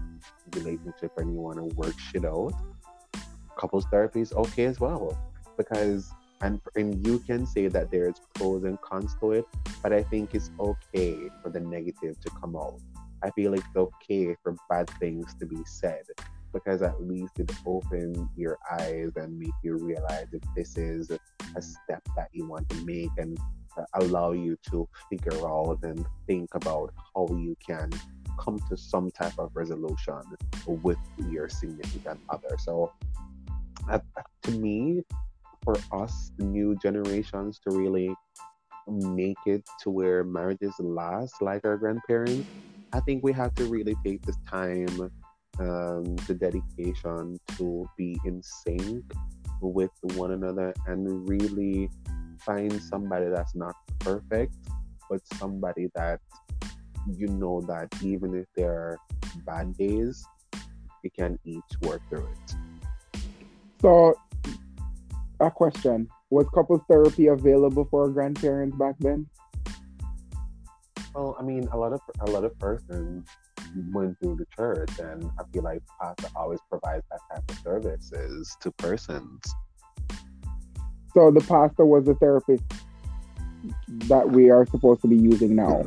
relationship 0.54 1.12
and 1.18 1.34
you 1.34 1.40
want 1.40 1.58
to 1.58 1.64
work 1.76 1.94
shit 1.98 2.24
out, 2.24 2.54
couples 3.58 3.84
therapy 3.90 4.22
is 4.22 4.32
okay 4.32 4.64
as 4.64 4.80
well. 4.80 5.18
Because 5.58 6.10
and 6.40 6.62
and 6.74 7.06
you 7.06 7.18
can 7.18 7.44
say 7.44 7.68
that 7.68 7.90
there's 7.90 8.22
pros 8.34 8.64
and 8.64 8.80
cons 8.80 9.14
to 9.20 9.32
it, 9.32 9.44
but 9.82 9.92
I 9.92 10.02
think 10.02 10.34
it's 10.34 10.50
okay 10.58 11.28
for 11.42 11.50
the 11.50 11.60
negative 11.60 12.18
to 12.20 12.30
come 12.30 12.56
out. 12.56 12.80
I 13.22 13.30
feel 13.32 13.50
like 13.50 13.60
it's 13.60 13.76
okay 13.76 14.34
for 14.42 14.56
bad 14.70 14.88
things 14.98 15.34
to 15.40 15.44
be 15.44 15.58
said 15.66 16.04
because 16.52 16.82
at 16.82 17.00
least 17.02 17.38
it 17.38 17.50
opens 17.66 18.28
your 18.36 18.58
eyes 18.70 19.10
and 19.16 19.38
make 19.38 19.52
you 19.62 19.76
realize 19.76 20.26
if 20.32 20.42
this 20.56 20.76
is 20.76 21.10
a 21.10 21.62
step 21.62 22.02
that 22.16 22.28
you 22.32 22.46
want 22.46 22.68
to 22.68 22.76
make 22.84 23.10
and 23.18 23.38
allow 23.94 24.32
you 24.32 24.56
to 24.70 24.88
figure 25.10 25.46
out 25.48 25.78
and 25.82 26.04
think 26.26 26.48
about 26.54 26.92
how 27.14 27.26
you 27.30 27.56
can 27.64 27.90
come 28.38 28.58
to 28.68 28.76
some 28.76 29.10
type 29.10 29.38
of 29.38 29.50
resolution 29.54 30.20
with 30.66 30.98
your 31.28 31.48
significant 31.48 32.18
other. 32.28 32.56
So, 32.58 32.92
uh, 33.90 33.98
to 34.42 34.50
me, 34.52 35.02
for 35.64 35.76
us 35.92 36.30
new 36.38 36.76
generations 36.82 37.58
to 37.60 37.76
really 37.76 38.14
make 38.86 39.38
it 39.46 39.68
to 39.82 39.90
where 39.90 40.24
marriages 40.24 40.74
last 40.78 41.42
like 41.42 41.64
our 41.64 41.76
grandparents, 41.76 42.48
I 42.92 43.00
think 43.00 43.22
we 43.22 43.32
have 43.32 43.54
to 43.56 43.64
really 43.64 43.94
take 44.04 44.22
this 44.22 44.38
time, 44.48 45.10
um, 45.60 46.16
the 46.26 46.34
dedication 46.34 47.38
to 47.56 47.88
be 47.96 48.18
in 48.24 48.42
sync 48.42 49.04
with 49.60 49.90
one 50.14 50.32
another 50.32 50.72
and 50.86 51.28
really 51.28 51.90
find 52.40 52.80
somebody 52.82 53.26
that's 53.26 53.54
not 53.54 53.74
perfect, 53.98 54.54
but 55.10 55.20
somebody 55.34 55.88
that 55.94 56.20
you 57.06 57.26
know 57.28 57.60
that 57.62 57.88
even 58.02 58.34
if 58.34 58.46
there 58.54 58.70
are 58.70 58.98
bad 59.46 59.76
days, 59.76 60.24
you 61.02 61.10
can 61.10 61.38
each 61.44 61.62
work 61.82 62.00
through 62.08 62.28
it. 62.28 62.56
So, 63.80 64.14
a 65.40 65.50
question: 65.50 66.08
Was 66.30 66.46
couples 66.54 66.82
therapy 66.88 67.28
available 67.28 67.86
for 67.90 68.02
our 68.02 68.08
grandparents 68.08 68.76
back 68.76 68.96
then? 69.00 69.26
Well, 71.14 71.36
I 71.38 71.42
mean, 71.42 71.66
a 71.72 71.76
lot 71.76 71.92
of 71.92 72.00
a 72.20 72.30
lot 72.30 72.44
of 72.44 72.58
persons 72.58 73.28
went 73.92 74.18
through 74.20 74.36
the 74.36 74.46
church, 74.56 74.90
and 74.98 75.30
I 75.38 75.44
feel 75.52 75.62
like 75.62 75.82
pastor 76.00 76.28
always 76.34 76.60
provides 76.68 77.04
that 77.10 77.20
type 77.32 77.50
of 77.50 77.58
services 77.58 78.56
to 78.60 78.70
persons. 78.72 79.42
So 81.14 81.30
the 81.30 81.40
pastor 81.40 81.84
was 81.84 82.04
the 82.04 82.14
therapist 82.14 82.62
that 84.08 84.28
we 84.28 84.50
are 84.50 84.66
supposed 84.66 85.02
to 85.02 85.08
be 85.08 85.16
using 85.16 85.56
now. 85.56 85.84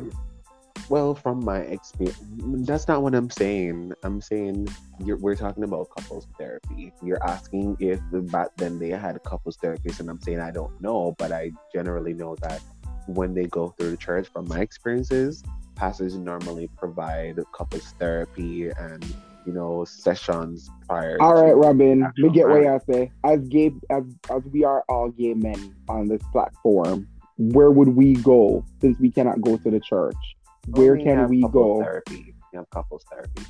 Well, 0.88 1.14
from 1.14 1.44
my 1.44 1.60
experience, 1.60 2.18
that's 2.66 2.88
not 2.88 3.02
what 3.02 3.14
I'm 3.14 3.30
saying. 3.30 3.92
I'm 4.02 4.20
saying 4.20 4.68
you're, 5.04 5.16
we're 5.16 5.36
talking 5.36 5.64
about 5.64 5.88
couples 5.96 6.26
therapy. 6.36 6.92
You're 7.02 7.24
asking 7.24 7.76
if 7.80 8.00
back 8.30 8.48
then 8.56 8.78
they 8.78 8.90
had 8.90 9.16
a 9.16 9.20
couples 9.20 9.56
therapists, 9.56 10.00
and 10.00 10.10
I'm 10.10 10.20
saying 10.20 10.40
I 10.40 10.50
don't 10.50 10.78
know, 10.82 11.14
but 11.18 11.32
I 11.32 11.52
generally 11.72 12.12
know 12.12 12.36
that 12.42 12.60
when 13.06 13.32
they 13.32 13.46
go 13.46 13.68
through 13.70 13.90
the 13.90 13.96
church, 13.96 14.28
from 14.28 14.48
my 14.48 14.60
experiences, 14.60 15.42
pastors 15.82 16.16
normally 16.16 16.68
provide 16.78 17.40
couples 17.50 17.92
therapy 17.98 18.68
and 18.68 19.04
you 19.44 19.52
know 19.52 19.84
sessions 19.84 20.70
prior. 20.88 21.20
All 21.20 21.34
right, 21.34 21.56
Robin. 21.56 21.98
Me 21.98 22.06
actual 22.06 22.30
get 22.30 22.48
what 22.48 22.64
I 22.64 22.78
say. 22.88 23.10
As 23.24 23.40
gay 23.48 23.72
as 23.90 24.04
as 24.30 24.44
we 24.52 24.62
are 24.62 24.84
all 24.88 25.08
gay 25.08 25.34
men 25.34 25.74
on 25.88 26.06
this 26.06 26.22
platform, 26.30 27.08
where 27.36 27.72
would 27.72 27.88
we 27.88 28.14
go 28.14 28.64
since 28.80 28.96
we 29.00 29.10
cannot 29.10 29.40
go 29.40 29.56
to 29.56 29.70
the 29.72 29.80
church? 29.80 30.22
Where 30.68 30.96
can 30.96 31.28
we 31.28 31.42
go? 31.50 31.82
Therapy. 31.82 32.32
You 32.52 32.60
have 32.60 32.70
couples 32.70 33.04
therapy. 33.10 33.42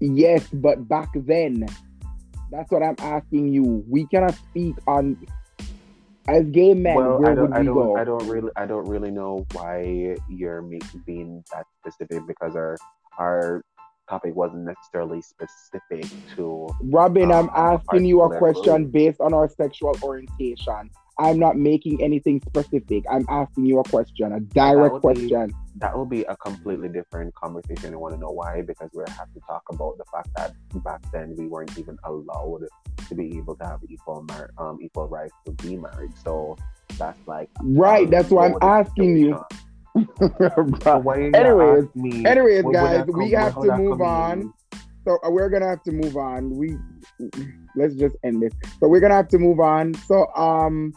Yes, 0.00 0.48
but 0.54 0.88
back 0.88 1.10
then, 1.14 1.66
that's 2.50 2.70
what 2.70 2.82
I'm 2.82 2.96
asking 2.98 3.48
you. 3.48 3.84
We 3.86 4.06
cannot 4.06 4.34
speak 4.36 4.76
on 4.86 5.18
as 6.28 6.44
gay 6.46 6.74
men. 6.74 6.94
well, 6.94 7.18
where 7.18 7.32
I 7.32 7.34
don't, 7.34 7.50
would 7.50 7.56
I 7.56 7.60
we 7.60 7.66
don't, 7.66 7.74
go? 7.74 7.96
I 7.96 8.04
don't 8.04 8.28
really, 8.28 8.50
I 8.56 8.66
don't 8.66 8.88
really 8.88 9.10
know 9.10 9.46
why 9.52 10.16
you're 10.28 10.62
making 10.62 11.02
being 11.04 11.44
that 11.52 11.66
specific 11.80 12.26
because 12.26 12.56
our 12.56 12.76
our 13.18 13.64
topic 14.08 14.34
wasn't 14.34 14.64
necessarily 14.64 15.22
specific 15.22 16.06
to. 16.36 16.68
Robin, 16.82 17.32
I'm 17.32 17.48
um, 17.50 17.54
asking 17.54 18.04
you 18.04 18.22
a 18.22 18.38
question 18.38 18.82
group. 18.82 18.92
based 18.92 19.20
on 19.20 19.34
our 19.34 19.48
sexual 19.48 19.96
orientation. 20.02 20.90
I'm 21.18 21.38
not 21.38 21.56
making 21.56 22.02
anything 22.02 22.40
specific. 22.40 23.04
I'm 23.10 23.26
asking 23.28 23.66
you 23.66 23.78
a 23.80 23.84
question, 23.84 24.32
a 24.32 24.40
direct 24.40 25.04
would 25.04 25.14
be- 25.14 25.28
question. 25.28 25.54
That 25.76 25.96
will 25.96 26.06
be 26.06 26.22
a 26.24 26.36
completely 26.36 26.88
different 26.88 27.34
conversation. 27.34 27.94
I 27.94 27.96
want 27.96 28.14
to 28.14 28.20
know 28.20 28.30
why 28.30 28.62
because 28.62 28.90
we 28.94 29.02
have 29.08 29.32
to 29.32 29.40
talk 29.48 29.62
about 29.70 29.96
the 29.98 30.04
fact 30.12 30.28
that 30.36 30.52
back 30.84 31.00
then 31.12 31.34
we 31.36 31.46
weren't 31.46 31.76
even 31.78 31.96
allowed 32.04 32.66
to 33.08 33.14
be 33.14 33.36
able 33.38 33.56
to 33.56 33.64
have 33.64 33.80
equal 33.88 34.22
mar- 34.28 34.50
um 34.58 34.78
equal 34.82 35.08
rights 35.08 35.34
to 35.46 35.52
be 35.52 35.76
married. 35.76 36.12
So 36.22 36.56
that's 36.98 37.18
like 37.26 37.48
Right, 37.62 38.06
a 38.06 38.10
that's 38.10 38.30
why 38.30 38.48
I'm 38.48 38.56
asking 38.62 39.16
you. 39.16 39.38
So 40.82 40.98
why 40.98 41.30
Anyways, 41.34 41.88
me, 41.94 42.26
anyways, 42.26 42.64
guys, 42.72 43.06
that 43.06 43.12
we 43.12 43.30
have 43.32 43.54
to 43.60 43.76
move 43.76 44.00
on. 44.00 44.52
So 45.04 45.18
uh, 45.24 45.30
we're 45.30 45.48
gonna 45.48 45.68
have 45.68 45.82
to 45.84 45.92
move 45.92 46.16
on. 46.16 46.50
We 46.50 46.76
let's 47.76 47.94
just 47.94 48.16
end 48.24 48.42
this. 48.42 48.52
So 48.80 48.88
we're 48.88 49.00
gonna 49.00 49.14
have 49.14 49.28
to 49.28 49.38
move 49.38 49.60
on. 49.60 49.94
So 49.94 50.26
um, 50.34 50.94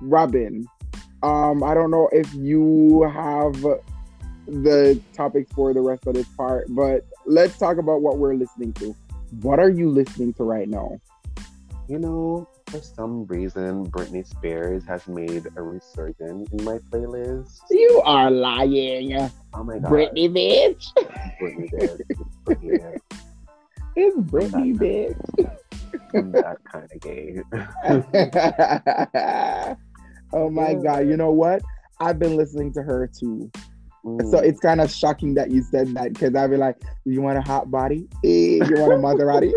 Robin, 0.00 0.66
um, 1.22 1.62
I 1.62 1.74
don't 1.74 1.90
know 1.90 2.08
if 2.12 2.32
you 2.34 3.02
have 3.02 3.54
the 4.46 5.00
topics 5.12 5.52
for 5.52 5.72
the 5.72 5.80
rest 5.80 6.06
of 6.06 6.14
this 6.14 6.26
part, 6.36 6.66
but 6.70 7.06
let's 7.26 7.56
talk 7.58 7.78
about 7.78 8.02
what 8.02 8.18
we're 8.18 8.34
listening 8.34 8.72
to. 8.74 8.96
What 9.42 9.60
are 9.60 9.70
you 9.70 9.88
listening 9.88 10.32
to 10.34 10.44
right 10.44 10.68
now? 10.68 11.00
you 11.90 11.98
know, 11.98 12.48
for 12.70 12.80
some 12.80 13.26
reason, 13.26 13.90
Britney 13.90 14.24
Spears 14.24 14.84
has 14.86 15.08
made 15.08 15.46
a 15.56 15.62
resurgence 15.62 16.48
in 16.52 16.64
my 16.64 16.78
playlist. 16.90 17.58
You 17.68 18.00
are 18.04 18.30
lying. 18.30 19.30
Oh 19.54 19.64
my 19.64 19.80
god. 19.80 19.90
Britney 19.90 20.30
bitch. 20.30 20.86
Britney 21.40 21.68
bitch. 21.72 22.00
Britney 22.46 22.80
bitch. 22.80 23.00
It's 23.96 24.16
Britney 24.16 24.76
bitch. 24.78 25.16
I'm 26.14 26.30
that 26.32 26.58
kind 26.70 26.88
of 26.92 27.00
gay. 27.00 27.42
oh 30.32 30.48
my 30.48 30.74
god, 30.74 31.08
you 31.08 31.16
know 31.16 31.32
what? 31.32 31.62
I've 31.98 32.20
been 32.20 32.36
listening 32.36 32.72
to 32.74 32.82
her 32.82 33.08
too. 33.08 33.50
Mm. 34.04 34.30
So 34.30 34.38
it's 34.38 34.60
kind 34.60 34.80
of 34.80 34.90
shocking 34.90 35.34
that 35.34 35.50
you 35.50 35.62
said 35.62 35.88
that 35.94 36.12
because 36.12 36.34
I'd 36.34 36.50
be 36.50 36.56
like, 36.56 36.76
you 37.04 37.20
want 37.20 37.38
a 37.38 37.42
hot 37.42 37.70
body? 37.70 38.08
Eh, 38.24 38.58
you 38.64 38.74
want 38.76 38.92
a 38.92 38.96
Maserati? 38.96 39.52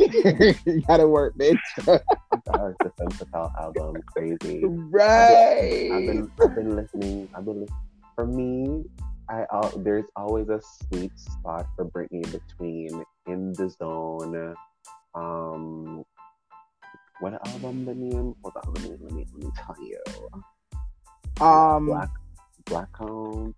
you 0.66 0.82
gotta 0.82 1.08
work, 1.08 1.36
bitch. 1.38 1.60
Gosh, 2.56 2.76
the 2.84 2.92
Sensical 3.00 3.52
album, 3.60 4.02
crazy. 4.16 4.64
right. 4.64 5.88
I've 5.92 6.06
been, 6.06 6.32
I've 6.42 6.56
been 6.56 6.76
listening. 6.76 7.28
I've 7.36 7.46
been 7.46 7.62
listening. 7.62 7.80
For 8.16 8.26
me, 8.28 8.84
I 9.30 9.44
uh, 9.52 9.72
there's 9.78 10.06
always 10.16 10.50
a 10.50 10.60
sweet 10.62 11.12
spot 11.18 11.66
for 11.76 11.86
Britney 11.86 12.22
between 12.32 13.04
"In 13.28 13.54
the 13.54 13.70
Zone." 13.70 14.56
Um, 15.16 16.04
what 17.20 17.34
album 17.48 17.86
the 17.86 17.96
name? 17.96 18.36
Hold 18.44 18.54
on, 18.66 18.74
let 18.74 18.84
me 18.84 18.98
let 19.02 19.12
me 19.14 19.26
let 19.34 19.44
me 19.46 19.52
tell 19.58 19.76
you. 19.82 20.02
um, 21.46 21.86
Black 21.88 22.10
Black 22.66 22.88
Count. 22.98 23.10
Hold 23.10 23.56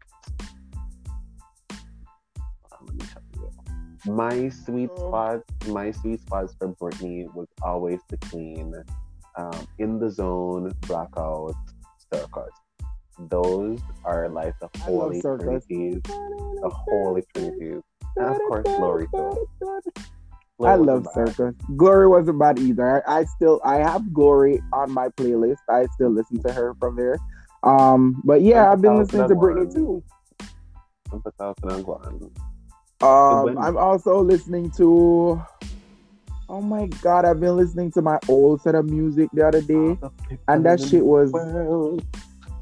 on, 2.71 2.85
let 2.87 2.95
me 2.95 3.05
tell. 3.11 3.24
My 4.05 4.49
sweet 4.49 4.91
Oh. 4.93 5.07
spot, 5.09 5.41
my 5.67 5.91
sweet 5.91 6.21
spots 6.21 6.53
for 6.59 6.69
Britney 6.77 7.25
was 7.33 7.47
always 7.61 7.99
the 8.09 8.17
between 8.17 8.73
um, 9.37 9.67
"In 9.79 9.97
the 9.99 10.09
Zone," 10.09 10.71
"Blackout," 10.87 11.55
"Circus." 12.13 12.53
Those 13.17 13.79
are 14.03 14.29
like 14.29 14.53
the 14.59 14.69
holy 14.83 15.21
trinities, 15.21 16.01
the 16.05 16.69
holy 16.69 17.23
trinities, 17.33 17.81
and 18.17 18.27
of 18.27 18.37
course 18.47 18.65
Glory 18.77 19.07
too. 19.15 19.47
I 20.63 20.75
love. 20.75 21.07
Circus. 21.13 21.55
Glory 21.75 22.07
wasn't 22.07 22.39
bad 22.39 22.59
either. 22.59 23.03
I, 23.07 23.19
I 23.19 23.23
still 23.25 23.59
I 23.63 23.77
have 23.77 24.13
Glory 24.13 24.61
on 24.71 24.91
my 24.91 25.09
playlist. 25.09 25.63
I 25.69 25.87
still 25.95 26.09
listen 26.11 26.41
to 26.43 26.53
her 26.53 26.75
from 26.79 26.95
there. 26.95 27.17
Um, 27.63 28.21
but 28.23 28.41
yeah, 28.41 28.71
I've 28.71 28.81
been 28.81 28.97
listening 28.97 29.27
to 29.27 29.35
Britney 29.35 29.73
too. 29.73 30.03
Ang 31.11 31.21
pagkakasal 31.21 31.73
ng 31.73 31.83
Guan. 31.83 32.31
Um, 33.01 33.57
I'm 33.57 33.77
also 33.77 34.21
listening 34.21 34.71
to. 34.71 35.41
Oh 36.47 36.61
my 36.61 36.85
god, 37.01 37.25
I've 37.25 37.39
been 37.39 37.55
listening 37.55 37.91
to 37.93 38.01
my 38.01 38.19
old 38.29 38.61
set 38.61 38.75
of 38.75 38.85
music 38.85 39.29
the 39.33 39.47
other 39.47 39.61
day, 39.61 39.97
and 40.47 40.65
that 40.65 40.79
shit 40.79 41.03
was 41.03 41.31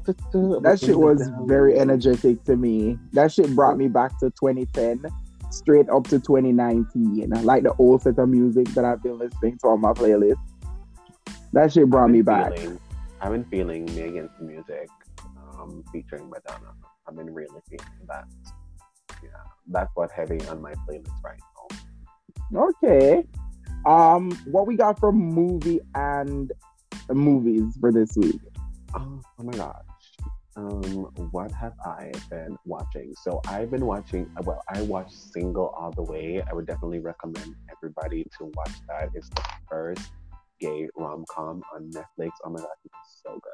that 0.04 0.78
shit 0.80 0.98
was 0.98 1.28
very 1.42 1.78
energetic 1.78 2.42
to 2.44 2.56
me. 2.56 2.98
That 3.12 3.32
shit 3.32 3.54
brought 3.54 3.76
me 3.76 3.88
back 3.88 4.18
to 4.20 4.30
2010, 4.30 5.04
straight 5.50 5.88
up 5.88 6.04
to 6.04 6.18
2019. 6.18 7.30
Like 7.42 7.62
the 7.62 7.74
old 7.74 8.02
set 8.02 8.18
of 8.18 8.28
music 8.28 8.68
that 8.68 8.84
I've 8.84 9.02
been 9.02 9.18
listening 9.18 9.58
to 9.58 9.68
on 9.68 9.80
my 9.80 9.92
playlist. 9.92 10.36
That 11.52 11.72
shit 11.72 11.88
brought 11.88 12.08
me 12.08 12.22
back. 12.22 12.56
Feeling, 12.56 12.80
I've 13.20 13.32
been 13.32 13.44
feeling 13.44 13.84
Me 13.86 14.00
Against 14.02 14.38
the 14.38 14.44
Music, 14.44 14.88
um, 15.58 15.84
featuring 15.92 16.28
Madonna. 16.28 16.72
I've 17.06 17.16
been 17.16 17.32
really 17.32 17.60
feeling 17.68 17.86
that. 18.08 18.24
Yeah, 19.22 19.28
that's 19.68 19.90
what 19.94 20.10
heavy 20.10 20.40
on 20.48 20.60
my 20.60 20.74
playlist 20.88 21.22
right 21.24 21.40
now. 22.52 22.68
Okay. 22.68 23.24
Um, 23.86 24.30
what 24.46 24.66
we 24.66 24.76
got 24.76 24.98
from 24.98 25.16
movie 25.16 25.80
and 25.94 26.52
movies 27.10 27.76
for 27.80 27.92
this 27.92 28.16
week? 28.16 28.40
Oh, 28.94 29.20
oh 29.38 29.42
my 29.42 29.52
gosh. 29.52 29.82
Um, 30.56 31.10
what 31.32 31.50
have 31.50 31.74
I 31.84 32.12
been 32.30 32.56
watching? 32.64 33.12
So 33.22 33.40
I've 33.48 33.70
been 33.70 33.84
watching. 33.86 34.30
Well, 34.42 34.62
I 34.68 34.82
watched 34.82 35.32
Single 35.32 35.74
All 35.76 35.90
the 35.90 36.02
Way. 36.02 36.42
I 36.48 36.54
would 36.54 36.66
definitely 36.66 37.00
recommend 37.00 37.56
everybody 37.70 38.24
to 38.38 38.52
watch 38.54 38.72
that. 38.88 39.10
It's 39.14 39.28
the 39.30 39.42
first 39.68 40.12
gay 40.60 40.88
rom 40.96 41.24
com 41.28 41.62
on 41.74 41.90
Netflix. 41.90 42.30
Oh 42.44 42.50
my 42.50 42.60
gosh, 42.60 42.68
it's 42.84 43.22
so 43.24 43.32
good. 43.32 43.53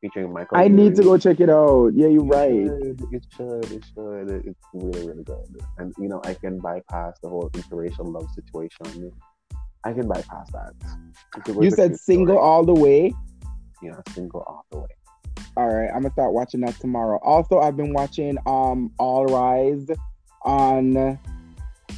Featuring 0.00 0.32
Michael. 0.32 0.58
I 0.58 0.68
need 0.68 0.94
to 0.96 1.02
go 1.02 1.18
check 1.18 1.40
it 1.40 1.50
out. 1.50 1.88
Yeah, 1.94 2.06
you're 2.06 2.24
It 2.24 2.28
right. 2.28 2.66
should, 2.66 3.00
It 3.12 3.26
should. 3.36 3.64
It 3.72 3.84
should. 3.94 4.30
It's 4.46 4.60
really, 4.72 5.06
really 5.06 5.24
good. 5.24 5.60
And 5.78 5.92
you 5.98 6.08
know, 6.08 6.20
I 6.24 6.34
can 6.34 6.58
bypass 6.60 7.18
the 7.20 7.28
whole 7.28 7.50
interracial 7.50 8.12
love 8.12 8.28
situation. 8.32 9.10
I 9.84 9.92
can 9.92 10.06
bypass 10.06 10.50
that. 10.52 10.72
You 11.60 11.70
said 11.70 11.98
single 11.98 12.36
story. 12.36 12.46
all 12.48 12.64
the 12.64 12.74
way. 12.74 13.12
Yeah, 13.82 14.00
single 14.10 14.42
all 14.46 14.64
the 14.70 14.78
way. 14.78 14.88
All 15.56 15.66
right, 15.68 15.88
I'm 15.88 16.02
gonna 16.02 16.12
start 16.12 16.32
watching 16.32 16.60
that 16.60 16.78
tomorrow. 16.78 17.18
Also, 17.22 17.58
I've 17.58 17.76
been 17.76 17.92
watching 17.92 18.38
um 18.46 18.92
All 18.98 19.26
Rise 19.26 19.86
on 20.42 21.18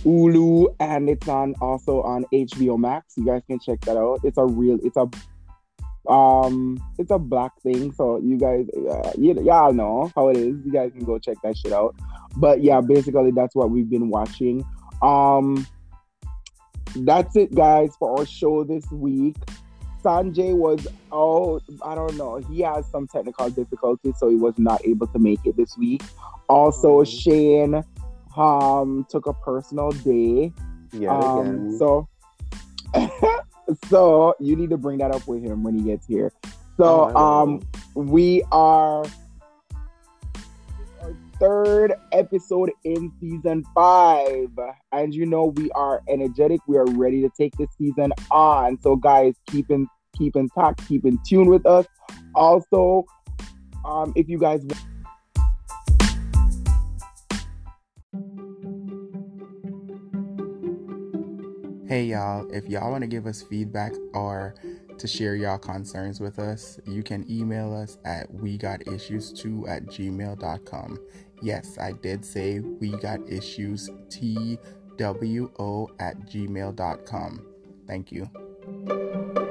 Hulu 0.05 0.75
and 0.81 1.09
it's 1.11 1.29
on 1.29 1.55
also 1.61 2.01
on 2.03 2.25
HBO 2.33 2.79
Max. 2.79 3.15
You 3.17 3.27
guys 3.27 3.43
can 3.47 3.59
check 3.61 3.81
that 3.83 3.97
out. 3.99 4.21
It's 4.25 4.39
a 4.39 4.45
real, 4.47 4.79
it's 4.83 4.97
a 4.97 5.09
um, 6.09 6.83
it's 6.99 7.11
a 7.11 7.19
black 7.19 7.53
thing. 7.63 7.93
So 7.93 8.19
you 8.19 8.37
guys, 8.39 8.67
uh, 8.91 9.13
you, 9.19 9.35
y'all 9.43 9.73
know 9.73 10.11
how 10.17 10.29
it 10.29 10.37
is. 10.37 10.57
You 10.65 10.73
guys 10.73 10.93
can 10.93 11.05
go 11.05 11.19
check 11.19 11.37
that 11.43 11.57
shit 11.57 11.73
out. 11.73 11.95
But 12.37 12.63
yeah, 12.63 12.81
basically 12.81 13.31
that's 13.33 13.55
what 13.55 13.71
we've 13.71 13.89
been 13.91 14.09
watching. 14.09 14.65
Um, 15.03 15.67
that's 16.97 17.37
it, 17.37 17.55
guys, 17.55 17.95
for 17.99 18.19
our 18.19 18.27
show 18.27 18.65
this 18.65 18.91
week. 18.91 19.37
Sanjay 20.03 20.55
was 20.55 20.87
oh 21.13 21.61
I 21.85 21.95
don't 21.95 22.17
know 22.17 22.39
he 22.39 22.63
has 22.63 22.91
some 22.91 23.07
technical 23.07 23.51
difficulties 23.51 24.15
so 24.19 24.31
he 24.31 24.35
was 24.37 24.55
not 24.57 24.83
able 24.87 25.07
to 25.09 25.19
make 25.19 25.41
it 25.45 25.59
this 25.59 25.77
week. 25.77 26.03
Also 26.49 27.03
Mhm. 27.03 27.23
Shane 27.23 27.85
um 28.35 29.07
took 29.11 29.27
a 29.27 29.35
personal 29.35 29.91
day. 29.91 30.55
Yeah, 30.93 31.11
um 31.19 31.39
again. 31.41 31.77
so 31.79 32.09
so 33.89 34.35
you 34.41 34.57
need 34.57 34.71
to 34.71 34.77
bring 34.77 34.99
that 34.99 35.15
up 35.15 35.27
with 35.27 35.43
him 35.43 35.63
when 35.63 35.77
he 35.77 35.83
gets 35.83 36.07
here. 36.07 36.33
Oh, 36.79 37.11
So 37.11 37.17
um 37.17 37.61
we 37.95 38.43
are 38.53 39.05
our 41.01 41.17
third 41.39 41.95
episode 42.13 42.71
in 42.85 43.13
season 43.21 43.65
five. 43.75 44.51
And 44.93 45.15
you 45.15 45.27
know 45.27 45.47
we 45.47 45.71
are 45.73 46.03
energetic. 46.09 46.61
We 46.67 46.77
are 46.77 46.87
ready 46.87 47.23
to 47.23 47.31
take 47.37 47.57
this 47.57 47.69
season 47.79 48.13
on. 48.31 48.81
So 48.81 48.97
guys, 48.97 49.35
keep 49.47 49.71
in 49.71 49.87
keep 50.17 50.37
in 50.37 50.49
touch, 50.51 50.79
keep 50.89 51.05
in 51.05 51.19
tune 51.27 51.49
with 51.49 51.67
us. 51.67 51.87
Also, 52.35 53.05
um, 53.85 54.13
if 54.17 54.29
you 54.29 54.39
guys 54.39 54.63
Hey 61.91 62.05
y'all, 62.05 62.49
if 62.53 62.69
y'all 62.69 62.93
want 62.93 63.03
to 63.03 63.09
give 63.09 63.27
us 63.27 63.43
feedback 63.43 63.93
or 64.15 64.55
to 64.97 65.09
share 65.09 65.35
y'all 65.35 65.59
concerns 65.59 66.21
with 66.21 66.39
us, 66.39 66.79
you 66.87 67.03
can 67.03 67.29
email 67.29 67.75
us 67.75 67.99
at 68.05 68.33
we 68.33 68.57
got 68.57 68.79
issues2 68.83 69.69
at 69.69 69.87
gmail.com. 69.87 70.99
Yes, 71.43 71.79
I 71.79 71.91
did 71.91 72.25
say 72.25 72.61
we 72.61 72.91
got 72.91 73.29
issues 73.29 73.91
T 74.09 74.57
W 74.99 75.51
O 75.59 75.89
at 75.99 76.17
gmail.com. 76.29 77.47
Thank 77.89 78.13
you. 78.13 79.50